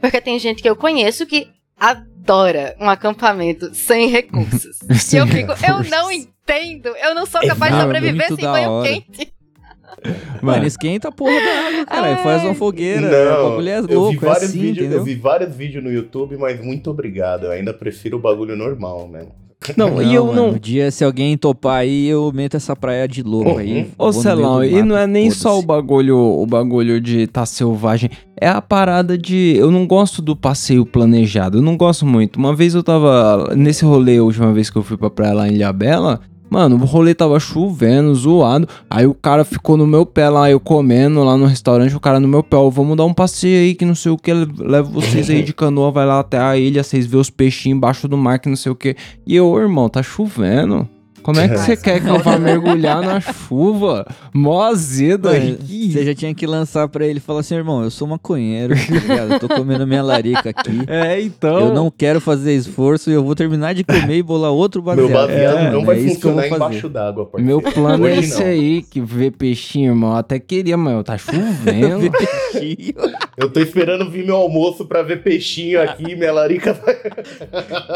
Porque 0.00 0.20
tem 0.20 0.38
gente 0.38 0.60
que 0.60 0.68
eu 0.68 0.76
conheço 0.76 1.24
que 1.24 1.48
adora 1.78 2.76
um 2.80 2.88
acampamento 2.88 3.74
sem 3.74 4.08
recursos. 4.08 4.76
e 5.12 5.16
eu 5.16 5.26
fico, 5.26 5.52
eu 5.66 5.84
não 5.88 6.10
entendo, 6.10 6.88
eu 6.96 7.14
não 7.14 7.24
sou 7.24 7.40
capaz 7.40 7.72
de 7.72 7.78
Não, 7.78 7.78
é 7.78 7.82
sobreviver 7.82 8.28
muito 8.28 8.36
sem 8.40 8.44
banho 8.44 8.70
hora. 8.70 8.88
quente. 8.88 9.35
Mano, 10.42 10.64
esquenta 10.66 11.08
a 11.08 11.12
porra 11.12 11.32
da 11.32 11.68
água, 11.68 11.86
cara. 11.86 12.16
Faz 12.18 12.44
uma 12.44 12.54
fogueira. 12.54 13.00
Não, 13.00 13.46
o 13.46 13.50
bagulho 13.50 13.68
é 13.68 13.78
eu 13.78 13.86
vi 13.86 13.94
louco, 13.94 14.24
é 14.24 14.28
vários 14.28 14.50
assim, 14.50 14.58
vídeos, 14.60 14.78
entendeu? 14.78 14.98
eu 14.98 15.04
vi 15.04 15.14
vários 15.14 15.54
vídeos 15.54 15.82
no 15.82 15.90
YouTube, 15.92 16.36
mas 16.36 16.62
muito 16.64 16.90
obrigado. 16.90 17.44
Eu 17.46 17.50
ainda 17.52 17.72
prefiro 17.74 18.16
o 18.16 18.20
bagulho 18.20 18.56
normal, 18.56 19.08
né? 19.10 19.26
Não, 19.76 20.00
e 20.00 20.14
eu 20.14 20.26
mano, 20.26 20.36
não. 20.36 20.48
Um 20.50 20.58
dia, 20.58 20.90
se 20.92 21.02
alguém 21.02 21.36
topar 21.36 21.78
aí, 21.78 22.06
eu 22.06 22.30
meto 22.32 22.56
essa 22.56 22.76
praia 22.76 23.08
de 23.08 23.22
louco 23.22 23.50
Uhum. 23.52 23.58
aí. 23.58 23.88
Ô, 23.98 24.12
Celão, 24.12 24.62
e 24.62 24.80
não 24.82 24.96
é 24.96 25.06
nem 25.08 25.30
só 25.30 25.58
o 25.58 25.62
bagulho, 25.62 26.16
o 26.16 26.46
bagulho 26.46 27.00
de 27.00 27.26
tá 27.26 27.44
selvagem. 27.46 28.10
É 28.40 28.46
a 28.48 28.60
parada 28.60 29.16
de. 29.18 29.56
Eu 29.56 29.70
não 29.72 29.86
gosto 29.86 30.20
do 30.22 30.36
passeio 30.36 30.84
planejado. 30.86 31.58
Eu 31.58 31.62
não 31.62 31.76
gosto 31.76 32.06
muito. 32.06 32.36
Uma 32.36 32.54
vez 32.54 32.74
eu 32.74 32.82
tava. 32.82 33.54
Nesse 33.56 33.84
rolê, 33.84 34.18
a 34.18 34.22
última 34.22 34.52
vez 34.52 34.70
que 34.70 34.76
eu 34.76 34.82
fui 34.84 34.96
pra 34.96 35.10
praia 35.10 35.32
lá 35.34 35.48
em 35.48 35.54
Ilhabela. 35.54 36.20
Mano, 36.48 36.76
o 36.76 36.84
rolê 36.84 37.14
tava 37.14 37.38
chovendo, 37.40 38.14
zoado. 38.14 38.68
Aí 38.88 39.06
o 39.06 39.14
cara 39.14 39.44
ficou 39.44 39.76
no 39.76 39.86
meu 39.86 40.06
pé 40.06 40.28
lá, 40.28 40.50
eu 40.50 40.60
comendo 40.60 41.22
lá 41.24 41.36
no 41.36 41.46
restaurante, 41.46 41.94
o 41.94 42.00
cara 42.00 42.20
no 42.20 42.28
meu 42.28 42.42
pé, 42.42 42.56
ó, 42.56 42.70
vamos 42.70 42.96
dar 42.96 43.04
um 43.04 43.12
passeio 43.12 43.60
aí 43.60 43.74
que 43.74 43.84
não 43.84 43.94
sei 43.94 44.12
o 44.12 44.16
que, 44.16 44.32
leva 44.32 44.88
vocês 44.88 45.28
aí 45.28 45.42
de 45.42 45.52
canoa, 45.54 45.90
vai 45.90 46.06
lá 46.06 46.20
até 46.20 46.38
a 46.38 46.56
ilha, 46.56 46.82
vocês 46.82 47.06
vê 47.06 47.16
os 47.16 47.30
peixinhos 47.30 47.76
embaixo 47.76 48.06
do 48.06 48.16
mar 48.16 48.38
que 48.38 48.48
não 48.48 48.56
sei 48.56 48.70
o 48.70 48.76
que. 48.76 48.96
E 49.26 49.34
eu, 49.34 49.56
irmão, 49.58 49.88
tá 49.88 50.02
chovendo. 50.02 50.88
Como 51.26 51.40
é 51.40 51.48
que 51.48 51.58
você 51.58 51.76
quer 51.76 52.00
que 52.00 52.08
eu 52.08 52.20
vá 52.20 52.38
mergulhar 52.38 53.02
na 53.02 53.20
chuva? 53.20 54.06
Mó 54.32 54.62
azedo. 54.62 55.28
Mano, 55.28 55.58
Você 55.58 56.04
já 56.04 56.14
tinha 56.14 56.32
que 56.32 56.46
lançar 56.46 56.86
pra 56.86 57.04
ele 57.04 57.18
e 57.18 57.20
falar 57.20 57.40
assim, 57.40 57.56
irmão, 57.56 57.82
eu 57.82 57.90
sou 57.90 58.06
maconheiro, 58.06 58.76
tá 58.76 58.94
ligado? 58.94 59.32
Eu 59.32 59.40
tô 59.40 59.48
comendo 59.48 59.84
minha 59.88 60.04
larica 60.04 60.50
aqui. 60.50 60.76
É, 60.86 61.20
então. 61.20 61.58
Eu 61.58 61.74
não 61.74 61.90
quero 61.90 62.20
fazer 62.20 62.54
esforço 62.54 63.10
e 63.10 63.12
eu 63.12 63.24
vou 63.24 63.34
terminar 63.34 63.74
de 63.74 63.82
comer 63.82 64.18
e 64.18 64.22
bolar 64.22 64.52
outro 64.52 64.80
baseado. 64.80 65.08
Meu 65.08 65.16
baseado 65.16 65.58
É, 65.58 65.64
não 65.64 65.72
mano, 65.72 65.86
vai 65.86 65.98
é 65.98 66.08
funcionar 66.08 66.48
embaixo 66.48 66.88
d'água. 66.88 67.28
Meu 67.38 67.60
plano 67.60 68.06
é 68.06 68.18
esse 68.18 68.40
não. 68.40 68.46
aí, 68.46 68.82
que 68.82 69.00
ver 69.00 69.32
peixinho, 69.32 69.92
irmão. 69.92 70.12
Eu 70.12 70.18
até 70.18 70.38
queria, 70.38 70.76
mas 70.76 71.02
tá 71.04 71.18
chovendo. 71.18 72.08
Eu 73.36 73.50
tô 73.50 73.60
esperando 73.60 74.08
vir 74.08 74.24
meu 74.24 74.36
almoço 74.36 74.86
pra 74.86 75.02
ver 75.02 75.22
peixinho 75.22 75.82
aqui, 75.82 76.14
minha 76.14 76.32
larica 76.32 76.72
vai... 76.72 76.96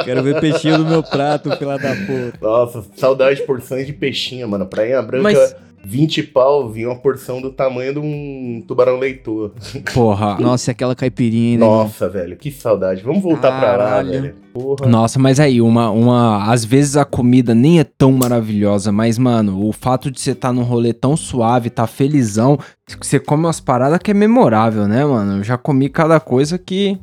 Quero 0.04 0.22
ver 0.22 0.40
peixinho 0.40 0.78
no 0.78 0.84
meu 0.84 1.02
prato, 1.02 1.56
pela 1.56 1.78
da 1.78 1.94
puta. 1.94 2.38
Nossa, 2.42 2.84
saudade 2.96 3.19
de 3.28 3.42
porções 3.42 3.86
de 3.86 3.92
peixinho, 3.92 4.48
mano. 4.48 4.66
Praia 4.66 5.00
Branca, 5.02 5.22
Mas- 5.24 5.56
20 5.82 6.22
pau, 6.24 6.68
vinha 6.68 6.88
uma 6.90 6.96
porção 6.98 7.40
do 7.40 7.50
tamanho 7.50 7.94
de 7.94 7.98
um 7.98 8.62
tubarão 8.68 8.98
leitor. 8.98 9.52
Porra. 9.94 10.36
Nossa, 10.40 10.70
e 10.70 10.72
aquela 10.72 10.94
caipirinha, 10.94 11.58
né? 11.58 11.64
Nossa, 11.64 12.06
velho, 12.06 12.36
que 12.36 12.50
saudade. 12.50 13.02
Vamos 13.02 13.22
voltar 13.22 13.58
pra 13.58 13.70
lá, 13.72 13.76
Caralho. 13.78 14.10
velho. 14.10 14.34
Porra. 14.52 14.86
Nossa, 14.86 15.18
mas 15.18 15.40
aí, 15.40 15.58
uma, 15.62 15.90
uma. 15.90 16.52
Às 16.52 16.66
vezes 16.66 16.96
a 16.98 17.04
comida 17.06 17.54
nem 17.54 17.80
é 17.80 17.84
tão 17.84 18.12
maravilhosa, 18.12 18.92
mas, 18.92 19.16
mano, 19.16 19.66
o 19.66 19.72
fato 19.72 20.10
de 20.10 20.20
você 20.20 20.34
tá 20.34 20.52
num 20.52 20.64
rolê 20.64 20.92
tão 20.92 21.16
suave, 21.16 21.70
tá 21.70 21.86
felizão, 21.86 22.58
você 23.00 23.18
come 23.18 23.44
umas 23.46 23.58
paradas 23.60 24.00
que 24.00 24.10
é 24.10 24.14
memorável, 24.14 24.86
né, 24.86 25.02
mano? 25.04 25.38
Eu 25.38 25.44
já 25.44 25.56
comi 25.56 25.88
cada 25.88 26.20
coisa 26.20 26.58
que. 26.58 26.98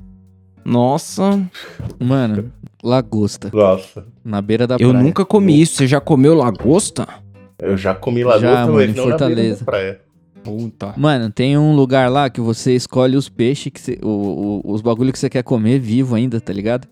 Nossa, 0.63 1.41
Mano, 1.99 2.51
lagosta. 2.83 3.49
Nossa. 3.53 4.05
Na 4.23 4.41
beira 4.41 4.65
da 4.67 4.75
eu 4.79 4.89
praia. 4.89 5.03
nunca 5.03 5.25
comi 5.25 5.61
isso. 5.61 5.75
Você 5.75 5.87
já 5.87 5.99
comeu 5.99 6.33
lagosta? 6.35 7.07
Eu 7.59 7.75
já 7.77 7.95
comi 7.95 8.23
lagosta, 8.23 8.47
Já, 8.47 8.61
mano, 8.65 8.73
mas 8.73 8.89
em 8.89 8.93
não 8.93 8.95
na 8.95 9.17
beira 9.17 9.17
Fortaleza. 9.17 9.59
da 9.59 9.65
praia. 9.65 10.01
Puta. 10.43 10.93
Mano, 10.95 11.29
tem 11.31 11.57
um 11.57 11.75
lugar 11.75 12.09
lá 12.09 12.29
que 12.29 12.39
você 12.39 12.73
escolhe 12.75 13.17
os 13.17 13.27
peixes, 13.27 13.71
que 13.73 13.79
você- 13.81 13.99
o- 14.01 14.61
o- 14.65 14.71
os 14.73 14.81
bagulho 14.81 15.11
que 15.11 15.19
você 15.19 15.29
quer 15.29 15.43
comer 15.43 15.79
vivo 15.79 16.15
ainda, 16.15 16.39
tá 16.39 16.53
ligado? 16.53 16.87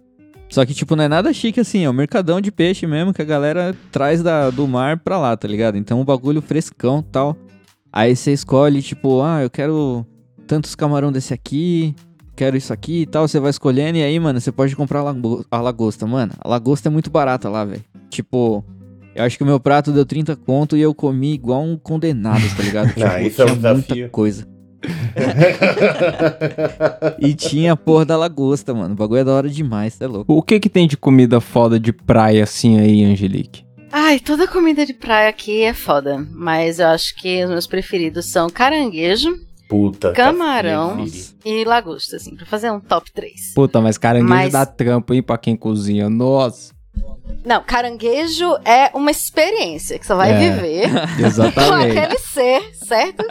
Só 0.50 0.66
que, 0.66 0.74
tipo, 0.74 0.96
não 0.96 1.04
é 1.04 1.08
nada 1.08 1.32
chique 1.34 1.60
assim, 1.60 1.86
é 1.86 1.90
um 1.90 1.94
mercadão 1.94 2.42
de 2.42 2.52
peixe 2.52 2.86
mesmo 2.86 3.14
que 3.14 3.22
a 3.22 3.26
galera 3.26 3.76
traz 3.92 4.22
da, 4.22 4.50
do 4.50 4.68
mar 4.68 5.00
pra 5.00 5.18
lá, 5.18 5.36
tá 5.38 5.48
ligado? 5.48 5.78
Então, 5.78 6.02
um 6.02 6.06
bagulho 6.06 6.42
frescão 6.42 7.00
e 7.00 7.12
tal. 7.12 7.36
Aí 7.92 8.16
você 8.16 8.34
escolhe, 8.34 8.82
tipo, 8.82 9.22
ah, 9.22 9.42
eu 9.42 9.50
quero 9.50 10.06
tantos 10.46 10.76
camarão 10.76 11.12
desse 11.12 11.34
aqui, 11.34 11.96
quero 12.36 12.58
isso 12.58 12.74
aqui 12.74 13.02
e 13.02 13.06
tal. 13.06 13.28
Você 13.28 13.40
vai 13.40 13.50
escolhendo 13.50 13.98
e 13.98 14.04
aí, 14.04 14.20
mano, 14.20 14.40
você 14.42 14.52
pode 14.52 14.76
comprar 14.76 15.00
a, 15.00 15.04
lago- 15.04 15.46
a 15.50 15.62
lagosta. 15.62 16.06
Mano, 16.06 16.34
a 16.40 16.48
lagosta 16.48 16.90
é 16.90 16.92
muito 16.92 17.10
barata 17.10 17.50
lá, 17.50 17.64
velho. 17.66 17.84
Tipo, 18.10 18.64
eu 19.16 19.24
acho 19.24 19.38
que 19.38 19.44
o 19.44 19.48
meu 19.48 19.60
prato 19.60 19.92
deu 19.92 20.06
30 20.06 20.36
conto 20.36 20.76
e 20.78 20.82
eu 20.82 20.94
comi 20.94 21.34
igual 21.34 21.64
um 21.64 21.78
condenado, 21.78 22.44
tá 22.56 22.64
ligado? 22.64 22.90
Tipo, 22.94 23.04
Ah, 23.06 23.22
isso 23.22 23.42
é 23.42 23.46
um 23.46 23.58
tinha 23.58 23.74
muita 23.74 23.94
desafio. 23.94 24.10
coisa. 24.10 24.48
E 27.20 27.34
tinha 27.34 27.74
a 27.74 27.78
porra 27.78 28.06
da 28.06 28.18
lagosta, 28.18 28.74
mano. 28.74 28.94
O 28.94 28.98
bagulho 28.98 29.20
é 29.22 29.24
da 29.24 29.34
hora 29.34 29.50
demais, 29.50 29.94
cê 29.94 30.04
é 30.04 30.08
louco. 30.08 30.34
O 30.34 30.42
que 30.42 30.60
que 30.60 30.70
tem 30.70 30.88
de 30.88 30.98
comida 30.98 31.40
foda 31.42 31.80
de 31.80 31.92
praia 31.94 32.44
assim 32.44 32.80
aí, 32.80 33.04
Angelique? 33.04 33.64
Ai, 33.92 34.20
toda 34.20 34.48
comida 34.48 34.86
de 34.86 34.94
praia 34.94 35.30
aqui 35.30 35.62
é 35.62 35.74
foda. 35.74 36.26
Mas 36.32 36.80
eu 36.80 36.88
acho 36.88 37.16
que 37.16 37.44
os 37.44 37.50
meus 37.50 37.68
preferidos 37.68 38.26
são 38.26 38.50
caranguejo 38.50 39.30
Puta. 39.68 40.12
Camarão. 40.14 40.98
cacete. 40.98 41.36
e 41.44 41.64
lagosta, 41.66 42.18
assim, 42.18 42.36
pra 42.36 42.46
fazer 42.46 42.72
um 42.72 42.80
top 42.80 43.12
3. 43.12 43.54
Puta, 43.56 43.82
mas 43.82 43.98
caranguejo 43.98 44.30
Mas- 44.34 44.54
dá 44.54 44.66
trampo, 44.66 45.14
hein, 45.14 45.24
pra 45.24 45.38
quem 45.38 45.56
cozinha. 45.56 46.10
Nossa. 46.10 46.74
Não, 47.44 47.62
caranguejo 47.64 48.56
é 48.64 48.90
uma 48.94 49.12
experiência 49.12 50.00
que 50.00 50.06
você 50.06 50.14
vai 50.16 50.32
É. 50.32 50.38
viver 50.52 50.90
com 51.18 51.26
Exatamente. 51.26 51.98
aquele 51.98 52.20
ser, 52.20 52.62
certo? 52.76 53.24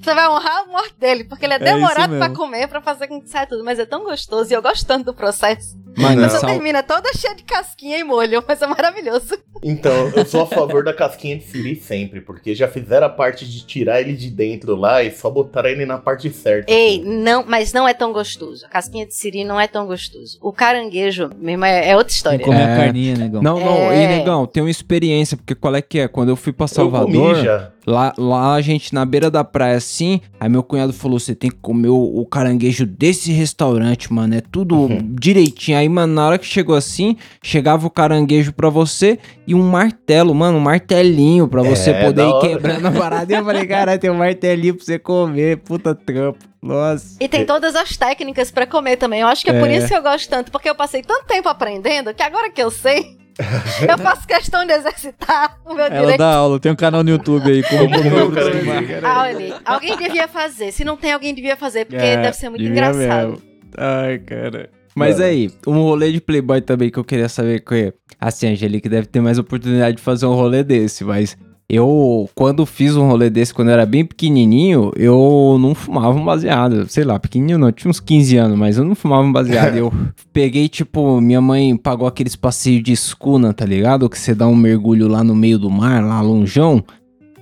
Você 0.00 0.14
vai 0.14 0.28
honrar 0.28 0.62
a 0.62 0.66
morte 0.66 0.94
dele, 0.98 1.24
porque 1.24 1.44
ele 1.46 1.54
é 1.54 1.56
É 1.56 1.58
demorado 1.58 2.10
pra 2.16 2.28
mesmo. 2.28 2.36
comer, 2.36 2.68
pra 2.68 2.80
fazer 2.80 3.08
com 3.08 3.20
que 3.20 3.28
saia 3.28 3.46
tudo. 3.46 3.64
Mas 3.64 3.78
é 3.78 3.86
tão 3.86 4.04
gostoso 4.04 4.52
e 4.52 4.54
eu 4.54 4.62
gosto 4.62 4.86
tanto 4.86 5.06
do 5.06 5.14
processo. 5.14 5.76
Mano, 5.96 6.22
Não. 6.22 6.28
Você 6.28 6.38
sal... 6.40 6.50
termina 6.50 6.82
toda 6.82 7.08
cheia 7.14 7.34
de 7.36 7.44
casquinha 7.44 7.98
e 7.98 8.04
molho, 8.04 8.42
mas 8.46 8.60
é 8.60 8.66
maravilhoso. 8.66 9.38
Então, 9.62 10.08
eu 10.14 10.24
sou 10.26 10.42
a 10.42 10.46
favor 10.46 10.82
da 10.84 10.92
casquinha 10.92 11.36
de 11.38 11.44
siri 11.44 11.76
sempre, 11.76 12.20
porque 12.20 12.52
já 12.54 12.66
fizeram 12.68 13.06
a 13.06 13.10
parte 13.10 13.48
de 13.48 13.64
tirar 13.64 14.00
ele 14.00 14.12
de 14.14 14.28
dentro 14.28 14.74
lá 14.74 15.02
e 15.04 15.10
só 15.12 15.30
botaram 15.30 15.68
ele 15.70 15.86
na 15.86 15.96
parte 15.96 16.28
certa. 16.30 16.70
Ei, 16.70 17.00
não, 17.04 17.44
mas 17.46 17.72
não 17.72 17.86
é 17.86 17.94
tão 17.94 18.12
gostoso. 18.12 18.66
A 18.66 18.68
casquinha 18.68 19.06
de 19.06 19.14
siri 19.14 19.44
não 19.44 19.58
é 19.58 19.68
tão 19.68 19.86
gostoso. 19.86 20.36
O 20.42 20.52
caranguejo, 20.52 21.30
mesmo, 21.38 21.64
é, 21.64 21.88
é 21.90 21.96
outra 21.96 22.08
Tem 22.10 22.16
história. 22.16 22.38
que 22.40 22.44
comer 22.44 22.60
É. 22.68 22.72
a 22.72 22.76
carninha, 22.76 23.16
negão. 23.16 23.40
Não, 23.42 23.58
não, 23.60 23.90
É. 23.92 24.04
e 24.04 24.08
negão, 24.18 24.46
tem 24.46 24.62
uma 24.64 24.70
experiência, 24.70 25.36
porque 25.36 25.54
qual 25.54 25.74
é 25.76 25.80
que 25.82 26.00
é? 26.00 26.08
Quando 26.08 26.28
eu 26.30 26.36
fui 26.36 26.52
pra 26.52 26.64
Eu 26.64 26.68
Salvador, 26.68 27.34
comi 27.36 27.44
já. 27.44 27.70
Lá, 27.86 28.12
lá 28.16 28.54
a 28.54 28.60
gente 28.60 28.92
na 28.94 29.04
beira 29.04 29.30
da 29.30 29.42
praia 29.44 29.76
assim, 29.76 30.20
aí 30.40 30.48
meu 30.48 30.62
cunhado 30.62 30.92
falou: 30.92 31.18
você 31.18 31.34
tem 31.34 31.50
que 31.50 31.56
comer 31.56 31.88
o, 31.88 31.96
o 32.20 32.26
caranguejo 32.26 32.86
desse 32.86 33.32
restaurante, 33.32 34.12
mano. 34.12 34.34
É 34.34 34.40
tudo 34.40 34.74
Uhum. 34.76 34.98
direitinho. 35.18 35.78
Aí, 35.78 35.88
mano, 35.88 36.14
na 36.14 36.26
hora 36.26 36.38
que 36.38 36.46
chegou 36.46 36.74
assim, 36.74 37.16
chegava 37.42 37.86
o 37.86 37.90
caranguejo 37.90 38.52
pra 38.52 38.68
você 38.68 39.18
e 39.46 39.54
um 39.54 39.62
martelo, 39.62 40.34
mano, 40.34 40.58
um 40.58 40.60
martelinho 40.60 41.46
pra 41.48 41.62
você 41.62 41.90
É, 41.90 42.04
poder 42.04 42.26
ir 42.26 42.40
quebrando 42.40 42.86
a 42.86 42.90
parada. 42.92 43.32
E 43.32 43.36
eu 43.36 43.44
falei, 43.44 43.66
caralho, 43.66 44.00
tem 44.00 44.10
um 44.10 44.14
martelinho 44.18 44.74
pra 44.74 44.84
você 44.84 44.98
comer, 44.98 45.58
puta 45.58 45.94
trampo. 45.94 46.38
Nossa. 46.62 47.16
E 47.20 47.28
tem 47.28 47.44
todas 47.44 47.74
as 47.76 47.94
técnicas 47.96 48.50
pra 48.50 48.66
comer 48.66 48.96
também. 48.96 49.20
Eu 49.20 49.26
acho 49.26 49.44
que 49.44 49.50
é, 49.50 49.60
por 49.60 49.68
É. 49.68 49.76
isso 49.76 49.88
que 49.88 49.94
eu 49.94 50.02
gosto 50.02 50.28
tanto, 50.30 50.50
porque 50.50 50.68
eu 50.70 50.74
passei 50.74 51.02
tanto 51.02 51.26
tempo 51.26 51.46
aprendendo 51.48 52.14
que 52.14 52.22
agora 52.22 52.50
que 52.50 52.62
eu 52.62 52.70
sei, 52.70 53.18
eu 53.90 53.98
faço 53.98 54.26
questão 54.26 54.64
de 54.64 54.72
exercitar 54.72 55.58
o 55.64 55.74
meu 55.74 55.84
Ela 55.86 55.98
direito. 56.00 56.18
dá 56.18 56.34
aula, 56.34 56.60
tem 56.60 56.70
um 56.72 56.76
canal 56.76 57.02
no 57.02 57.10
YouTube 57.10 57.50
aí. 57.50 57.62
Como 57.62 57.88
Como 57.90 58.64
mar. 58.64 58.82
Ah, 59.02 59.22
olha, 59.22 59.56
alguém 59.64 59.96
devia 59.96 60.28
fazer. 60.28 60.70
Se 60.72 60.84
não 60.84 60.96
tem, 60.96 61.12
alguém 61.12 61.34
devia 61.34 61.56
fazer, 61.56 61.84
porque 61.84 62.02
É, 62.04 62.16
deve 62.16 62.36
ser 62.36 62.48
muito 62.48 62.62
devia 62.62 62.72
engraçado. 62.90 63.28
mesmo. 63.30 63.42
Ai, 63.76 64.18
cara. 64.18 64.70
Mas 64.94 65.16
Mano. 65.16 65.28
aí, 65.28 65.50
um 65.66 65.82
rolê 65.82 66.12
de 66.12 66.20
Playboy 66.20 66.60
também 66.60 66.88
que 66.90 66.98
eu 66.98 67.04
queria 67.04 67.28
saber 67.28 67.60
que 67.60 67.74
é. 67.74 67.92
Assim, 68.20 68.46
a 68.46 68.50
Angelique 68.52 68.88
deve 68.88 69.06
ter 69.08 69.20
mais 69.20 69.38
oportunidade 69.38 69.96
de 69.96 70.02
fazer 70.02 70.24
um 70.26 70.34
rolê 70.34 70.62
desse, 70.62 71.02
mas 71.04 71.36
eu, 71.68 72.28
quando 72.34 72.66
fiz 72.66 72.94
um 72.94 73.08
rolê 73.08 73.30
desse, 73.30 73.54
quando 73.54 73.68
eu 73.68 73.74
era 73.74 73.86
bem 73.86 74.04
pequenininho, 74.04 74.92
eu 74.96 75.56
não 75.58 75.74
fumava 75.74 76.10
um 76.10 76.24
baseado. 76.24 76.86
Sei 76.88 77.04
lá, 77.04 77.18
pequenininho 77.18 77.58
não, 77.58 77.72
tinha 77.72 77.90
uns 77.90 78.00
15 78.00 78.36
anos, 78.36 78.58
mas 78.58 78.76
eu 78.76 78.84
não 78.84 78.94
fumava 78.94 79.22
um 79.22 79.32
baseado. 79.32 79.74
eu 79.76 79.92
peguei, 80.32 80.68
tipo, 80.68 81.20
minha 81.20 81.40
mãe 81.40 81.74
pagou 81.76 82.06
aqueles 82.06 82.36
passeios 82.36 82.82
de 82.82 82.92
escuna, 82.92 83.54
tá 83.54 83.64
ligado? 83.64 84.08
Que 84.10 84.18
você 84.18 84.34
dá 84.34 84.46
um 84.46 84.54
mergulho 84.54 85.08
lá 85.08 85.24
no 85.24 85.34
meio 85.34 85.58
do 85.58 85.70
mar, 85.70 86.04
lá 86.04 86.20
longeão. 86.20 86.84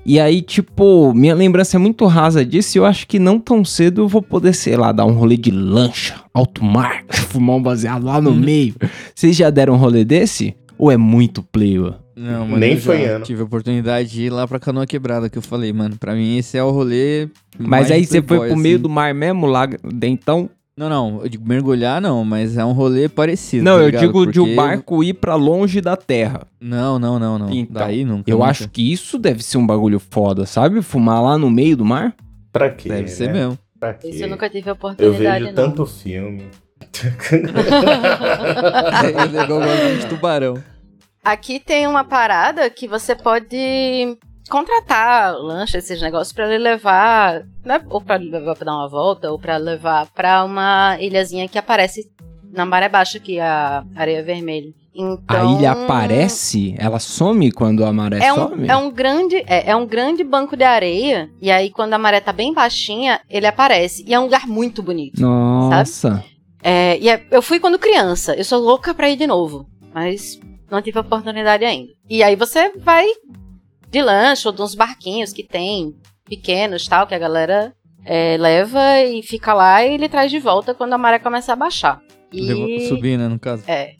E 0.04 0.18
aí, 0.18 0.40
tipo, 0.40 1.12
minha 1.14 1.34
lembrança 1.34 1.76
é 1.76 1.78
muito 1.78 2.06
rasa 2.06 2.44
disso 2.44 2.76
e 2.76 2.78
eu 2.78 2.84
acho 2.84 3.06
que 3.06 3.20
não 3.20 3.38
tão 3.38 3.64
cedo 3.64 4.02
eu 4.02 4.08
vou 4.08 4.20
poder, 4.20 4.52
sei 4.52 4.76
lá, 4.76 4.90
dar 4.90 5.04
um 5.04 5.12
rolê 5.12 5.36
de 5.36 5.50
lancha, 5.50 6.16
alto 6.34 6.64
mar, 6.64 7.04
fumar 7.28 7.56
um 7.56 7.62
baseado 7.62 8.04
lá 8.04 8.20
no 8.20 8.34
meio. 8.34 8.74
Vocês 9.14 9.36
já 9.36 9.48
deram 9.48 9.74
um 9.74 9.78
rolê 9.78 10.04
desse? 10.04 10.56
Ou 10.76 10.90
é 10.90 10.96
muito 10.96 11.42
player? 11.42 12.01
Não, 12.16 12.46
mano, 12.46 12.58
Nem 12.58 12.74
eu 12.74 12.80
sonhando. 12.80 13.24
tive 13.24 13.40
a 13.40 13.44
oportunidade 13.44 14.08
de 14.10 14.22
ir 14.24 14.30
lá 14.30 14.46
pra 14.46 14.58
Canoa 14.60 14.86
Quebrada, 14.86 15.28
que 15.30 15.38
eu 15.38 15.42
falei, 15.42 15.72
mano, 15.72 15.96
pra 15.98 16.14
mim 16.14 16.36
esse 16.36 16.56
é 16.58 16.62
o 16.64 16.70
rolê 16.70 17.28
Mas 17.58 17.68
mais 17.68 17.90
aí 17.90 18.04
você 18.04 18.20
foi 18.22 18.48
pro 18.48 18.56
meio 18.56 18.76
assim. 18.76 18.82
do 18.82 18.88
mar 18.88 19.14
mesmo, 19.14 19.46
lá, 19.46 19.68
então? 20.02 20.48
Não, 20.76 20.88
não, 20.88 21.20
eu 21.22 21.28
digo 21.28 21.46
mergulhar 21.46 22.00
não, 22.00 22.24
mas 22.24 22.56
é 22.56 22.64
um 22.64 22.72
rolê 22.72 23.06
parecido. 23.08 23.62
Não, 23.64 23.76
tá 23.76 23.82
eu 23.84 23.90
digo 23.90 24.26
de 24.26 24.40
o 24.40 24.44
Porque- 24.44 24.56
barco 24.56 25.04
ir 25.04 25.12
pra 25.14 25.34
longe 25.34 25.80
da 25.82 25.96
terra. 25.96 26.46
Não, 26.60 26.98
não, 26.98 27.18
não, 27.18 27.38
não. 27.38 27.50
Então, 27.50 27.82
Daí 27.86 28.04
nunca. 28.06 28.30
Eu 28.30 28.38
nunca. 28.38 28.50
acho 28.50 28.68
que 28.70 28.90
isso 28.92 29.18
deve 29.18 29.42
ser 29.42 29.58
um 29.58 29.66
bagulho 29.66 29.98
foda, 30.00 30.46
sabe? 30.46 30.80
Fumar 30.80 31.22
lá 31.22 31.36
no 31.36 31.50
meio 31.50 31.76
do 31.76 31.84
mar. 31.84 32.14
Pra 32.50 32.70
quê? 32.70 32.88
Deve 32.88 33.08
ser 33.08 33.26
né? 33.28 33.32
mesmo. 33.34 33.58
Pra 33.78 33.92
quê? 33.92 34.08
Isso 34.08 34.22
eu 34.24 34.28
nunca 34.28 34.48
tive 34.48 34.68
a 34.68 34.70
Eu 34.70 34.74
oportunidade, 34.74 35.44
vejo 35.44 35.56
não. 35.56 35.62
tanto 35.64 35.84
filme. 35.86 36.44
É 39.04 39.42
igual 39.44 39.60
gosto 39.60 39.98
de 40.00 40.06
tubarão. 40.06 40.54
Aqui 41.24 41.60
tem 41.60 41.86
uma 41.86 42.02
parada 42.04 42.68
que 42.68 42.88
você 42.88 43.14
pode 43.14 44.18
contratar 44.50 45.34
lancha, 45.36 45.78
esses 45.78 46.02
negócios, 46.02 46.32
pra 46.32 46.46
lhe 46.48 46.58
levar, 46.58 47.42
né? 47.64 47.80
Ou 47.88 48.00
pra 48.00 48.18
lhe 48.18 48.28
levar 48.28 48.56
pra 48.56 48.64
dar 48.66 48.74
uma 48.76 48.88
volta, 48.88 49.30
ou 49.30 49.38
pra 49.38 49.56
levar 49.56 50.08
pra 50.12 50.42
uma 50.44 50.96
ilhazinha 51.00 51.46
que 51.48 51.56
aparece 51.58 52.10
na 52.52 52.66
maré 52.66 52.88
baixa 52.88 53.18
aqui, 53.18 53.38
a 53.38 53.84
areia 53.94 54.22
vermelha. 54.22 54.72
Então, 54.94 55.16
A 55.28 55.58
ilha 55.58 55.72
aparece, 55.72 56.74
ela 56.76 56.98
some 56.98 57.50
quando 57.52 57.82
a 57.84 57.92
maré 57.92 58.18
É 58.18 58.30
um, 58.32 58.36
some? 58.36 58.68
é 58.68 58.76
um 58.76 58.90
grande 58.90 59.36
é, 59.46 59.70
é 59.70 59.76
um 59.76 59.86
grande 59.86 60.22
banco 60.22 60.54
de 60.54 60.64
areia 60.64 61.30
e 61.40 61.50
aí 61.50 61.70
quando 61.70 61.94
a 61.94 61.98
maré 61.98 62.20
tá 62.20 62.30
bem 62.30 62.52
baixinha 62.52 63.18
ele 63.30 63.46
aparece 63.46 64.04
e 64.06 64.12
é 64.12 64.20
um 64.20 64.24
lugar 64.24 64.46
muito 64.46 64.82
bonito 64.82 65.18
Nossa. 65.18 66.22
É, 66.62 66.98
e 66.98 67.08
é- 67.08 67.24
eu 67.30 67.40
fui 67.40 67.58
quando 67.58 67.78
criança 67.78 68.34
eu 68.34 68.44
sou 68.44 68.60
louca 68.60 68.92
pra 68.92 69.08
ir 69.08 69.16
de 69.16 69.26
novo 69.26 69.66
mas 69.94 70.38
não 70.72 70.82
tive 70.82 70.98
a 70.98 71.02
oportunidade 71.02 71.64
ainda 71.64 71.92
e 72.10 72.22
aí 72.22 72.34
você 72.34 72.70
vai 72.78 73.06
de 73.90 74.02
lancha 74.02 74.48
ou 74.48 74.54
de 74.54 74.60
uns 74.62 74.74
barquinhos 74.74 75.32
que 75.32 75.44
tem 75.44 75.94
pequenos 76.24 76.88
tal 76.88 77.06
que 77.06 77.14
a 77.14 77.18
galera 77.18 77.72
é, 78.04 78.36
leva 78.38 79.00
e 79.02 79.22
fica 79.22 79.52
lá 79.54 79.84
e 79.84 79.94
ele 79.94 80.08
traz 80.08 80.30
de 80.30 80.38
volta 80.40 80.74
quando 80.74 80.92
a 80.94 80.98
maré 80.98 81.18
começa 81.18 81.52
a 81.52 81.56
baixar 81.56 82.00
e 82.32 82.40
Levou- 82.40 82.80
Subir, 82.88 83.18
né, 83.18 83.28
no 83.28 83.38
caso. 83.38 83.62
é 83.68 83.96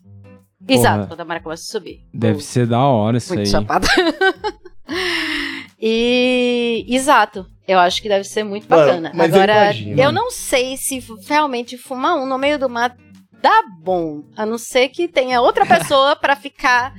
exato 0.67 0.97
Porra. 0.97 1.07
quando 1.09 1.21
a 1.21 1.25
maré 1.25 1.41
começa 1.41 1.63
a 1.63 1.67
subir 1.79 2.01
Deve 2.13 2.41
ser 2.43 2.67
da 2.67 2.81
hora 2.81 3.19
isso 3.19 3.29
muito 3.35 3.47
aí. 3.47 3.53
chapada. 3.53 3.87
e 5.81 6.85
exato, 6.89 7.47
eu 7.67 7.79
acho 7.79 8.01
que 8.03 8.09
deve 8.09 8.25
ser 8.25 8.45
muito 8.45 8.67
Mano, 8.69 8.87
bacana. 8.87 9.13
mas 9.15 9.31
eu 9.31 9.37
Agora, 9.43 9.65
imagino. 9.65 10.01
eu 10.01 10.13
não 10.13 10.31
sei 10.31 10.77
se 10.77 11.03
realmente 11.29 11.77
fumar 11.77 12.17
um 12.17 12.27
no 12.27 12.39
meio 12.39 12.59
do 12.59 12.69
mar 12.69 12.97
dá 13.43 13.65
bom, 13.81 14.23
a 14.37 14.47
não 14.47 14.57
ser 14.57 14.89
que 14.89 15.09
tenha 15.09 15.41
outra 15.41 15.67
pessoa 15.67 16.15
pra 16.15 16.37
ficar 16.37 16.95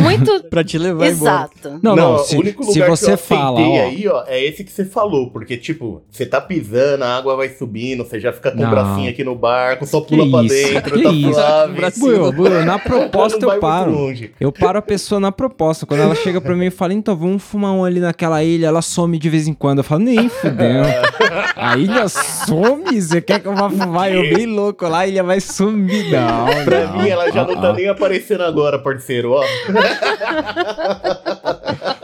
muito 0.00 0.44
Pra 0.48 0.64
te 0.64 0.78
levar 0.78 1.06
embora. 1.08 1.10
exato. 1.10 1.80
Não, 1.82 1.94
não, 1.94 2.18
se, 2.18 2.36
o 2.36 2.40
único 2.40 2.62
se 2.64 2.72
lugar 2.80 2.88
você 2.90 3.06
que 3.06 3.12
eu 3.12 3.18
fala, 3.18 3.60
ó, 3.60 3.82
aí, 3.82 4.08
ó, 4.08 4.24
é 4.26 4.44
esse 4.44 4.64
que 4.64 4.72
você 4.72 4.84
falou, 4.84 5.30
porque, 5.30 5.56
tipo, 5.56 6.02
você 6.10 6.24
tá 6.24 6.40
pisando, 6.40 7.04
a 7.04 7.16
água 7.16 7.36
vai 7.36 7.48
subindo, 7.50 8.04
você 8.04 8.18
já 8.20 8.32
fica 8.32 8.50
com 8.50 8.58
Não. 8.58 8.66
o 8.68 8.70
bracinho 8.70 9.10
aqui 9.10 9.22
no 9.24 9.34
barco, 9.34 9.86
só 9.86 10.00
pula 10.00 10.28
pra 10.30 10.42
isso? 10.44 10.54
dentro, 10.72 10.92
Que 10.92 11.02
tá 11.02 11.10
isso? 11.10 11.32
suave. 11.34 11.90
Buiu, 12.32 12.64
na 12.64 12.78
proposta 12.80 13.38
Não 13.46 13.52
eu 13.54 13.60
paro. 13.60 13.90
longe. 13.90 14.30
Eu 14.40 14.52
paro 14.52 14.78
a 14.78 14.82
pessoa 14.82 15.20
na 15.20 15.30
proposta. 15.32 15.84
Quando 15.86 16.00
ela 16.00 16.14
chega 16.14 16.40
pra 16.40 16.54
mim 16.54 16.66
e 16.66 16.70
fala, 16.70 16.92
então 16.94 17.16
vamos 17.16 17.42
fumar 17.42 17.72
um 17.72 17.84
ali 17.84 18.00
naquela 18.00 18.42
ilha, 18.42 18.66
ela 18.66 18.82
some 18.82 19.18
de 19.18 19.28
vez 19.28 19.46
em 19.48 19.52
quando. 19.54 19.78
Eu 19.78 19.84
falo, 19.84 20.02
nem 20.02 20.28
fudeu. 20.28 20.82
A 21.56 21.76
ilha 21.76 22.08
some? 22.08 23.00
Você 23.00 23.20
quer 23.20 23.40
que 23.40 23.46
eu 23.48 23.54
vá 23.54 23.68
fumar? 23.68 24.12
Eu 24.12 24.22
bem 24.34 24.46
louco 24.46 24.86
lá, 24.88 25.00
a 25.00 25.06
ilha 25.06 25.22
vai 25.22 25.40
sumir. 25.40 26.10
Não, 26.10 26.64
Pra 26.64 26.86
não. 26.86 26.98
mim, 27.02 27.08
ela 27.08 27.30
já 27.30 27.44
não 27.44 27.54
tá 27.60 27.68
Ah, 27.70 27.72
nem 27.72 27.88
aparecendo 27.88 28.42
agora, 28.42 28.78
parceiro, 28.78 29.32
ó. 29.32 29.42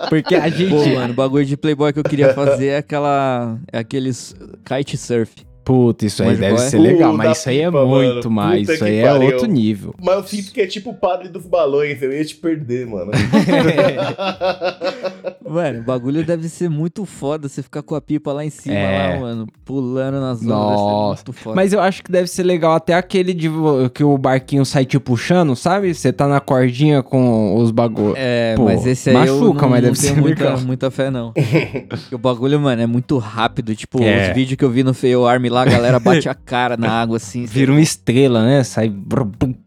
Porque 0.09 0.35
a 0.35 0.49
gente... 0.49 0.71
Pô, 0.71 0.87
mano, 0.87 1.13
o 1.13 1.17
bagulho 1.17 1.45
de 1.45 1.57
Playboy 1.57 1.93
que 1.93 1.99
eu 1.99 2.05
queria 2.05 2.33
fazer 2.35 2.67
é 2.69 2.77
aquela. 2.79 3.59
É 3.73 3.79
aqueles 3.79 4.35
kite 4.65 4.97
surf. 4.97 5.45
Puta, 5.65 6.05
isso 6.07 6.23
aí 6.23 6.29
Mas 6.31 6.39
deve 6.39 6.55
é? 6.55 6.59
ser 6.59 6.79
legal, 6.79 7.13
Puta 7.13 7.25
mas 7.25 7.39
isso 7.39 7.49
aí 7.49 7.61
é 7.61 7.67
pipa, 7.67 7.85
muito 7.87 8.31
mano. 8.31 8.31
mais. 8.31 8.61
Puta 8.63 8.75
Isso 8.75 8.85
aí 8.85 8.99
é 8.99 9.15
outro 9.15 9.47
nível. 9.47 9.95
Mas 10.03 10.15
eu 10.17 10.25
sinto 10.25 10.53
que 10.53 10.61
é 10.61 10.67
tipo 10.67 10.91
o 10.91 10.95
padre 10.95 11.29
dos 11.29 11.47
balões, 11.47 12.03
eu 12.03 12.13
ia 12.13 12.25
te 12.25 12.35
perder, 12.37 12.87
mano. 12.87 13.11
Mano, 15.47 15.81
o 15.81 15.83
bagulho 15.83 16.25
deve 16.25 16.49
ser 16.49 16.69
muito 16.69 17.05
foda 17.05 17.49
você 17.49 17.63
ficar 17.63 17.83
com 17.83 17.95
a 17.95 18.01
pipa 18.01 18.33
lá 18.33 18.45
em 18.45 18.51
cima, 18.51 18.75
É. 18.75 19.15
lá, 19.15 19.21
mano, 19.21 19.47
pulando 19.65 20.19
nas 20.21 20.39
ondas. 20.39 20.47
Nossa. 20.49 21.23
Muito 21.27 21.33
foda. 21.41 21.55
Mas 21.57 21.73
eu 21.73 21.81
acho 21.81 22.03
que 22.03 22.11
deve 22.11 22.29
ser 22.29 22.43
legal 22.43 22.73
até 22.73 22.95
aquele 22.95 23.33
de 23.35 23.49
que 23.93 24.03
o 24.03 24.17
barquinho 24.19 24.65
sai 24.65 24.85
te 24.85 24.99
puxando, 24.99 25.55
sabe? 25.55 25.95
Você 25.95 26.13
tá 26.13 26.27
na 26.27 26.41
cordinha 26.41 27.03
com 27.03 27.57
os 27.57 27.71
bagulho. 27.71 28.15
É, 28.17 28.55
Pô, 28.57 28.65
mas 28.65 28.87
esse 28.87 29.11
aí 29.11 29.15
eu 29.27 29.39
machuca, 29.39 29.63
não, 29.63 29.69
mas 29.69 29.83
deve 29.83 29.99
tenho 30.01 30.15
ser 30.15 30.21
muita, 30.21 30.45
legal. 30.45 30.61
muita 30.61 30.91
fé, 30.91 31.11
não. 31.11 31.33
Porque 31.89 32.15
o 32.15 32.19
bagulho, 32.19 32.59
mano, 32.59 32.83
é 32.83 32.87
muito 32.87 33.19
rápido. 33.19 33.75
Tipo, 33.77 34.03
É. 34.03 34.29
os 34.31 34.35
vídeos 34.35 34.57
que 34.57 34.65
eu 34.65 34.71
vi 34.71 34.83
no 34.83 34.95
Fail 34.95 35.27
Army 35.27 35.49
lá, 35.55 35.63
a 35.63 35.67
galera 35.67 35.99
bate 35.99 36.29
a 36.29 36.35
cara 36.35 36.77
na 36.77 36.91
água, 36.91 37.17
assim. 37.17 37.45
Vira 37.47 37.73
uma 37.73 37.81
estrela, 37.81 38.45
né? 38.45 38.63
Sai. 38.65 38.93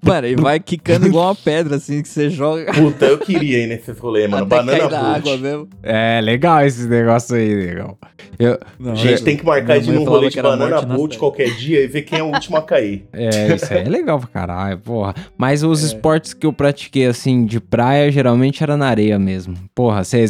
Mano, 0.04 0.28
e 0.28 0.36
vai 0.36 0.60
quicando 0.60 1.08
igual 1.08 1.28
uma 1.30 1.36
pedra, 1.36 1.76
assim, 1.78 2.02
que 2.02 2.08
você 2.08 2.30
joga 2.30 2.72
Puta, 2.74 3.06
eu 3.06 3.18
queria 3.18 3.64
ir 3.64 3.68
nesse 3.68 3.92
rolê, 3.92 4.28
mano. 4.28 4.44
até 4.46 4.56
Banana 4.58 4.90
na 4.90 5.16
água 5.16 5.38
mesmo. 5.38 5.68
É, 5.82 6.20
legal 6.22 6.66
esse 6.66 6.88
negócio 6.88 7.36
aí, 7.36 7.54
legal. 7.56 7.98
Eu, 8.38 8.60
Não, 8.80 8.92
A 8.92 8.96
gente 8.96 9.20
eu- 9.20 9.24
tem 9.24 9.38
que 9.38 9.46
marcar 9.46 9.80
de 9.80 9.86
falava 9.88 10.10
rolê 10.10 10.28
que 10.28 10.34
de 10.34 10.40
era 10.40 10.50
banana 10.50 10.82
boat 10.82 11.14
série. 11.14 11.20
qualquer 11.20 11.50
dia 11.56 11.84
e 11.84 11.88
ver 11.88 12.02
quem 12.04 12.20
é 12.20 12.24
o 12.24 12.28
último 12.28 12.58
a 12.58 12.62
cair. 12.62 13.08
é, 13.14 13.56
isso 13.56 13.74
aí 13.74 13.80
é 13.82 13.90
legal 13.90 14.20
pra 14.20 14.28
caralho, 14.28 14.78
porra. 14.80 15.16
Mas 15.38 15.64
os 15.64 15.82
É. 15.84 15.88
esportes 15.88 16.34
que 16.34 16.46
eu 16.46 16.54
pratiquei, 16.54 17.06
assim, 17.06 17.46
de 17.46 17.60
praia, 17.60 18.12
geralmente 18.12 18.62
era 18.62 18.76
na 18.78 18.88
areia 18.88 19.18
mesmo. 19.18 19.56
Porra, 19.74 20.04
você 20.04 20.26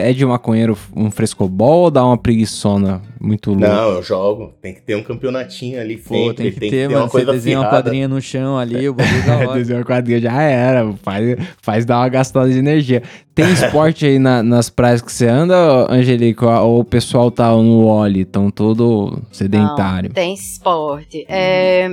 é 0.00 0.12
de 0.12 0.24
maconheiro 0.26 0.76
um 0.94 1.10
frescobol 1.10 1.84
ou 1.84 1.90
dá 1.90 2.04
uma 2.04 2.18
preguiçona 2.18 3.00
muito 3.20 3.50
louca? 3.50 3.68
Não, 3.68 3.90
eu 3.94 4.02
jogo. 4.02 4.52
Tem 4.60 4.73
que 4.74 4.82
ter 4.82 4.96
um 4.96 5.02
campeonatinho 5.02 5.80
ali 5.80 5.96
Pô, 5.96 6.14
sempre. 6.14 6.34
tem 6.34 6.52
que 6.52 6.60
ter, 6.70 6.88
mano. 6.88 7.02
uma 7.02 7.08
Você 7.08 7.24
desenha 7.24 7.60
uma 7.60 7.68
quadrinha 7.70 8.06
no 8.08 8.20
chão 8.20 8.58
ali, 8.58 8.88
o 8.88 8.94
bagulho 8.94 9.26
da 9.26 9.36
hora. 9.48 9.58
Desenhar 9.58 9.84
quadrinho 9.84 10.20
já 10.20 10.42
era, 10.42 10.92
faz, 11.02 11.36
faz 11.62 11.84
dar 11.84 11.98
uma 11.98 12.08
gastada 12.08 12.50
de 12.50 12.58
energia. 12.58 13.02
Tem 13.34 13.50
esporte 13.52 14.04
aí 14.06 14.18
na- 14.18 14.42
nas 14.42 14.68
praias 14.68 15.00
que 15.00 15.12
você 15.12 15.26
anda, 15.26 15.90
Angelico? 15.90 16.46
Ou 16.46 16.80
o 16.80 16.84
pessoal 16.84 17.30
tá 17.30 17.50
no 17.52 17.86
óleo, 17.86 18.24
tão 18.26 18.50
todo 18.50 19.18
sedentário? 19.32 20.08
Não, 20.10 20.14
tem 20.14 20.34
esporte. 20.34 21.24
É, 21.28 21.88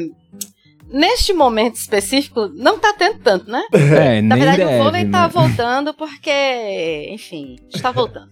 Neste 0.92 1.34
momento 1.34 1.76
específico, 1.76 2.50
não 2.54 2.78
tá 2.78 2.94
tendo 2.98 3.20
tanto, 3.20 3.50
né? 3.50 3.64
É, 4.02 4.22
Na 4.22 4.36
verdade, 4.36 4.58
deve, 4.58 4.76
o 4.76 4.84
vôlei 4.84 5.04
né? 5.04 5.12
tá 5.12 5.28
voltando 5.28 5.94
porque, 5.94 7.08
enfim, 7.10 7.56
está 7.74 7.92
voltando. 7.92 8.30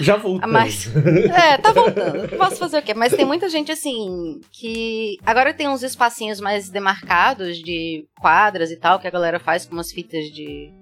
Já 0.00 0.16
voltou. 0.16 0.48
Mas, 0.48 0.90
é, 1.34 1.56
tá 1.58 1.72
voltando. 1.72 2.28
Posso 2.36 2.56
fazer 2.56 2.78
o 2.78 2.82
quê? 2.82 2.94
Mas 2.94 3.14
tem 3.14 3.24
muita 3.24 3.48
gente 3.48 3.70
assim 3.70 4.40
que. 4.50 5.16
Agora 5.24 5.54
tem 5.54 5.68
uns 5.68 5.82
espacinhos 5.82 6.40
mais 6.40 6.68
demarcados 6.68 7.58
de 7.58 8.06
quadras 8.20 8.70
e 8.70 8.76
tal, 8.76 8.98
que 8.98 9.06
a 9.06 9.10
galera 9.10 9.38
faz 9.38 9.66
com 9.66 9.74
umas 9.74 9.92
fitas 9.92 10.24
de, 10.26 10.72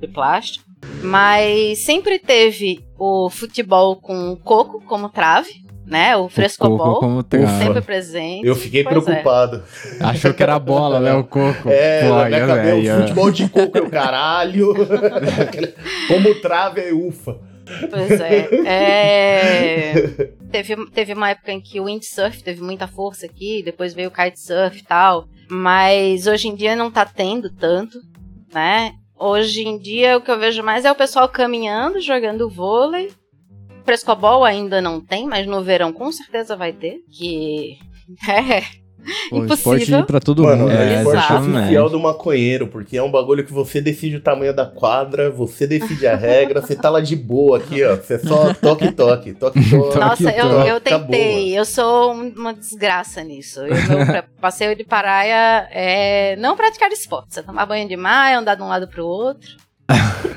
de 0.00 0.08
plástico. 0.08 0.64
Mas 1.02 1.78
sempre 1.80 2.18
teve 2.18 2.84
o 2.98 3.28
futebol 3.30 3.96
com 3.96 4.36
coco 4.36 4.80
como 4.84 5.08
trave, 5.08 5.50
né? 5.90 6.16
O 6.16 6.28
frescobol. 6.28 7.00
como 7.00 7.22
trava. 7.22 7.58
Sempre 7.58 7.80
presente. 7.82 8.46
Eu 8.46 8.54
fiquei 8.54 8.84
Pois 8.84 8.96
é. 8.96 9.00
preocupado. 9.00 9.62
Achou 10.00 10.32
que 10.32 10.42
era 10.42 10.58
bola, 10.58 11.00
né? 11.00 11.12
O 11.14 11.24
coco. 11.24 11.68
É, 11.68 12.08
Pô, 12.08 12.14
na 12.14 12.24
minha 12.26 12.40
já 12.40 12.46
cabeça, 12.46 12.96
o 12.96 13.00
futebol 13.00 13.30
de 13.32 13.48
coco 13.48 13.78
é 13.78 13.80
o 13.82 13.90
caralho. 13.90 14.74
Como 16.08 16.34
trave 16.36 16.80
é 16.80 16.92
ufa. 16.92 17.36
Pois 17.90 18.20
é. 18.20 18.48
É, 18.66 20.30
Teve, 20.50 20.76
teve 20.90 21.12
uma 21.12 21.30
época 21.30 21.52
em 21.52 21.60
que 21.60 21.78
o 21.80 21.84
windsurf 21.84 22.42
teve 22.42 22.60
muita 22.62 22.88
força 22.88 23.26
aqui, 23.26 23.62
depois 23.62 23.94
veio 23.94 24.08
o 24.08 24.12
kitesurf 24.12 24.78
e 24.78 24.84
tal. 24.84 25.26
Mas 25.48 26.26
hoje 26.26 26.48
em 26.48 26.54
dia 26.54 26.74
não 26.74 26.90
tá 26.90 27.04
tendo 27.04 27.50
tanto, 27.50 27.98
né? 28.52 28.92
Hoje 29.18 29.62
em 29.62 29.78
dia 29.78 30.16
o 30.16 30.20
que 30.20 30.30
eu 30.30 30.38
vejo 30.38 30.62
mais 30.62 30.84
é 30.84 30.90
o 30.90 30.96
pessoal 30.96 31.28
caminhando, 31.28 32.00
jogando 32.00 32.48
vôlei. 32.48 33.10
Frescobol 33.90 34.44
ainda 34.44 34.80
não 34.80 35.00
tem, 35.00 35.26
mas 35.26 35.46
no 35.48 35.62
verão 35.64 35.92
com 35.92 36.12
certeza 36.12 36.54
vai 36.56 36.72
ter. 36.72 36.98
Que. 37.10 37.76
É. 38.28 38.62
Pô, 39.30 39.38
Impossível. 39.44 39.76
esporte 39.78 40.06
pra 40.06 40.20
todo 40.20 40.42
Mano, 40.42 40.64
mundo. 40.64 40.72
é, 40.72 40.94
É, 40.94 40.96
o 40.98 41.14
esporte 41.14 41.32
oficial 41.32 41.88
do 41.88 41.98
maconheiro, 41.98 42.66
porque 42.66 42.96
é 42.98 43.02
um 43.02 43.10
bagulho 43.10 43.46
que 43.46 43.52
você 43.52 43.80
decide 43.80 44.16
o 44.16 44.20
tamanho 44.20 44.52
da 44.54 44.66
quadra, 44.66 45.30
você 45.30 45.66
decide 45.66 46.06
a 46.06 46.14
regra, 46.16 46.60
você 46.60 46.76
tá 46.76 46.90
lá 46.90 47.00
de 47.00 47.16
boa 47.16 47.56
aqui, 47.58 47.82
ó. 47.82 47.96
Você 47.96 48.18
só 48.18 48.52
toque, 48.52 48.92
toque, 48.92 49.32
toque, 49.32 49.60
toque. 49.70 49.96
Nossa, 49.96 50.30
eu, 50.30 50.48
toque, 50.50 50.68
eu 50.68 50.76
Acabou, 50.76 51.06
tentei. 51.08 51.58
Eu 51.58 51.64
sou 51.64 52.12
um- 52.12 52.28
uma 52.36 52.52
desgraça 52.52 53.22
nisso. 53.24 53.60
Eu, 53.60 53.68
meu 54.06 54.22
passeio 54.40 54.76
de 54.76 54.84
praia 54.84 55.66
é 55.72 56.36
não 56.36 56.54
praticar 56.56 56.90
esporte. 56.92 57.32
Você 57.34 57.42
tomar 57.42 57.64
banho 57.66 57.88
de 57.88 57.96
mar, 57.96 58.34
andar 58.36 58.54
de 58.56 58.62
um 58.62 58.68
lado 58.68 58.86
pro 58.88 59.06
outro. 59.06 59.48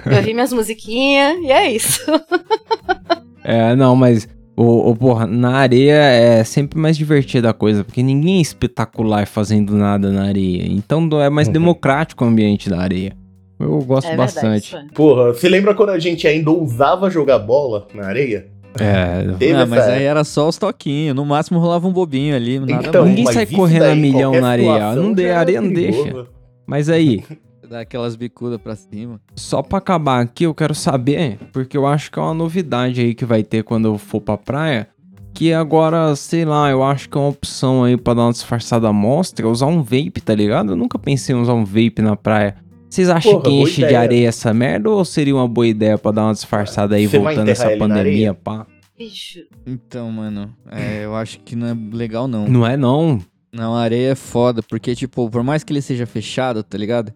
Eu 0.05 0.21
vi 0.21 0.33
minhas 0.33 0.53
musiquinhas 0.53 1.37
e 1.41 1.51
é 1.51 1.69
isso. 1.71 2.01
É, 3.43 3.75
não, 3.75 3.95
mas. 3.95 4.27
O, 4.55 4.91
o, 4.91 4.95
porra, 4.95 5.25
na 5.25 5.55
areia 5.55 5.95
é 5.95 6.43
sempre 6.43 6.77
mais 6.79 6.95
divertida 6.95 7.49
a 7.49 7.53
coisa, 7.53 7.83
porque 7.83 8.03
ninguém 8.03 8.37
é 8.37 8.41
espetacular 8.41 9.25
fazendo 9.25 9.75
nada 9.75 10.11
na 10.11 10.25
areia. 10.25 10.63
Então 10.67 11.09
é 11.19 11.27
mais 11.27 11.47
Uhum. 11.47 11.53
democrático 11.53 12.23
o 12.23 12.27
ambiente 12.27 12.69
da 12.69 12.79
areia. 12.79 13.13
Eu 13.59 13.79
gosto 13.79 14.05
é 14.05 14.09
verdade. 14.09 14.33
bastante. 14.35 14.63
isso 14.65 14.77
é. 14.77 14.85
Porra, 14.93 15.33
você 15.33 15.49
lembra 15.49 15.73
quando 15.73 15.89
a 15.89 15.97
gente 15.97 16.27
ainda 16.27 16.51
ousava 16.51 17.09
jogar 17.09 17.39
bola 17.39 17.87
na 17.95 18.05
areia? 18.05 18.45
É. 18.79 19.23
Teve 19.39 19.53
Ah, 19.53 19.65
mas 19.65 19.87
aí 19.87 20.03
era 20.03 20.23
só 20.23 20.47
os 20.47 20.57
toquinhos. 20.57 21.15
No 21.15 21.25
máximo 21.25 21.59
rolava 21.59 21.87
um 21.87 21.91
bobinho 21.91 22.35
ali, 22.35 22.59
nada 22.59 22.73
Então, 22.87 23.03
mais. 23.05 23.15
Ninguém 23.15 23.33
sai 23.33 23.45
correndo 23.47 23.83
a 23.85 23.95
milhão 23.95 24.39
na 24.39 24.49
areia. 24.49 24.95
Não 24.95 25.15
já 25.17 25.35
a 25.35 25.39
areia 25.39 25.61
não 25.61 25.73
deixa. 25.73 26.27
Mas 26.67 26.89
aí, 26.89 27.23
Dar 27.73 27.79
aquelas 27.79 28.15
bicudas 28.15 28.61
pra 28.61 28.75
cima. 28.75 29.19
só 29.35 29.63
pra 29.63 29.79
acabar 29.79 30.21
aqui, 30.21 30.43
eu 30.43 30.53
quero 30.53 30.75
saber, 30.75 31.39
porque 31.51 31.75
eu 31.75 31.87
acho 31.87 32.11
que 32.11 32.19
é 32.19 32.21
uma 32.21 32.31
novidade 32.31 33.01
aí 33.01 33.15
que 33.15 33.25
vai 33.25 33.41
ter 33.41 33.63
quando 33.63 33.87
eu 33.87 33.97
for 33.97 34.21
pra 34.21 34.37
praia. 34.37 34.87
Que 35.33 35.51
agora, 35.51 36.15
sei 36.15 36.45
lá, 36.45 36.69
eu 36.69 36.83
acho 36.83 37.09
que 37.09 37.17
é 37.17 37.19
uma 37.19 37.29
opção 37.29 37.83
aí 37.83 37.97
pra 37.97 38.13
dar 38.13 38.25
uma 38.25 38.31
disfarçada 38.31 38.87
à 38.87 38.93
mostra, 38.93 39.47
é 39.47 39.49
usar 39.49 39.65
um 39.65 39.81
vape, 39.81 40.21
tá 40.23 40.35
ligado? 40.35 40.73
Eu 40.73 40.75
nunca 40.75 40.99
pensei 40.99 41.35
em 41.35 41.39
usar 41.39 41.55
um 41.55 41.65
vape 41.65 41.99
na 42.03 42.15
praia. 42.15 42.57
Vocês 42.87 43.09
acham 43.09 43.31
Porra, 43.31 43.43
que 43.45 43.49
enche 43.49 43.75
de 43.77 43.81
ideia. 43.85 43.99
areia 43.99 44.27
essa 44.27 44.53
merda 44.53 44.91
ou 44.91 45.03
seria 45.03 45.33
uma 45.33 45.47
boa 45.47 45.65
ideia 45.65 45.97
pra 45.97 46.11
dar 46.11 46.25
uma 46.25 46.33
disfarçada 46.33 46.93
aí 46.95 47.07
Você 47.07 47.17
voltando 47.17 47.49
essa 47.49 47.75
pandemia, 47.75 48.35
pá? 48.35 48.67
Bicho. 48.95 49.39
Então, 49.65 50.11
mano, 50.11 50.55
é, 50.71 51.05
eu 51.05 51.15
acho 51.15 51.39
que 51.39 51.55
não 51.55 51.65
é 51.65 51.75
legal, 51.91 52.27
não. 52.27 52.47
Não 52.47 52.67
é 52.67 52.77
não. 52.77 53.19
Não, 53.51 53.75
a 53.75 53.81
areia 53.81 54.11
é 54.11 54.15
foda, 54.15 54.61
porque, 54.61 54.95
tipo, 54.95 55.27
por 55.27 55.41
mais 55.41 55.63
que 55.63 55.73
ele 55.73 55.81
seja 55.81 56.05
fechado, 56.05 56.61
tá 56.61 56.77
ligado? 56.77 57.11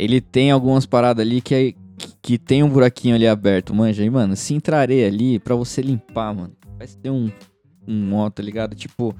Ele 0.00 0.18
tem 0.18 0.50
algumas 0.50 0.86
paradas 0.86 1.24
ali 1.24 1.42
que, 1.42 1.54
é, 1.54 1.74
que, 2.22 2.38
tem 2.38 2.62
um 2.62 2.70
buraquinho 2.70 3.14
ali 3.14 3.26
aberto, 3.26 3.74
manja. 3.74 4.02
E, 4.02 4.08
mano, 4.08 4.34
se 4.34 4.54
entrar 4.54 4.78
areia 4.78 5.06
ali, 5.06 5.38
pra 5.38 5.54
você 5.54 5.82
limpar, 5.82 6.34
mano, 6.34 6.52
vai 6.78 6.86
ser 6.86 7.10
um, 7.10 7.30
um 7.86 8.14
ó, 8.14 8.30
tá 8.30 8.42
ligado? 8.42 8.74
Tipo, 8.74 9.14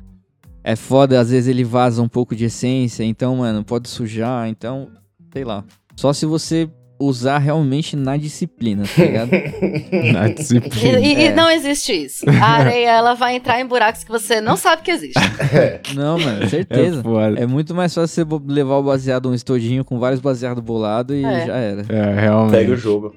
é 0.64 0.74
foda, 0.74 1.20
às 1.20 1.30
vezes 1.30 1.48
ele 1.48 1.64
vaza 1.64 2.00
um 2.00 2.08
pouco 2.08 2.34
de 2.34 2.46
essência, 2.46 3.04
então, 3.04 3.36
mano, 3.36 3.62
pode 3.62 3.90
sujar, 3.90 4.48
então, 4.48 4.88
sei 5.30 5.44
lá. 5.44 5.62
Só 5.94 6.14
se 6.14 6.24
você 6.24 6.70
usar 7.00 7.38
realmente 7.38 7.96
na 7.96 8.16
disciplina, 8.16 8.84
tá 8.84 9.02
ligado? 9.02 9.30
Na 10.12 10.28
E, 10.28 10.34
disciplina. 10.34 11.00
e- 11.00 11.14
e 11.14 11.24
É. 11.28 11.34
não 11.34 11.50
existe 11.50 11.92
isso. 11.92 12.24
A 12.28 12.46
areia, 12.60 12.90
ela 12.90 13.14
vai 13.14 13.34
entrar 13.36 13.58
em 13.60 13.66
buracos 13.66 14.04
que 14.04 14.10
você 14.10 14.40
não 14.40 14.56
sabe 14.56 14.82
que 14.82 14.90
existe. 14.90 15.18
não, 15.96 16.18
mano, 16.18 16.44
É 16.44 16.48
certeza. 16.48 17.02
foda. 17.02 17.40
É 17.40 17.46
muito 17.46 17.74
mais 17.74 17.94
fácil 17.94 18.26
você 18.26 18.36
levar 18.52 18.76
o 18.76 18.82
baseado, 18.82 19.30
um 19.30 19.34
estojinho 19.34 19.84
com 19.84 19.98
vários 19.98 20.20
baseados 20.20 20.62
bolados 20.62 21.16
e 21.16 21.24
É. 21.24 21.46
já 21.46 21.56
era. 21.56 21.84
É, 21.88 22.20
realmente. 22.20 22.56
Segue 22.58 22.72
o 22.72 22.76
jogo. 22.76 23.14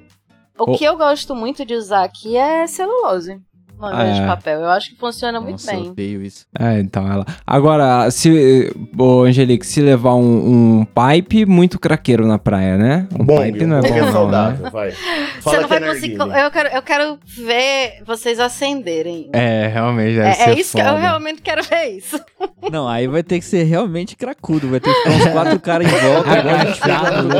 O 0.58 0.70
Oh. 0.72 0.78
que 0.78 0.84
eu 0.84 0.96
gosto 0.96 1.34
muito 1.34 1.64
de 1.66 1.74
usar 1.74 2.04
aqui 2.04 2.36
é 2.36 2.66
celulose. 2.66 3.38
Invés 3.76 4.16
É. 4.16 4.20
de 4.20 4.26
papel. 4.26 4.60
Eu 4.60 4.68
acho 4.70 4.90
que 4.90 4.96
funciona 4.96 5.40
muito 5.40 5.52
Nossa, 5.52 5.74
eu 5.74 5.80
bem. 5.80 5.90
odeio 5.90 6.22
isso. 6.22 6.46
É, 6.58 6.78
então 6.80 7.10
ela. 7.10 7.26
Agora, 7.46 8.10
se. 8.10 8.72
Ô, 8.96 9.22
Angelique, 9.24 9.66
se 9.66 9.80
levar 9.82 10.14
um, 10.14 10.80
um 10.80 10.84
pipe, 10.86 11.44
muito 11.44 11.78
craqueiro 11.78 12.26
na 12.26 12.38
praia, 12.38 12.78
né? 12.78 13.06
Um 13.18 13.24
bom, 13.24 13.42
pipe 13.42 13.66
não 13.66 13.76
é 13.76 13.80
um 13.80 13.82
pouco 13.82 13.94
bom, 13.94 14.00
não, 14.00 14.06
né? 14.06 14.12
saudável, 14.12 14.70
vai. 14.70 14.90
Você 14.92 14.96
Fala 15.42 15.60
não 15.60 15.68
que 15.68 15.74
é 15.74 15.80
vai 15.80 15.88
conseguir. 15.90 16.16
narguilé. 16.16 16.46
Eu 16.46 16.50
quero, 16.50 16.68
eu 16.68 16.82
quero 16.82 17.18
ver 17.26 18.02
vocês 18.06 18.40
acenderem. 18.40 19.28
É, 19.32 19.66
realmente, 19.66 20.14
deve 20.16 20.28
É, 20.28 20.32
ser 20.32 20.50
é 20.50 20.54
isso 20.58 20.76
que 20.76 20.82
eu 20.82 20.96
realmente 20.96 21.42
quero 21.42 21.62
ver 21.62 21.84
isso. 21.96 22.18
Não, 22.72 22.88
aí 22.88 23.06
vai 23.06 23.22
ter 23.22 23.38
que 23.40 23.44
ser 23.44 23.64
realmente 23.64 24.16
cracudo. 24.16 24.68
Vai 24.70 24.80
ter 24.80 24.90
que 24.92 24.98
ficar 25.00 25.10
uns 25.10 25.26
quatro 25.32 25.60
caras 25.60 25.86
em 25.86 25.90
volta, 25.90 26.38
igual 26.38 26.54
a 26.54 26.64
gente 26.64 26.80
fez 26.80 27.02
lá 27.02 27.22
no- 27.22 27.34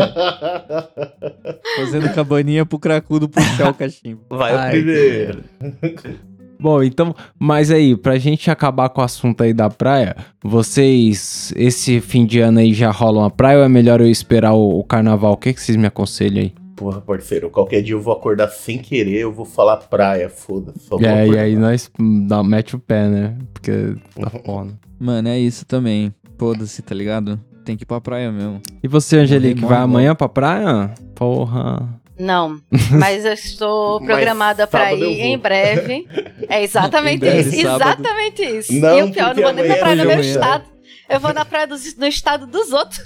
fazendo 1.77 2.13
cabaninha 2.15 2.67
pro 2.67 2.79
cracudo 2.79 3.29
puxar 3.29 3.71
o 3.71 3.75
cachimbo. 3.75 4.21
Vai 4.29 4.55
o 4.55 4.59
Ai, 4.59 4.71
primeiro. 4.73 5.45
Bom, 6.59 6.83
então, 6.83 7.15
mas 7.39 7.71
aí, 7.71 7.97
pra 7.97 8.17
gente 8.19 8.51
acabar 8.51 8.89
com 8.89 9.01
o 9.01 9.05
assunto 9.05 9.43
aí 9.43 9.53
da 9.53 9.69
praia, 9.69 10.17
vocês, 10.43 11.53
esse 11.57 12.01
fim 12.01 12.25
de 12.25 12.41
ano 12.41 12.61
aí 12.61 12.73
já 12.73 12.91
rolam 12.91 13.25
a 13.25 13.31
praia 13.31 13.59
ou 13.59 13.65
é 13.65 13.69
melhor 13.69 14.01
eu 14.01 14.09
esperar 14.09 14.55
o, 14.55 14.79
o 14.79 14.85
carnaval? 14.85 15.33
O 15.33 15.37
que, 15.37 15.53
que 15.53 15.61
vocês 15.61 15.77
me 15.77 15.87
aconselham 15.87 16.43
aí? 16.43 16.55
Porra, 16.77 17.01
parceiro, 17.01 17.51
qualquer 17.51 17.83
dia 17.83 17.95
eu 17.95 18.01
vou 18.01 18.13
acordar 18.13 18.49
sem 18.49 18.79
querer, 18.79 19.21
eu 19.21 19.33
vou 19.33 19.45
falar 19.45 19.77
praia, 19.77 20.29
foda-se. 20.29 20.89
É, 21.05 21.27
e 21.29 21.39
aí 21.39 21.57
nós 21.57 21.91
dá, 22.27 22.43
mete 22.43 22.75
o 22.75 22.79
pé, 22.79 23.09
né? 23.09 23.37
Porque 23.53 23.95
tá 24.21 24.31
foda. 24.45 24.73
Mano, 24.99 25.29
é 25.29 25.39
isso 25.39 25.65
também. 25.65 26.13
Foda-se, 26.37 26.83
tá 26.83 26.95
ligado? 26.95 27.39
Tem 27.65 27.77
que 27.77 27.85
ir 27.85 27.87
pra 27.87 28.01
praia 28.01 28.31
mesmo. 28.33 28.61
E 28.83 28.89
você, 28.89 29.19
Angelique, 29.19 29.65
vai 29.65 29.79
amanhã 29.79 30.15
pra 30.15 30.29
praia? 30.29 30.93
Porra. 31.15 31.89
Não, 32.19 32.61
mas 32.99 33.25
eu 33.25 33.33
estou 33.33 34.01
programada 34.01 34.63
eu 34.63 34.69
ir 34.99 35.21
em 35.21 35.39
breve. 35.39 36.07
É 36.49 36.63
exatamente 36.63 37.21
breve, 37.21 37.51
isso. 37.51 37.63
sábado. 37.63 38.01
Exatamente 38.03 38.43
isso. 38.43 38.73
Não, 38.75 38.99
e 38.99 39.03
o 39.03 39.13
pior, 39.13 39.35
não 39.35 39.43
vou 39.43 39.53
nem 39.53 39.65
pra 39.67 39.77
praia 39.79 40.01
é 40.03 40.05
meu 40.05 40.21
estado. 40.21 40.65
Eu 41.09 41.21
vou 41.21 41.35
na 41.35 41.45
praia 41.45 41.67
dos- 41.67 41.97
no 41.97 42.07
estado 42.07 42.47
dos 42.47 42.73
outros. 42.73 43.03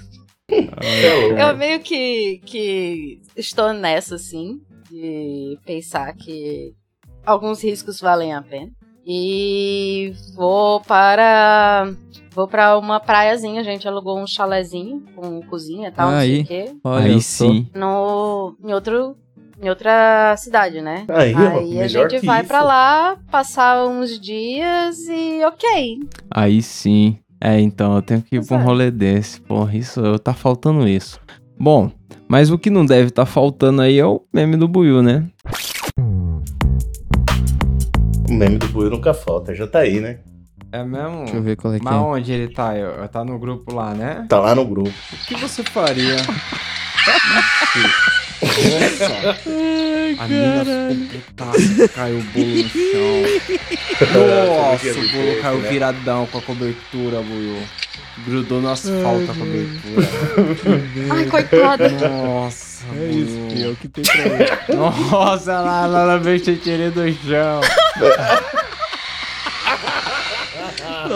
É. 0.51 1.43
Eu 1.51 1.57
meio 1.57 1.81
que, 1.81 2.41
que 2.47 3.21
estou 3.37 3.73
nessa, 3.73 4.15
assim, 4.15 4.61
de 4.91 5.59
pensar 5.65 6.15
que 6.15 6.73
alguns 7.27 7.63
riscos 7.63 8.01
valem 8.01 8.33
a 8.35 8.41
pena. 8.43 8.71
E 9.07 10.13
vou 10.35 10.81
para. 10.83 11.91
Vou 12.39 12.47
para 12.47 12.79
uma 12.79 13.01
praiazinha, 13.01 13.61
a 13.61 13.65
gente 13.65 13.89
alugou 13.89 14.17
um 14.17 14.25
chalezinho 14.25 15.03
com 15.17 15.43
cozinha 15.43 15.89
e 15.89 15.91
tal, 15.91 16.09
não 16.13 16.21
sei 16.21 16.35
Aí. 16.37 16.41
o 16.43 16.45
quê. 16.45 16.73
Olha 16.85 17.07
aí 17.07 17.21
sim. 17.21 17.67
No, 17.75 18.55
em, 18.65 18.73
outro, 18.73 19.17
em 19.61 19.69
outra 19.69 20.37
cidade, 20.37 20.81
né? 20.81 21.05
Aí, 21.09 21.35
ó, 21.35 21.59
Aí 21.59 21.83
a 21.83 21.89
gente 21.89 22.25
vai 22.25 22.43
isso. 22.43 22.49
pra 22.49 22.63
lá, 22.63 23.17
passar 23.29 23.85
uns 23.89 24.21
dias 24.21 25.01
e 25.09 25.45
ok. 25.45 25.99
Aí 26.31 26.63
sim. 26.63 27.19
É, 27.41 27.59
então, 27.59 27.97
eu 27.97 28.03
tenho 28.03 28.23
que 28.23 28.37
ir 28.37 28.47
pra 28.47 28.57
um 28.57 28.63
rolê 28.63 28.89
desse. 28.93 29.41
Porra, 29.41 29.77
isso, 29.77 30.01
tá 30.21 30.33
faltando 30.33 30.87
isso. 30.87 31.19
Bom, 31.59 31.91
mas 32.29 32.53
o 32.53 32.59
que 32.59 32.71
não 32.71 32.87
deve 32.87 33.11
tá 33.11 33.27
faltando 33.27 33.83
aí 33.83 33.99
é 33.99 34.07
o 34.07 34.23
meme 34.33 34.57
do 34.57 34.69
Buiu, 34.69 35.03
né? 35.03 35.27
O 38.29 38.33
meme 38.33 38.59
do 38.59 38.69
Buio 38.69 38.91
nunca 38.91 39.13
falta, 39.13 39.53
já 39.57 39.67
tá 39.67 39.81
aí, 39.81 39.99
né? 39.99 40.21
É 40.71 40.85
mesmo? 40.85 41.21
Deixa 41.25 41.37
eu 41.37 41.43
ver 41.43 41.57
qual 41.57 41.73
é 41.75 41.79
que 41.79 41.85
Mas 41.85 41.95
é. 41.95 41.97
onde 41.97 42.33
ele 42.33 42.53
tá? 42.53 42.77
Eu- 42.77 43.09
Tá 43.09 43.25
no 43.25 43.39
grupo 43.39 43.75
lá, 43.75 43.95
né? 43.95 44.27
Tá 44.29 44.39
lá 44.39 44.55
no 44.55 44.65
grupo. 44.67 44.93
O 45.13 45.27
que 45.27 45.35
você 45.37 45.63
faria? 45.63 46.17
A 50.19 50.27
mina 50.29 50.65
ficou 50.65 51.21
putaça, 51.21 51.89
caiu 51.89 52.19
o 52.19 52.23
bolo 52.23 52.47
no 52.47 52.69
chão. 52.69 53.23
Nossa, 54.15 54.91
o 54.91 55.09
bolo 55.13 55.41
caiu 55.43 55.59
né? 55.59 55.69
viradão 55.71 56.27
com 56.27 56.39
a 56.39 56.43
cobertura, 56.43 57.21
Buiu. 57.23 57.57
Grudou 58.27 58.61
no 58.61 58.69
asfalto 58.71 59.31
a 59.31 59.35
cobertura. 59.35 60.09
Ai, 61.11 61.25
coitada. 61.27 61.89
Nossa, 61.89 62.85
É 62.97 63.07
isso, 63.11 63.33
Buiu. 63.37 63.49
que 63.49 63.63
é 63.65 63.69
o 63.69 63.77
que 63.77 63.89
tem 63.89 64.05
pra 64.05 64.23
ver. 64.37 64.77
Nossa, 64.77 65.61
lá, 65.61 65.87
lá 65.87 66.07
na 66.07 66.19
mexeteria 66.19 66.91
do 66.91 67.11
chão. 67.13 67.61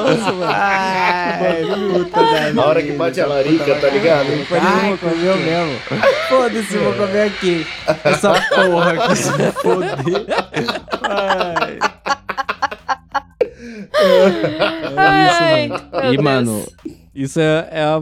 Nossa, 0.03 0.33
mano. 0.33 0.53
Ai, 0.53 1.63
luta 1.65 2.23
da 2.23 2.53
Na 2.53 2.65
hora 2.67 2.83
que 2.83 2.93
bate 2.93 3.21
a 3.21 3.27
larica, 3.27 3.75
tá 3.77 3.89
ligado? 3.89 4.27
Ai, 4.51 4.97
comeu 4.99 5.37
mesmo. 5.37 5.79
Foda-se, 6.29 6.77
vou 6.79 6.93
comer 6.95 7.23
aqui. 7.29 7.67
Essa 8.05 8.33
porra 8.55 8.93
aqui 8.93 9.17
se 9.17 9.31
foder. 9.63 10.27
Ai. 11.03 11.79
Ai, 14.97 15.69
meu 15.69 15.79
E, 16.05 16.17
Deus. 16.17 16.23
mano, 16.25 16.65
Isso 17.15 17.41
é, 17.41 17.69
é 17.71 17.83
a, 17.83 18.01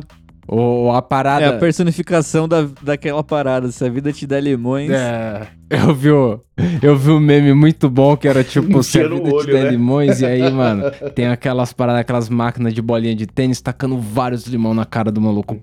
o, 0.53 0.90
a 0.90 1.01
parada. 1.01 1.44
é 1.44 1.48
a 1.48 1.53
personificação 1.59 2.48
da, 2.48 2.66
daquela 2.82 3.22
parada. 3.22 3.70
Se 3.70 3.84
a 3.84 3.88
vida 3.88 4.12
te 4.12 4.26
der 4.26 4.42
limões. 4.42 4.90
É, 4.90 5.46
eu 5.70 5.94
vi, 5.94 6.11
o, 6.11 6.40
eu 6.82 6.96
vi 6.96 7.11
um 7.12 7.20
meme 7.20 7.55
muito 7.55 7.88
bom 7.88 8.16
que 8.16 8.26
era 8.26 8.42
tipo, 8.42 8.82
se 8.82 8.98
a 9.01 9.07
vida 9.07 9.22
te 9.22 9.32
olho, 9.32 9.46
der 9.46 9.64
né? 9.66 9.70
limões, 9.70 10.20
e 10.20 10.26
aí, 10.26 10.51
mano, 10.51 10.90
tem 11.14 11.28
aquelas 11.28 11.72
paradas, 11.72 12.01
aquelas 12.01 12.28
máquinas 12.28 12.74
de 12.74 12.82
bolinha 12.82 13.14
de 13.14 13.28
tênis 13.28 13.61
tacando 13.61 13.96
vários 13.96 14.44
limão 14.48 14.74
na 14.74 14.84
cara 14.84 15.12
do 15.12 15.20
maluco. 15.20 15.61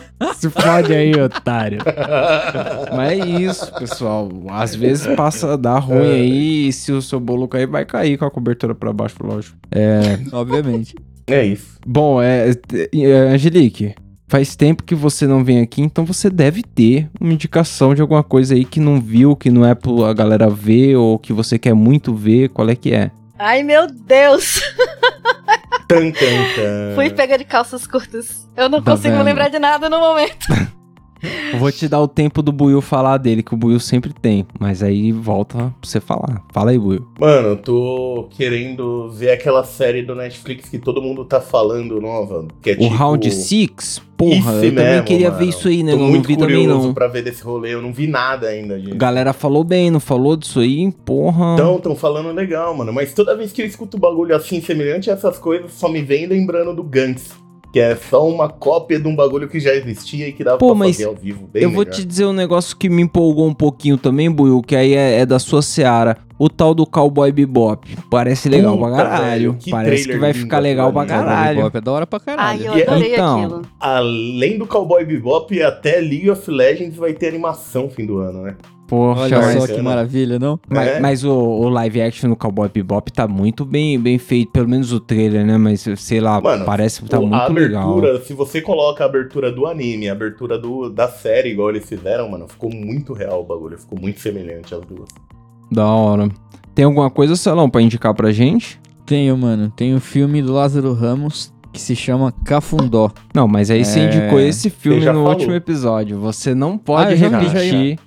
Se 0.34 0.48
fode 0.48 0.94
aí, 0.94 1.14
otário. 1.20 1.80
Mas 2.96 3.20
é 3.20 3.26
isso, 3.26 3.70
pessoal. 3.74 4.30
Às 4.48 4.74
vezes 4.74 5.14
passa, 5.14 5.58
dá 5.58 5.78
ruim 5.78 6.10
aí, 6.10 6.68
e 6.68 6.72
se 6.72 6.90
o 6.90 7.02
seu 7.02 7.20
bolo 7.20 7.46
cair, 7.46 7.66
vai 7.66 7.84
cair 7.84 8.16
com 8.16 8.24
a 8.24 8.30
cobertura 8.30 8.74
pra 8.74 8.94
baixo, 8.94 9.16
lógico. 9.22 9.58
Obviamente. 10.32 10.94
É 11.26 11.44
isso. 11.44 11.78
Bom, 11.86 12.20
é, 12.22 12.50
é, 12.94 13.12
Angelique, 13.32 13.94
faz 14.28 14.54
tempo 14.56 14.82
que 14.82 14.94
você 14.94 15.26
não 15.26 15.42
vem 15.44 15.60
aqui, 15.60 15.80
então 15.82 16.04
você 16.04 16.28
deve 16.28 16.62
ter 16.62 17.08
uma 17.20 17.32
indicação 17.32 17.94
de 17.94 18.02
alguma 18.02 18.22
coisa 18.22 18.54
aí 18.54 18.64
que 18.64 18.80
não 18.80 19.00
viu, 19.00 19.34
que 19.36 19.50
não 19.50 19.64
é 19.64 19.74
pra 19.74 20.12
galera 20.12 20.48
ver, 20.50 20.96
ou 20.96 21.18
que 21.18 21.32
você 21.32 21.58
quer 21.58 21.74
muito 21.74 22.14
ver, 22.14 22.48
qual 22.50 22.68
é 22.68 22.76
que 22.76 22.92
é? 22.92 23.10
Ai, 23.38 23.62
meu 23.62 23.86
Deus. 23.86 24.60
Tan, 25.88 26.10
tan, 26.12 26.44
tan. 26.56 26.94
Fui 26.94 27.10
pega 27.10 27.36
de 27.36 27.44
calças 27.44 27.86
curtas. 27.86 28.48
Eu 28.56 28.68
não 28.68 28.80
Tá 28.80 28.92
consigo 28.92 29.10
me 29.10 29.16
vendo? 29.18 29.24
lembrar 29.26 29.48
de 29.48 29.58
nada 29.58 29.88
no 29.90 29.98
momento. 29.98 30.46
Vou 31.58 31.70
te 31.72 31.88
dar 31.88 32.00
o 32.00 32.08
tempo 32.08 32.42
do 32.42 32.52
Buiu 32.52 32.80
falar 32.80 33.18
dele, 33.18 33.42
que 33.42 33.54
o 33.54 33.56
Buiu 33.56 33.78
sempre 33.80 34.12
tem. 34.12 34.46
Mas 34.58 34.82
aí 34.82 35.12
volta 35.12 35.56
pra 35.58 35.72
você 35.82 36.00
falar. 36.00 36.42
Fala 36.52 36.70
aí, 36.70 36.78
Buiu. 36.78 37.06
Mano, 37.18 37.48
eu 37.48 37.56
tô 37.56 38.28
querendo 38.30 39.08
ver 39.10 39.30
aquela 39.30 39.64
série 39.64 40.02
do 40.02 40.14
Netflix 40.14 40.68
que 40.68 40.78
todo 40.78 41.00
mundo 41.02 41.24
tá 41.24 41.40
falando 41.40 42.00
nova. 42.00 42.46
Que 42.62 42.70
é 42.70 42.72
O 42.74 42.78
tipo... 42.78 42.94
Round 42.94 43.30
6? 43.30 44.02
Porra, 44.16 44.36
Isso 44.36 44.48
eu 44.48 44.70
também 44.70 44.72
mesmo, 44.92 45.04
queria 45.06 45.28
mano. 45.28 45.38
ver 45.40 45.48
isso 45.48 45.66
aí, 45.66 45.82
né? 45.82 45.90
Tô 45.90 45.98
Eu 45.98 46.02
não 46.02 46.08
muito 46.08 46.28
vi 46.28 46.36
também, 46.36 46.56
curioso 46.56 46.86
não. 46.86 46.94
pra 46.94 47.08
ver 47.08 47.22
desse 47.22 47.42
rolê. 47.42 47.74
Eu 47.74 47.82
não 47.82 47.92
vi 47.92 48.06
nada 48.06 48.46
ainda, 48.46 48.78
gente. 48.78 48.96
galera 48.96 49.32
falou 49.32 49.64
bem, 49.64 49.90
não 49.90 49.98
falou 49.98 50.36
disso 50.36 50.60
aí? 50.60 50.92
Porra. 51.04 51.54
Então, 51.54 51.80
tão 51.80 51.96
falando 51.96 52.30
legal, 52.32 52.76
mano. 52.76 52.92
Mas 52.92 53.12
toda 53.12 53.36
vez 53.36 53.52
que 53.52 53.60
eu 53.62 53.66
escuto 53.66 53.98
bagulho 53.98 54.34
assim, 54.36 54.60
semelhante 54.60 55.10
a 55.10 55.14
essas 55.14 55.36
coisas, 55.36 55.72
só 55.72 55.88
me 55.88 56.00
vem 56.00 56.26
lembrando 56.26 56.72
do 56.74 56.84
Gantz. 56.84 57.32
Que 57.74 57.80
é 57.80 57.96
só 57.96 58.24
uma 58.24 58.48
cópia 58.48 59.00
de 59.00 59.08
um 59.08 59.16
bagulho 59.16 59.48
que 59.48 59.58
já 59.58 59.74
existia 59.74 60.28
e 60.28 60.32
que 60.32 60.44
dava 60.44 60.58
Pô, 60.58 60.66
pra 60.68 60.74
mas 60.76 60.94
fazer 60.94 61.08
ao 61.08 61.14
vivo. 61.16 61.48
Bem 61.52 61.64
eu 61.64 61.70
vou 61.70 61.80
melhor. 61.80 61.92
te 61.92 62.04
dizer 62.04 62.24
um 62.24 62.32
negócio 62.32 62.76
que 62.76 62.88
me 62.88 63.02
empolgou 63.02 63.48
um 63.48 63.52
pouquinho 63.52 63.98
também, 63.98 64.30
Buiu, 64.30 64.62
que 64.62 64.76
aí 64.76 64.94
é, 64.94 65.18
é 65.18 65.26
da 65.26 65.40
sua 65.40 65.60
seara. 65.60 66.16
O 66.38 66.48
tal 66.48 66.72
do 66.72 66.86
Cowboy 66.86 67.32
Bebop. 67.32 67.96
Parece 68.08 68.48
legal 68.48 68.76
Puta, 68.78 68.90
pra 68.92 68.96
caralho. 69.08 69.56
que 69.58 69.72
Parece 69.72 70.08
que 70.08 70.16
vai 70.18 70.30
lindo 70.30 70.44
ficar 70.44 70.60
legal 70.60 70.92
pra 70.92 71.04
caralho. 71.04 71.56
Bebop 71.56 71.76
é 71.76 71.80
da 71.80 71.90
hora 71.92 72.06
pra 72.06 72.20
Ai, 72.24 72.36
caralho. 72.36 72.64
eu 72.66 72.78
E- 72.78 72.82
adorei 72.84 73.12
Então, 73.14 73.38
aquilo. 73.42 73.62
Além 73.80 74.56
do 74.58 74.66
Cowboy 74.68 75.04
Bebop, 75.04 75.60
até 75.62 75.96
League 76.00 76.30
of 76.30 76.48
Legends 76.48 76.94
vai 76.96 77.12
ter 77.12 77.26
animação 77.28 77.90
fim 77.90 78.06
do 78.06 78.18
ano, 78.18 78.42
né? 78.42 78.56
Poxa, 78.86 79.22
Olha 79.22 79.38
mas, 79.40 79.62
só 79.62 79.74
que 79.74 79.80
maravilha, 79.80 80.38
não? 80.38 80.60
mas, 80.68 80.88
É. 80.88 81.00
mas 81.00 81.24
o, 81.24 81.32
o 81.32 81.68
live 81.70 82.02
action 82.02 82.28
do 82.28 82.36
Cowboy 82.36 82.68
Bebop 82.68 83.10
tá 83.10 83.26
muito 83.26 83.64
bem, 83.64 83.98
bem 83.98 84.18
feito, 84.18 84.52
pelo 84.52 84.68
menos 84.68 84.92
o 84.92 85.00
trailer, 85.00 85.44
né? 85.46 85.56
Mas 85.56 85.86
sei 85.96 86.20
lá, 86.20 86.40
Mano, 86.40 86.64
parece 86.66 87.02
que 87.02 87.08
tá 87.08 87.18
O- 87.18 87.24
a 87.24 87.26
muito 87.48 87.52
legal. 87.54 87.98
abertura, 87.98 88.20
se 88.24 88.34
você 88.34 88.60
coloca 88.60 89.02
a 89.02 89.06
abertura 89.06 89.50
do 89.50 89.66
anime, 89.66 90.08
a 90.08 90.12
abertura 90.12 90.58
do, 90.58 90.90
da 90.90 91.08
série, 91.08 91.50
igual 91.50 91.70
eles 91.70 91.88
fizeram, 91.88 92.30
mano, 92.30 92.46
ficou 92.46 92.70
muito 92.70 93.14
real 93.14 93.40
o 93.40 93.44
bagulho. 93.44 93.78
Ficou 93.78 93.98
muito 93.98 94.20
semelhante 94.20 94.74
às 94.74 94.82
duas. 94.82 95.08
Da 95.72 95.86
hora. 95.86 96.28
Tem 96.74 96.84
alguma 96.84 97.08
coisa, 97.10 97.36
Salão, 97.36 97.70
pra 97.70 97.80
indicar 97.80 98.12
pra 98.14 98.32
gente? 98.32 98.78
Tenho, 99.06 99.36
mano. 99.36 99.70
Tem 99.74 99.94
o 99.94 100.00
filme 100.00 100.42
do 100.42 100.52
Lázaro 100.52 100.92
Ramos 100.92 101.52
que 101.72 101.80
se 101.80 101.96
chama 101.96 102.32
Cafundó. 102.44 103.10
Não, 103.34 103.48
mas 103.48 103.70
aí 103.70 103.84
você 103.84 104.00
É, 104.00 104.04
indicou 104.06 104.38
esse 104.40 104.68
filme 104.70 105.00
já 105.00 105.12
no 105.12 105.20
falou. 105.20 105.32
último 105.34 105.54
episódio. 105.54 106.18
Você 106.20 106.54
não 106.54 106.76
pode 106.78 107.08
Ah, 107.08 107.12
eu 107.12 107.16
já 107.16 107.28
já 107.30 107.38
repetir. 107.38 107.98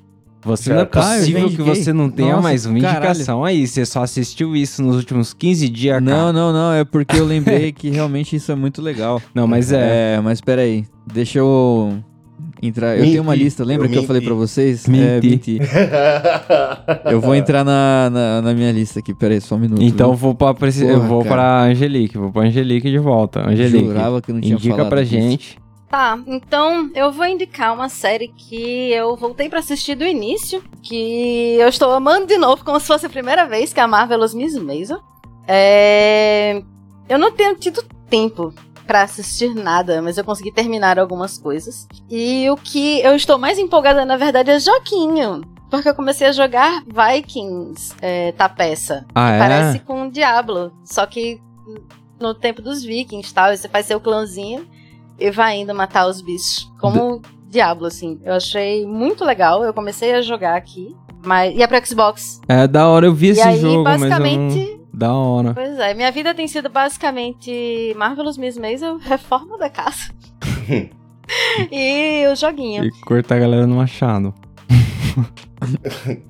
Você 0.48 0.70
não 0.70 0.78
é 0.78 0.80
já 0.80 0.86
possível 0.88 1.50
que 1.50 1.62
você 1.62 1.94
não 1.94 2.10
tenha 2.10 2.30
Nossa, 2.32 2.42
mais 2.44 2.66
uma 2.66 2.80
caralho. 2.80 3.06
indicação 3.10 3.44
aí. 3.44 3.68
Você 3.68 3.86
só 3.86 4.04
assistiu 4.04 4.56
isso 4.56 4.82
nos 4.82 4.96
últimos 4.96 5.34
15 5.34 5.70
dias, 5.70 6.02
Não, 6.02 6.12
cara. 6.12 6.34
não, 6.34 6.54
não. 6.54 6.74
É 6.74 6.84
porque 6.84 7.18
eu 7.20 7.26
lembrei 7.26 7.72
que 7.74 7.90
realmente 7.90 8.36
isso 8.36 8.52
é 8.52 8.56
muito 8.56 8.82
legal. 8.82 9.22
Não, 9.36 9.46
mas 9.48 9.72
é. 9.72 10.16
É, 10.16 10.22
mas 10.22 10.42
peraí. 10.42 10.86
Deixa 11.12 11.40
eu 11.40 11.98
entrar. 12.62 12.98
Eu 12.98 13.04
tenho 13.06 13.22
uma 13.24 13.36
lista. 13.36 13.64
Lembra 13.64 13.88
Eu 13.88 13.92
que 13.92 13.98
eu 13.98 14.04
falei 14.04 14.22
pra 14.22 14.34
vocês? 14.34 14.88
Menti. 14.88 15.60
É. 15.62 17.12
Eu 17.12 17.22
vou 17.22 17.36
entrar 17.36 17.64
na, 17.64 18.10
na, 18.10 18.42
na 18.42 18.54
minha 18.54 18.72
lista 18.72 19.00
aqui. 19.00 19.14
Peraí, 19.14 19.40
só 19.42 19.56
um 19.56 19.60
minuto. 19.60 19.82
Então 19.82 20.08
eu 20.10 20.14
viu? 20.14 20.20
vou 20.22 20.36
pra, 20.36 20.54
preci- 20.54 20.84
eu 20.86 20.96
Porra, 20.96 21.08
vou 21.08 21.24
cara. 21.24 21.36
pra 21.36 21.62
Angelique. 21.64 22.18
Vou 22.18 22.32
pra 22.32 22.44
Angelique 22.44 22.90
de 22.90 22.98
volta. 23.00 23.48
Angelique, 23.48 23.86
Jurava 23.86 24.22
que 24.22 24.32
não 24.34 24.42
tinha 24.42 24.56
indica 24.56 24.86
pra 24.86 25.02
disso. 25.04 25.12
gente. 25.14 25.58
Tá, 25.90 26.20
então 26.28 26.92
eu 26.94 27.14
vou 27.14 27.26
indicar 27.26 27.74
uma 27.74 27.88
série 27.88 28.28
que 28.28 28.92
eu 28.92 29.16
voltei 29.16 29.48
pra 29.48 29.60
assistir 29.60 29.96
do 29.96 30.06
início, 30.06 30.62
que 30.84 31.56
eu 31.58 31.70
estou 31.70 31.92
amando 31.92 32.28
de 32.28 32.38
novo, 32.38 32.64
como 32.66 32.80
se 32.80 32.88
fosse 32.88 33.06
a 33.06 33.10
primeira 33.10 33.46
vez, 33.46 33.72
que 33.72 33.80
é 33.80 33.84
a 33.84 33.88
Marvelous 33.88 34.34
Miss 34.34 34.58
Maisel. 34.58 35.00
É... 35.48 36.62
Eu 37.08 37.18
não 37.18 37.32
tenho 37.32 37.56
tido 37.56 37.82
tempo 38.10 38.54
pra 38.86 39.04
assistir 39.04 39.56
nada, 39.56 40.02
mas 40.02 40.18
eu 40.18 40.26
consegui 40.26 40.52
terminar 40.52 41.00
algumas 41.00 41.38
coisas. 41.38 41.88
E 42.10 42.50
o 42.50 42.58
que 42.58 43.00
eu 43.02 43.16
estou 43.16 43.38
mais 43.38 43.58
empolgada, 43.58 44.06
na 44.06 44.18
verdade, 44.18 44.52
é 44.52 44.60
joguinho. 44.60 45.42
Porque 45.70 45.88
eu 45.88 45.96
comecei 45.96 46.28
a 46.28 46.32
jogar 46.32 46.84
Vikings 46.86 47.94
é, 48.02 48.34
Tapeça. 48.34 49.06
Ah, 49.16 49.32
é? 49.32 49.40
Parece 49.40 49.80
com 49.80 50.04
um 50.04 50.10
Diablo. 50.10 50.72
Só 50.86 51.06
que 51.06 51.42
no 52.20 52.34
tempo 52.34 52.62
dos 52.62 52.84
vikings 52.84 53.34
tal, 53.34 53.56
você 53.56 53.68
faz 53.68 53.86
seu 53.86 54.00
clãzinho 54.00 54.68
e 55.20 55.32
vai 55.32 55.58
indo 55.60 55.74
matar 55.74 56.08
os 56.08 56.22
bichos. 56.22 56.72
Como 56.80 57.22
Diablo, 57.50 57.88
assim. 57.88 58.20
Eu 58.24 58.34
achei 58.34 58.86
muito 58.86 59.24
legal. 59.24 59.64
Eu 59.64 59.74
comecei 59.74 60.14
a 60.14 60.22
jogar 60.22 60.56
aqui. 60.56 60.96
Mas... 61.26 61.56
E 61.56 61.62
é 61.62 61.68
pro 61.68 61.86
Xbox. 61.86 62.42
É 62.48 62.68
da 62.68 62.88
hora, 62.88 63.06
eu 63.06 63.14
vi 63.14 63.28
e 63.28 63.30
esse 63.32 63.42
aí, 63.42 63.60
jogo, 63.60 63.84
mas 63.84 64.02
basicamente. 64.02 64.72
não... 64.72 64.78
Da 64.94 65.14
hora. 65.14 65.54
Pois 65.54 65.78
é, 65.78 65.94
minha 65.94 66.12
vida 66.12 66.34
tem 66.34 66.48
sido 66.48 66.70
basicamente 66.70 67.94
Marvelous 67.96 68.36
Miss 68.36 68.58
Maisel, 68.58 68.98
reforma 69.04 69.56
da 69.56 69.70
casa. 69.70 70.12
e 71.72 72.26
o 72.28 72.36
joguinho. 72.36 72.84
E 72.84 72.92
cortar 73.02 73.36
a 73.36 73.40
galera 73.40 73.68
no 73.68 73.76
machado. 73.76 74.34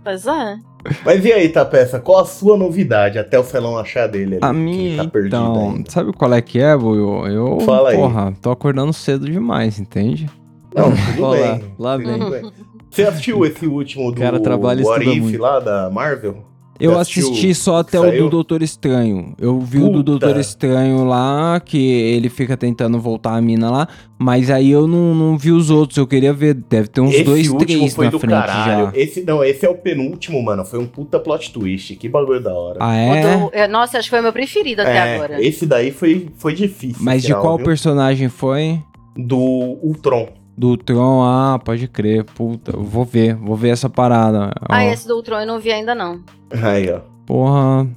Pois 0.04 0.26
é. 0.28 0.60
Mas 1.06 1.24
e 1.26 1.32
aí, 1.32 1.50
Tapeça, 1.50 2.00
qual 2.00 2.20
a 2.20 2.26
sua 2.26 2.58
novidade 2.58 3.18
até 3.20 3.38
o 3.40 3.44
Felão 3.44 3.78
achar 3.78 4.08
dele 4.08 4.36
ali? 4.36 4.40
A 4.44 4.54
minha, 4.54 5.08
tá 5.08 5.20
então, 5.26 5.70
ainda? 5.72 5.90
sabe 5.92 6.14
qual 6.14 6.34
é 6.34 6.42
que 6.42 6.60
é, 6.60 6.76
Buiu? 6.76 7.28
Eu, 7.28 7.60
Fala 7.62 7.90
aí. 7.90 7.98
porra, 7.98 8.34
tô 8.42 8.52
acordando 8.52 8.94
cedo 8.94 9.26
demais, 9.30 9.80
entende? 9.80 10.30
Não, 10.76 10.92
tudo 11.14 11.24
Olha 11.24 11.42
lá, 11.42 11.54
bem. 11.56 11.64
lá 11.80 11.98
tudo 11.98 12.30
vem. 12.30 12.42
bem. 12.42 12.52
Você 12.90 13.04
assistiu 13.04 13.46
esse 13.46 13.68
último 13.68 14.12
do 14.12 14.22
cara 14.22 14.40
trabalha 14.40 14.84
What 14.84 15.06
If 15.10 15.22
muito. 15.22 15.42
lá 15.42 15.60
da 15.60 15.90
Marvel? 15.90 16.38
Eu 16.80 16.98
assisti 17.00 17.54
só 17.56 17.78
até 17.78 18.00
o 18.00 18.12
do 18.18 18.30
Doutor 18.30 18.62
Estranho. 18.62 19.34
Eu 19.40 19.60
vi 19.60 19.80
o 19.80 19.86
do 19.90 19.92
Puta. 19.92 20.04
Doutor 20.04 20.38
Estranho 20.40 21.04
lá, 21.06 21.60
que 21.60 21.78
ele 21.78 22.30
fica 22.30 22.56
tentando 22.56 23.00
voltar 23.00 23.36
a 23.36 23.42
mina 23.42 23.70
lá, 23.72 23.88
mas 24.18 24.50
aí 24.50 24.70
eu 24.72 24.88
não, 24.88 25.14
não 25.16 25.38
vi 25.38 25.52
os 25.52 25.70
outros. 25.70 25.98
Eu 25.98 26.06
queria 26.08 26.34
ver, 26.34 26.54
deve 26.54 26.88
ter 26.88 27.02
uns 27.02 27.14
esse 27.14 27.24
dois, 27.24 27.52
três 27.54 27.96
foi 27.96 28.06
na 28.06 28.12
do 28.12 28.20
frente 28.20 28.32
caralho. 28.32 28.86
já. 28.86 28.92
Esse 28.96 29.24
não, 29.24 29.44
esse 29.44 29.66
é 29.66 29.70
o 29.70 29.76
penúltimo, 29.76 30.42
mano. 30.44 30.64
Foi 30.66 30.80
um 30.80 30.86
puta 30.88 31.20
plot 31.20 31.52
twist. 31.52 31.96
Que 31.96 32.08
bagulho 32.08 32.42
da 32.42 32.54
hora. 32.54 32.78
Ah, 32.80 32.96
é? 32.96 33.38
do- 33.38 33.50
é, 33.54 33.68
Nossa, 33.68 33.98
acho 33.98 34.08
que 34.08 34.12
foi 34.12 34.20
o 34.20 34.24
meu 34.24 34.34
preferido 34.34 34.82
até 34.82 34.96
É, 34.98 35.16
agora. 35.16 35.44
Esse 35.44 35.66
daí 35.66 35.92
foi, 35.92 36.28
foi 36.38 36.54
difícil. 36.54 36.98
Mas 37.04 37.24
de 37.24 37.34
qual 37.34 37.58
viu? 37.58 37.66
personagem 37.66 38.30
foi? 38.30 38.80
Do 39.16 39.38
Ultron. 39.82 40.28
Do 40.58 40.76
Tron, 40.76 41.22
ah, 41.24 41.60
pode 41.64 41.88
crer. 41.88 42.24
Puta, 42.24 42.72
eu 42.76 42.84
vou 42.84 43.06
ver, 43.06 43.36
vou 43.36 43.56
ver 43.56 43.70
essa 43.70 43.88
parada. 43.90 44.52
Ah, 44.68 44.78
Ó, 44.78 44.80
esse 44.92 45.08
do 45.08 45.16
Ultron 45.16 45.42
eu 45.42 45.48
não 45.48 45.60
vi 45.60 45.72
ainda 45.72 45.94
não. 45.94 46.20
Aí, 46.64 46.90
ó. 46.92 47.02
Porra, 47.28 47.88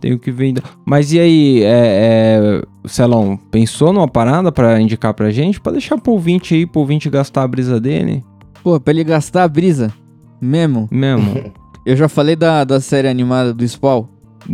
tenho 0.00 0.18
que 0.18 0.32
ver 0.32 0.46
ainda. 0.46 0.62
Mas 0.84 1.12
e 1.12 1.20
aí, 1.20 1.62
é, 1.62 1.68
é, 1.70 2.62
Celão, 2.88 3.36
pensou 3.50 3.92
numa 3.92 4.08
parada 4.08 4.50
pra 4.50 4.80
indicar 4.80 5.14
pra 5.14 5.30
gente? 5.30 5.60
Pra 5.60 5.70
deixar 5.72 5.96
pro 5.98 6.12
ouvinte 6.12 6.54
aí, 6.54 6.66
pro 6.66 6.80
ouvinte 6.80 7.08
gastar 7.08 7.44
a 7.44 7.48
brisa 7.48 7.80
dele? 7.80 8.24
Pô, 8.64 8.80
pra 8.80 8.92
ele 8.92 9.04
gastar 9.04 9.44
a 9.44 9.48
brisa. 9.48 9.92
Mesmo. 10.40 10.88
Mesmo? 10.90 11.52
Eu 11.86 11.96
já 11.96 12.08
falei 12.08 12.34
da, 12.36 12.64
da 12.64 12.80
série 12.80 13.08
animada 13.08 13.54
do 13.54 13.66
Spawn. 13.66 14.04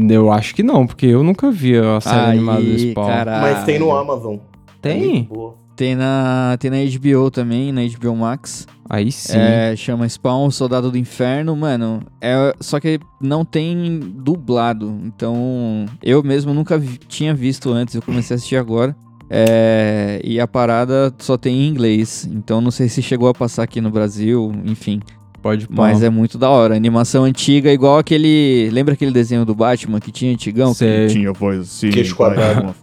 eu 0.08 0.30
acho 0.30 0.54
que 0.54 0.62
não, 0.62 0.86
porque 0.86 1.06
eu 1.06 1.24
nunca 1.24 1.50
vi 1.50 1.76
a 1.76 2.00
série 2.00 2.16
Aí, 2.20 2.30
animada 2.38 2.60
do 2.62 2.78
Spawn. 2.78 3.06
caralho. 3.06 3.42
Mas 3.42 3.64
tem 3.64 3.78
no 3.78 3.96
Amazon. 3.96 4.34
É 4.34 4.38
Tem? 4.80 5.22
boa. 5.24 5.54
Tem 5.76 5.96
na, 5.96 6.56
tem 6.60 6.70
na 6.70 6.76
HBO 6.76 7.30
também, 7.30 7.72
na 7.72 7.80
HBO 7.82 8.14
Max. 8.14 8.66
Aí 8.88 9.10
sim. 9.10 9.36
É, 9.36 9.74
chama 9.76 10.08
Spawn, 10.08 10.50
Soldado 10.50 10.90
do 10.90 10.96
Inferno, 10.98 11.56
mano. 11.56 12.00
É, 12.20 12.54
só 12.60 12.78
que 12.78 13.00
não 13.20 13.44
tem 13.44 13.98
dublado. 13.98 14.96
Então, 15.04 15.86
eu 16.02 16.22
mesmo 16.22 16.54
nunca 16.54 16.78
vi- 16.78 16.98
tinha 17.08 17.34
visto 17.34 17.72
antes, 17.72 17.94
eu 17.94 18.02
comecei 18.02 18.34
a 18.34 18.36
assistir 18.36 18.56
agora. 18.56 18.94
É, 19.28 20.20
e 20.22 20.38
a 20.38 20.46
parada 20.46 21.12
só 21.18 21.36
tem 21.36 21.62
em 21.62 21.68
inglês. 21.68 22.28
Então, 22.30 22.60
não 22.60 22.70
sei 22.70 22.88
se 22.88 23.02
chegou 23.02 23.28
a 23.28 23.34
passar 23.34 23.62
aqui 23.64 23.80
no 23.80 23.90
Brasil, 23.90 24.52
enfim. 24.64 25.00
Pode 25.44 25.68
pôr. 25.68 25.76
Mas 25.76 26.02
é 26.02 26.08
muito 26.08 26.38
da 26.38 26.48
hora. 26.48 26.74
Animação 26.74 27.22
antiga, 27.22 27.70
igual 27.70 27.98
aquele. 27.98 28.70
Lembra 28.72 28.94
aquele 28.94 29.10
desenho 29.10 29.44
do 29.44 29.54
Batman 29.54 30.00
que 30.00 30.10
tinha 30.10 30.32
antigão? 30.32 30.72
Sei. 30.72 31.06
Que 31.06 31.12
tinha 31.12 31.32
voz 31.34 31.60
assim. 31.60 31.90
Queixo 31.90 32.16
quadrado. 32.16 32.62
uma. 32.62 32.74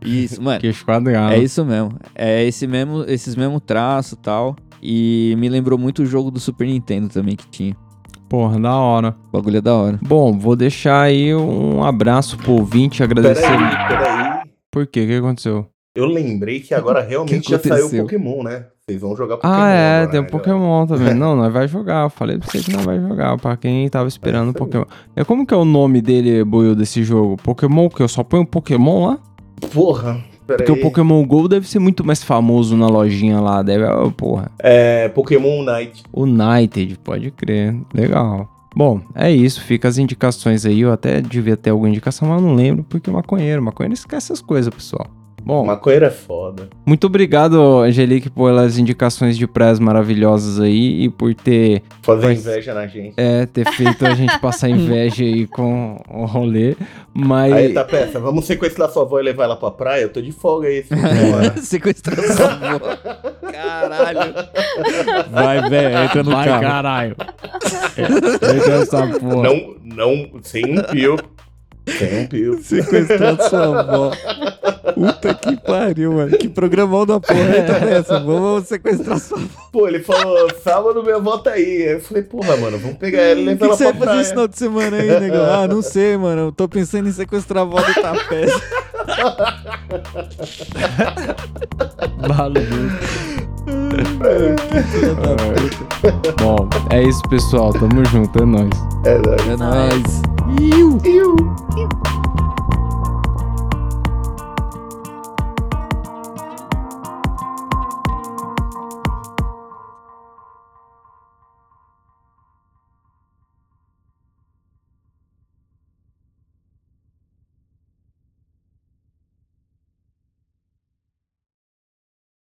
Isso, 0.00 0.40
mano. 0.40 0.60
Queixo 0.60 0.84
quadrado. 0.84 1.34
É 1.34 1.38
isso 1.38 1.64
mesmo. 1.64 1.98
É 2.14 2.44
esse 2.44 2.68
mesmo, 2.68 3.04
esses 3.08 3.34
mesmo 3.34 3.58
traço 3.58 4.14
e 4.14 4.18
tal. 4.18 4.54
E 4.80 5.34
me 5.38 5.48
lembrou 5.48 5.76
muito 5.76 6.02
o 6.02 6.06
jogo 6.06 6.30
do 6.30 6.38
Super 6.38 6.68
Nintendo 6.68 7.08
também 7.08 7.34
que 7.34 7.48
tinha. 7.48 7.76
Porra, 8.28 8.60
da 8.60 8.76
hora. 8.76 9.16
O 9.26 9.32
bagulho 9.32 9.56
é 9.56 9.60
da 9.60 9.74
hora. 9.74 9.98
Bom, 10.00 10.38
vou 10.38 10.54
deixar 10.54 11.02
aí 11.02 11.34
um 11.34 11.82
abraço 11.82 12.38
pro 12.38 12.52
ouvinte, 12.52 13.02
agradecer. 13.02 13.42
Peraí, 13.42 13.88
peraí. 13.88 14.40
Por 14.70 14.86
quê? 14.86 15.02
O 15.02 15.06
que 15.08 15.14
aconteceu? 15.14 15.66
Eu 15.96 16.06
lembrei 16.06 16.60
que 16.60 16.74
agora 16.74 17.02
realmente 17.06 17.40
que 17.46 17.50
já 17.50 17.58
saiu? 17.58 17.90
Pokémon, 17.90 18.44
né? 18.44 18.66
Vocês 18.86 19.00
vão 19.00 19.16
jogar 19.16 19.38
Pokémon. 19.38 19.54
Ah, 19.54 19.70
é, 19.70 19.96
agora, 19.96 20.10
tem 20.10 20.20
um 20.20 20.22
né, 20.24 20.28
Pokémon 20.28 20.86
também. 20.86 21.14
Não, 21.14 21.34
nós 21.36 21.50
vai 21.50 21.66
jogar. 21.66 22.02
Eu 22.02 22.10
falei 22.10 22.36
pra 22.36 22.50
você 22.50 22.58
que 22.58 22.70
nós 22.70 22.84
vai 22.84 23.00
jogar. 23.00 23.38
Pra 23.38 23.56
quem 23.56 23.88
tava 23.88 24.08
esperando 24.08 24.48
o 24.48 24.50
aí. 24.50 24.54
Pokémon. 24.54 24.84
É 25.16 25.24
como 25.24 25.46
que 25.46 25.54
é 25.54 25.56
o 25.56 25.64
nome 25.64 26.02
dele, 26.02 26.44
Buiu, 26.44 26.74
desse 26.74 27.02
jogo? 27.02 27.38
Pokémon, 27.38 27.88
que 27.88 28.02
eu 28.02 28.08
só 28.08 28.22
ponho 28.22 28.44
Pokémon 28.44 29.06
lá? 29.06 29.18
Porra. 29.72 30.22
Porque 30.46 30.70
o 30.70 30.78
Pokémon 30.82 31.24
GO 31.24 31.48
deve 31.48 31.66
ser 31.66 31.78
muito 31.78 32.04
mais 32.04 32.22
famoso 32.22 32.76
na 32.76 32.86
lojinha 32.86 33.40
lá. 33.40 33.62
Deve. 33.62 33.86
Oh, 33.86 34.10
porra. 34.10 34.50
É, 34.58 35.08
Pokémon 35.08 35.62
Night. 35.62 36.02
United, 36.12 36.98
pode 37.02 37.30
crer. 37.30 37.74
Legal. 37.94 38.46
Bom, 38.76 39.00
é 39.14 39.30
isso. 39.30 39.62
Fica 39.62 39.88
as 39.88 39.96
indicações 39.96 40.66
aí. 40.66 40.82
Eu 40.82 40.92
até 40.92 41.22
devia 41.22 41.56
ter 41.56 41.70
alguma 41.70 41.88
indicação, 41.88 42.28
mas 42.28 42.42
eu 42.42 42.46
não 42.46 42.54
lembro, 42.54 42.84
porque 42.84 43.10
maconheiro. 43.10 43.62
Maconheiro 43.62 43.94
esquece 43.94 44.30
essas 44.30 44.42
coisas, 44.42 44.74
pessoal. 44.74 45.06
Bom, 45.44 45.64
Maconheiro 45.66 46.06
é 46.06 46.10
foda. 46.10 46.68
muito 46.86 47.06
obrigado, 47.06 47.80
Angelique, 47.80 48.30
pelas 48.30 48.78
indicações 48.78 49.36
de 49.36 49.46
praias 49.46 49.78
maravilhosas 49.78 50.58
aí 50.58 51.04
e 51.04 51.08
por 51.10 51.34
ter, 51.34 51.82
Fazer 52.02 52.26
Mas- 52.28 52.38
inveja 52.46 52.72
na 52.72 52.86
gente. 52.86 53.12
é, 53.16 53.44
ter 53.46 53.66
feito 53.72 54.06
a 54.06 54.14
gente 54.14 54.38
passar 54.40 54.68
inveja 54.70 55.22
aí 55.22 55.46
com 55.46 56.00
o 56.10 56.24
rolê. 56.24 56.74
Mas. 57.12 57.52
Aí 57.52 57.72
tá 57.74 57.84
peça, 57.84 58.18
vamos 58.18 58.44
sequestrar 58.46 58.88
sua 58.90 59.02
avó 59.02 59.20
e 59.20 59.22
levar 59.22 59.44
ela 59.44 59.56
pra 59.56 59.70
praia? 59.70 60.02
Eu 60.02 60.08
tô 60.08 60.20
de 60.22 60.32
folga 60.32 60.66
aí. 60.68 60.84
Sequestrar 61.62 62.16
sua 62.18 62.52
avó. 62.52 62.96
Caralho. 63.52 64.34
Vai, 65.30 65.68
velho, 65.68 65.98
entra 66.04 66.22
no 66.22 66.30
Vai, 66.32 66.48
carro. 66.48 66.62
caralho. 66.62 67.16
Entra 67.96 68.74
essa 68.82 69.06
porra. 69.18 69.42
Não, 69.42 69.74
não, 69.84 70.30
sem 70.42 70.64
um 70.78 70.82
pio. 70.84 71.16
Sem 71.86 72.26
pio. 72.28 72.62
Sequestrando 72.62 73.42
sua 73.48 73.80
avó. 73.80 74.10
Puta 74.94 75.34
que 75.34 75.56
pariu, 75.60 76.12
mano. 76.12 76.36
Que 76.38 76.48
programão 76.48 77.04
da 77.04 77.20
porra. 77.20 77.56
Eita 77.56 77.80
dessa. 77.80 78.20
Vamos 78.24 78.66
sequestrar 78.68 79.18
sua 79.18 79.38
avó. 79.38 79.48
Pô, 79.72 79.88
ele 79.88 80.00
falou, 80.00 80.48
sábado 80.62 81.02
minha 81.02 81.16
avó 81.16 81.38
tá 81.38 81.52
aí. 81.52 81.82
Eu 81.94 82.00
falei, 82.00 82.22
porra, 82.22 82.56
mano, 82.56 82.78
vamos 82.78 82.96
pegar 82.96 83.22
ela 83.22 83.40
e 83.40 83.42
O 83.42 83.44
que, 83.44 83.50
levar 83.50 83.58
que 83.58 83.64
ela 83.64 83.76
você 83.76 83.84
pra 83.84 83.92
vai 83.92 83.98
fazer 83.98 84.04
praia. 84.06 84.20
esse 84.20 84.30
final 84.30 84.48
de 84.48 84.58
semana 84.58 84.96
aí, 84.98 85.20
negão? 85.20 85.44
Ah, 85.52 85.66
não 85.68 85.82
sei, 85.82 86.16
mano. 86.16 86.42
Eu 86.42 86.52
tô 86.52 86.68
pensando 86.68 87.08
em 87.08 87.12
sequestrar 87.12 87.64
a 87.64 87.66
avó 87.66 87.80
do 87.80 87.94
Tapé. 88.00 88.46
Maluco. 92.28 92.74
Bom, 96.38 96.68
é 96.90 97.02
isso, 97.02 97.22
pessoal. 97.28 97.72
Tamo 97.72 98.04
junto, 98.06 98.42
é 98.42 98.46
nóis. 98.46 98.70
É, 99.04 99.18
nóis. 99.18 99.48
É 99.48 99.56
nóis. 99.56 100.22
Iu, 100.60 100.98
iu. 101.04 101.36